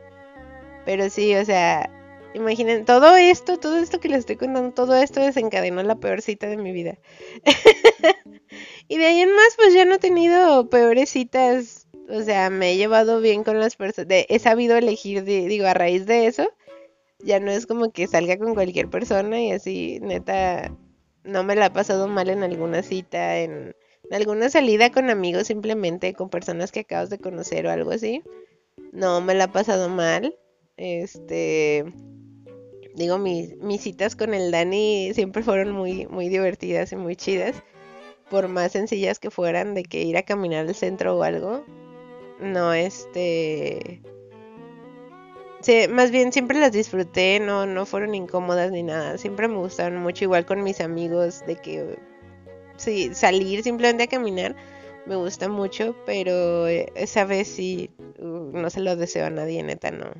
Pero 0.85 1.09
sí, 1.09 1.35
o 1.35 1.43
sea, 1.43 1.89
imaginen, 2.33 2.85
todo 2.85 3.15
esto, 3.17 3.57
todo 3.57 3.77
esto 3.77 3.99
que 3.99 4.09
les 4.09 4.19
estoy 4.19 4.37
contando, 4.37 4.71
todo 4.71 4.95
esto 4.95 5.19
desencadenó 5.19 5.83
la 5.83 5.95
peor 5.95 6.21
cita 6.21 6.47
de 6.47 6.57
mi 6.57 6.71
vida. 6.71 6.97
y 8.87 8.97
de 8.97 9.05
ahí 9.05 9.21
en 9.21 9.33
más, 9.33 9.55
pues 9.57 9.73
ya 9.73 9.85
no 9.85 9.95
he 9.95 9.99
tenido 9.99 10.69
peores 10.69 11.09
citas, 11.09 11.87
o 12.09 12.21
sea, 12.21 12.49
me 12.49 12.71
he 12.71 12.77
llevado 12.77 13.19
bien 13.19 13.43
con 13.43 13.59
las 13.59 13.75
personas, 13.75 14.07
he 14.09 14.39
sabido 14.39 14.77
elegir, 14.77 15.23
digo, 15.23 15.67
a 15.67 15.73
raíz 15.73 16.05
de 16.05 16.27
eso, 16.27 16.49
ya 17.19 17.39
no 17.39 17.51
es 17.51 17.65
como 17.65 17.91
que 17.91 18.07
salga 18.07 18.37
con 18.37 18.53
cualquier 18.53 18.89
persona 18.89 19.41
y 19.41 19.51
así, 19.51 19.99
neta, 20.01 20.71
no 21.27 21.43
me 21.43 21.55
la 21.55 21.67
he 21.67 21.71
pasado 21.71 22.07
mal 22.07 22.29
en 22.29 22.43
alguna 22.43 22.81
cita, 22.81 23.39
en, 23.39 23.75
alguna 24.11 24.49
salida 24.49 24.91
con 24.91 25.09
amigos 25.09 25.47
simplemente, 25.47 26.13
con 26.13 26.29
personas 26.29 26.71
que 26.71 26.81
acabas 26.81 27.09
de 27.09 27.19
conocer 27.19 27.67
o 27.67 27.71
algo 27.71 27.91
así. 27.91 28.23
No 28.91 29.21
me 29.21 29.35
la 29.35 29.45
he 29.45 29.49
pasado 29.49 29.89
mal. 29.89 30.35
Este, 30.77 31.85
digo, 32.95 33.17
mis, 33.17 33.57
mis 33.57 33.81
citas 33.81 34.15
con 34.15 34.33
el 34.33 34.51
Dani 34.51 35.11
siempre 35.13 35.43
fueron 35.43 35.71
muy, 35.71 36.07
muy 36.07 36.29
divertidas 36.29 36.91
y 36.93 36.95
muy 36.95 37.15
chidas. 37.15 37.61
Por 38.29 38.47
más 38.47 38.71
sencillas 38.73 39.19
que 39.19 39.31
fueran, 39.31 39.73
de 39.73 39.83
que 39.83 40.03
ir 40.03 40.17
a 40.17 40.23
caminar 40.23 40.67
al 40.67 40.75
centro 40.75 41.17
o 41.17 41.23
algo. 41.23 41.63
No, 42.39 42.73
este 42.73 44.01
más 45.89 46.11
bien 46.11 46.31
siempre 46.31 46.59
las 46.59 46.71
disfruté, 46.71 47.39
no, 47.39 47.65
no 47.65 47.85
fueron 47.85 48.15
incómodas 48.15 48.71
ni 48.71 48.83
nada. 48.83 49.17
Siempre 49.17 49.47
me 49.47 49.57
gustaron 49.57 50.01
mucho, 50.01 50.23
igual 50.23 50.45
con 50.45 50.63
mis 50.63 50.81
amigos, 50.81 51.45
de 51.45 51.55
que 51.57 51.97
sí, 52.77 53.13
salir 53.13 53.63
simplemente 53.63 54.03
a 54.03 54.07
caminar 54.07 54.55
me 55.07 55.15
gusta 55.15 55.47
mucho, 55.47 55.95
pero 56.05 56.67
esa 56.67 57.25
vez 57.25 57.47
sí 57.47 57.89
uh, 58.19 58.51
no 58.51 58.69
se 58.69 58.81
lo 58.81 58.95
deseo 58.95 59.25
a 59.25 59.29
nadie, 59.29 59.63
neta, 59.63 59.89
no, 59.91 60.11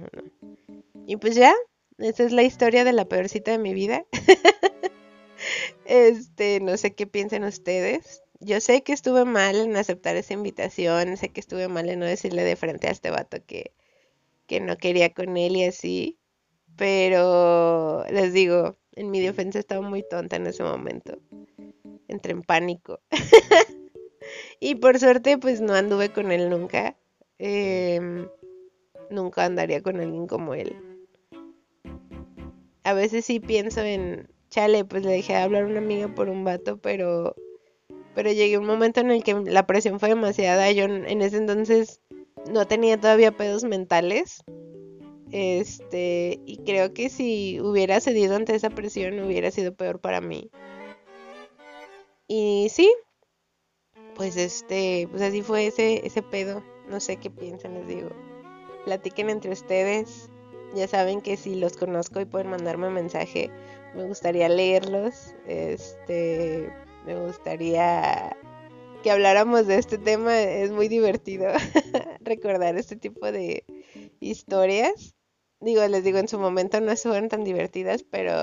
Y 1.05 1.17
pues 1.17 1.35
ya, 1.35 1.53
esa 1.97 2.23
es 2.23 2.31
la 2.31 2.43
historia 2.43 2.83
de 2.83 2.93
la 2.93 3.05
peor 3.05 3.29
cita 3.29 3.51
de 3.51 3.57
mi 3.57 3.73
vida. 3.73 4.05
este, 5.85 6.59
no 6.61 6.77
sé 6.77 6.95
qué 6.95 7.05
piensan 7.05 7.43
ustedes. 7.43 8.23
yo 8.39 8.61
sé 8.61 8.81
que 8.83 8.93
estuve 8.93 9.25
mal 9.25 9.55
en 9.57 9.75
aceptar 9.75 10.15
esa 10.15 10.33
invitación, 10.33 11.17
sé 11.17 11.29
que 11.29 11.41
estuve 11.41 11.67
mal 11.67 11.89
en 11.89 11.99
no 11.99 12.05
decirle 12.05 12.43
de 12.43 12.55
frente 12.55 12.87
a 12.87 12.91
este 12.91 13.11
vato 13.11 13.37
que, 13.45 13.71
que 14.47 14.59
no 14.59 14.77
quería 14.77 15.13
con 15.13 15.37
él 15.37 15.57
y 15.57 15.65
así, 15.65 16.17
pero 16.75 18.05
les 18.09 18.33
digo, 18.33 18.77
en 18.93 19.11
mi 19.11 19.19
defensa 19.19 19.59
estaba 19.59 19.81
muy 19.81 20.03
tonta 20.07 20.37
en 20.37 20.47
ese 20.47 20.63
momento. 20.63 21.19
Entré 22.07 22.31
en 22.31 22.41
pánico. 22.41 22.99
y 24.59 24.75
por 24.75 24.97
suerte, 24.99 25.37
pues 25.37 25.59
no 25.61 25.73
anduve 25.73 26.09
con 26.09 26.31
él 26.31 26.49
nunca. 26.49 26.95
Em, 27.39 28.27
nunca 29.11 29.45
andaría 29.45 29.81
con 29.81 29.99
alguien 29.99 30.27
como 30.27 30.53
él. 30.53 30.75
A 32.83 32.93
veces 32.93 33.25
sí 33.25 33.39
pienso 33.39 33.81
en, 33.81 34.29
chale, 34.49 34.85
pues 34.85 35.03
le 35.03 35.11
dejé 35.11 35.33
de 35.33 35.39
hablar 35.39 35.63
a 35.63 35.67
una 35.67 35.79
amiga 35.79 36.07
por 36.07 36.29
un 36.29 36.43
vato, 36.43 36.77
pero, 36.77 37.35
pero 38.15 38.31
llegué 38.31 38.55
a 38.55 38.59
un 38.59 38.65
momento 38.65 39.01
en 39.01 39.11
el 39.11 39.23
que 39.23 39.33
la 39.33 39.67
presión 39.67 39.99
fue 39.99 40.09
demasiada. 40.09 40.71
Yo 40.71 40.85
en 40.85 41.21
ese 41.21 41.37
entonces 41.37 42.01
no 42.49 42.67
tenía 42.67 42.99
todavía 42.99 43.31
pedos 43.31 43.63
mentales. 43.63 44.43
Este, 45.31 46.39
y 46.45 46.57
creo 46.65 46.93
que 46.93 47.09
si 47.09 47.59
hubiera 47.59 47.99
cedido 47.99 48.35
ante 48.35 48.55
esa 48.55 48.69
presión 48.69 49.19
hubiera 49.19 49.51
sido 49.51 49.75
peor 49.75 49.99
para 49.99 50.21
mí. 50.21 50.49
Y 52.27 52.67
sí, 52.69 52.93
pues 54.15 54.35
este, 54.37 55.07
pues 55.09 55.21
así 55.21 55.41
fue 55.41 55.67
ese, 55.67 56.05
ese 56.05 56.21
pedo. 56.21 56.63
No 56.89 56.99
sé 56.99 57.17
qué 57.17 57.29
piensan, 57.29 57.73
les 57.75 57.87
digo. 57.87 58.09
Platiquen 58.85 59.29
entre 59.29 59.51
ustedes. 59.51 60.29
Ya 60.75 60.87
saben 60.87 61.21
que 61.21 61.37
si 61.37 61.55
los 61.55 61.77
conozco 61.77 62.19
y 62.19 62.25
pueden 62.25 62.49
mandarme 62.49 62.87
un 62.87 62.93
mensaje, 62.93 63.49
me 63.95 64.05
gustaría 64.05 64.49
leerlos. 64.49 65.33
Este, 65.45 66.71
me 67.05 67.15
gustaría 67.19 68.35
que 69.03 69.11
habláramos 69.11 69.67
de 69.67 69.77
este 69.77 69.97
tema. 69.97 70.39
Es 70.41 70.71
muy 70.71 70.87
divertido 70.87 71.47
recordar 72.21 72.77
este 72.77 72.95
tipo 72.95 73.31
de 73.31 73.63
historias 74.19 75.17
digo, 75.59 75.85
les 75.87 76.03
digo, 76.03 76.17
en 76.19 76.27
su 76.27 76.39
momento 76.39 76.79
no 76.81 76.95
fueron 76.95 77.29
tan 77.29 77.43
divertidas, 77.43 78.03
pero, 78.03 78.33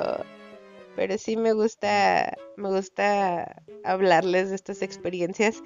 pero 0.96 1.18
sí 1.18 1.36
me 1.36 1.52
gusta, 1.52 2.36
me 2.56 2.70
gusta 2.70 3.62
hablarles 3.84 4.50
de 4.50 4.56
estas 4.56 4.82
experiencias, 4.82 5.62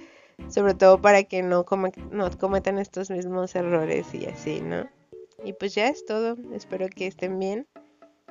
sobre 0.49 0.75
todo 0.75 1.01
para 1.01 1.25
que 1.25 1.43
no, 1.43 1.65
no 2.11 2.39
cometan 2.39 2.79
estos 2.79 3.11
mismos 3.11 3.55
errores 3.55 4.15
y 4.15 4.27
así, 4.27 4.61
¿no? 4.61 4.89
Y 5.45 5.53
pues 5.53 5.75
ya 5.75 5.89
es 5.89 6.05
todo, 6.05 6.37
espero 6.53 6.89
que 6.89 7.07
estén 7.07 7.39
bien, 7.39 7.67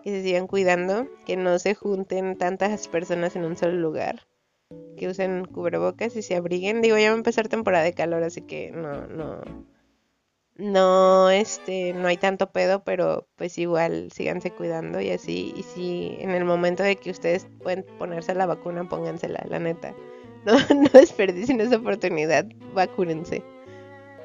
que 0.04 0.12
se 0.12 0.24
sigan 0.24 0.48
cuidando, 0.48 1.08
que 1.26 1.38
no 1.38 1.58
se 1.58 1.74
junten 1.74 2.38
tantas 2.38 2.88
personas 2.88 3.36
en 3.36 3.46
un 3.46 3.56
solo 3.56 3.78
lugar, 3.78 4.28
que 4.98 5.08
usen 5.08 5.46
cubrebocas 5.46 6.16
y 6.16 6.22
se 6.22 6.36
abriguen. 6.36 6.82
Digo, 6.82 6.98
ya 6.98 7.10
va 7.10 7.16
a 7.16 7.18
empezar 7.18 7.48
temporada 7.48 7.84
de 7.84 7.94
calor, 7.94 8.24
así 8.24 8.42
que 8.42 8.72
no, 8.72 9.08
no, 9.08 9.42
no 10.58 11.30
este 11.30 11.94
no 11.94 12.08
hay 12.08 12.18
tanto 12.18 12.52
pedo 12.52 12.84
pero 12.84 13.28
pues 13.36 13.58
igual 13.60 14.10
síganse 14.12 14.52
cuidando 14.52 15.00
y 15.00 15.12
así 15.12 15.54
y 15.56 15.64
si 15.64 16.18
en 16.20 16.32
el 16.32 16.46
momento 16.46 16.82
de 16.82 16.96
que 16.96 17.12
ustedes 17.12 17.48
pueden 17.62 17.86
ponerse 18.00 18.34
la 18.34 18.48
vacuna 18.48 18.88
póngansela 18.88 19.46
la 19.50 19.60
neta. 19.60 19.94
No 20.46 20.54
no 20.54 20.88
desperdicien 20.94 21.60
esa 21.60 21.76
oportunidad 21.76 22.46
vacúnense. 22.74 23.44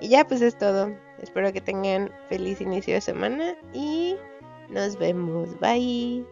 Y 0.00 0.08
ya 0.10 0.24
pues 0.24 0.40
es 0.40 0.56
todo. 0.56 0.94
Espero 1.20 1.52
que 1.52 1.60
tengan 1.60 2.12
feliz 2.28 2.60
inicio 2.60 2.94
de 2.94 3.00
semana 3.00 3.56
y 3.72 4.16
nos 4.68 4.96
vemos. 4.98 5.58
Bye 5.58 6.24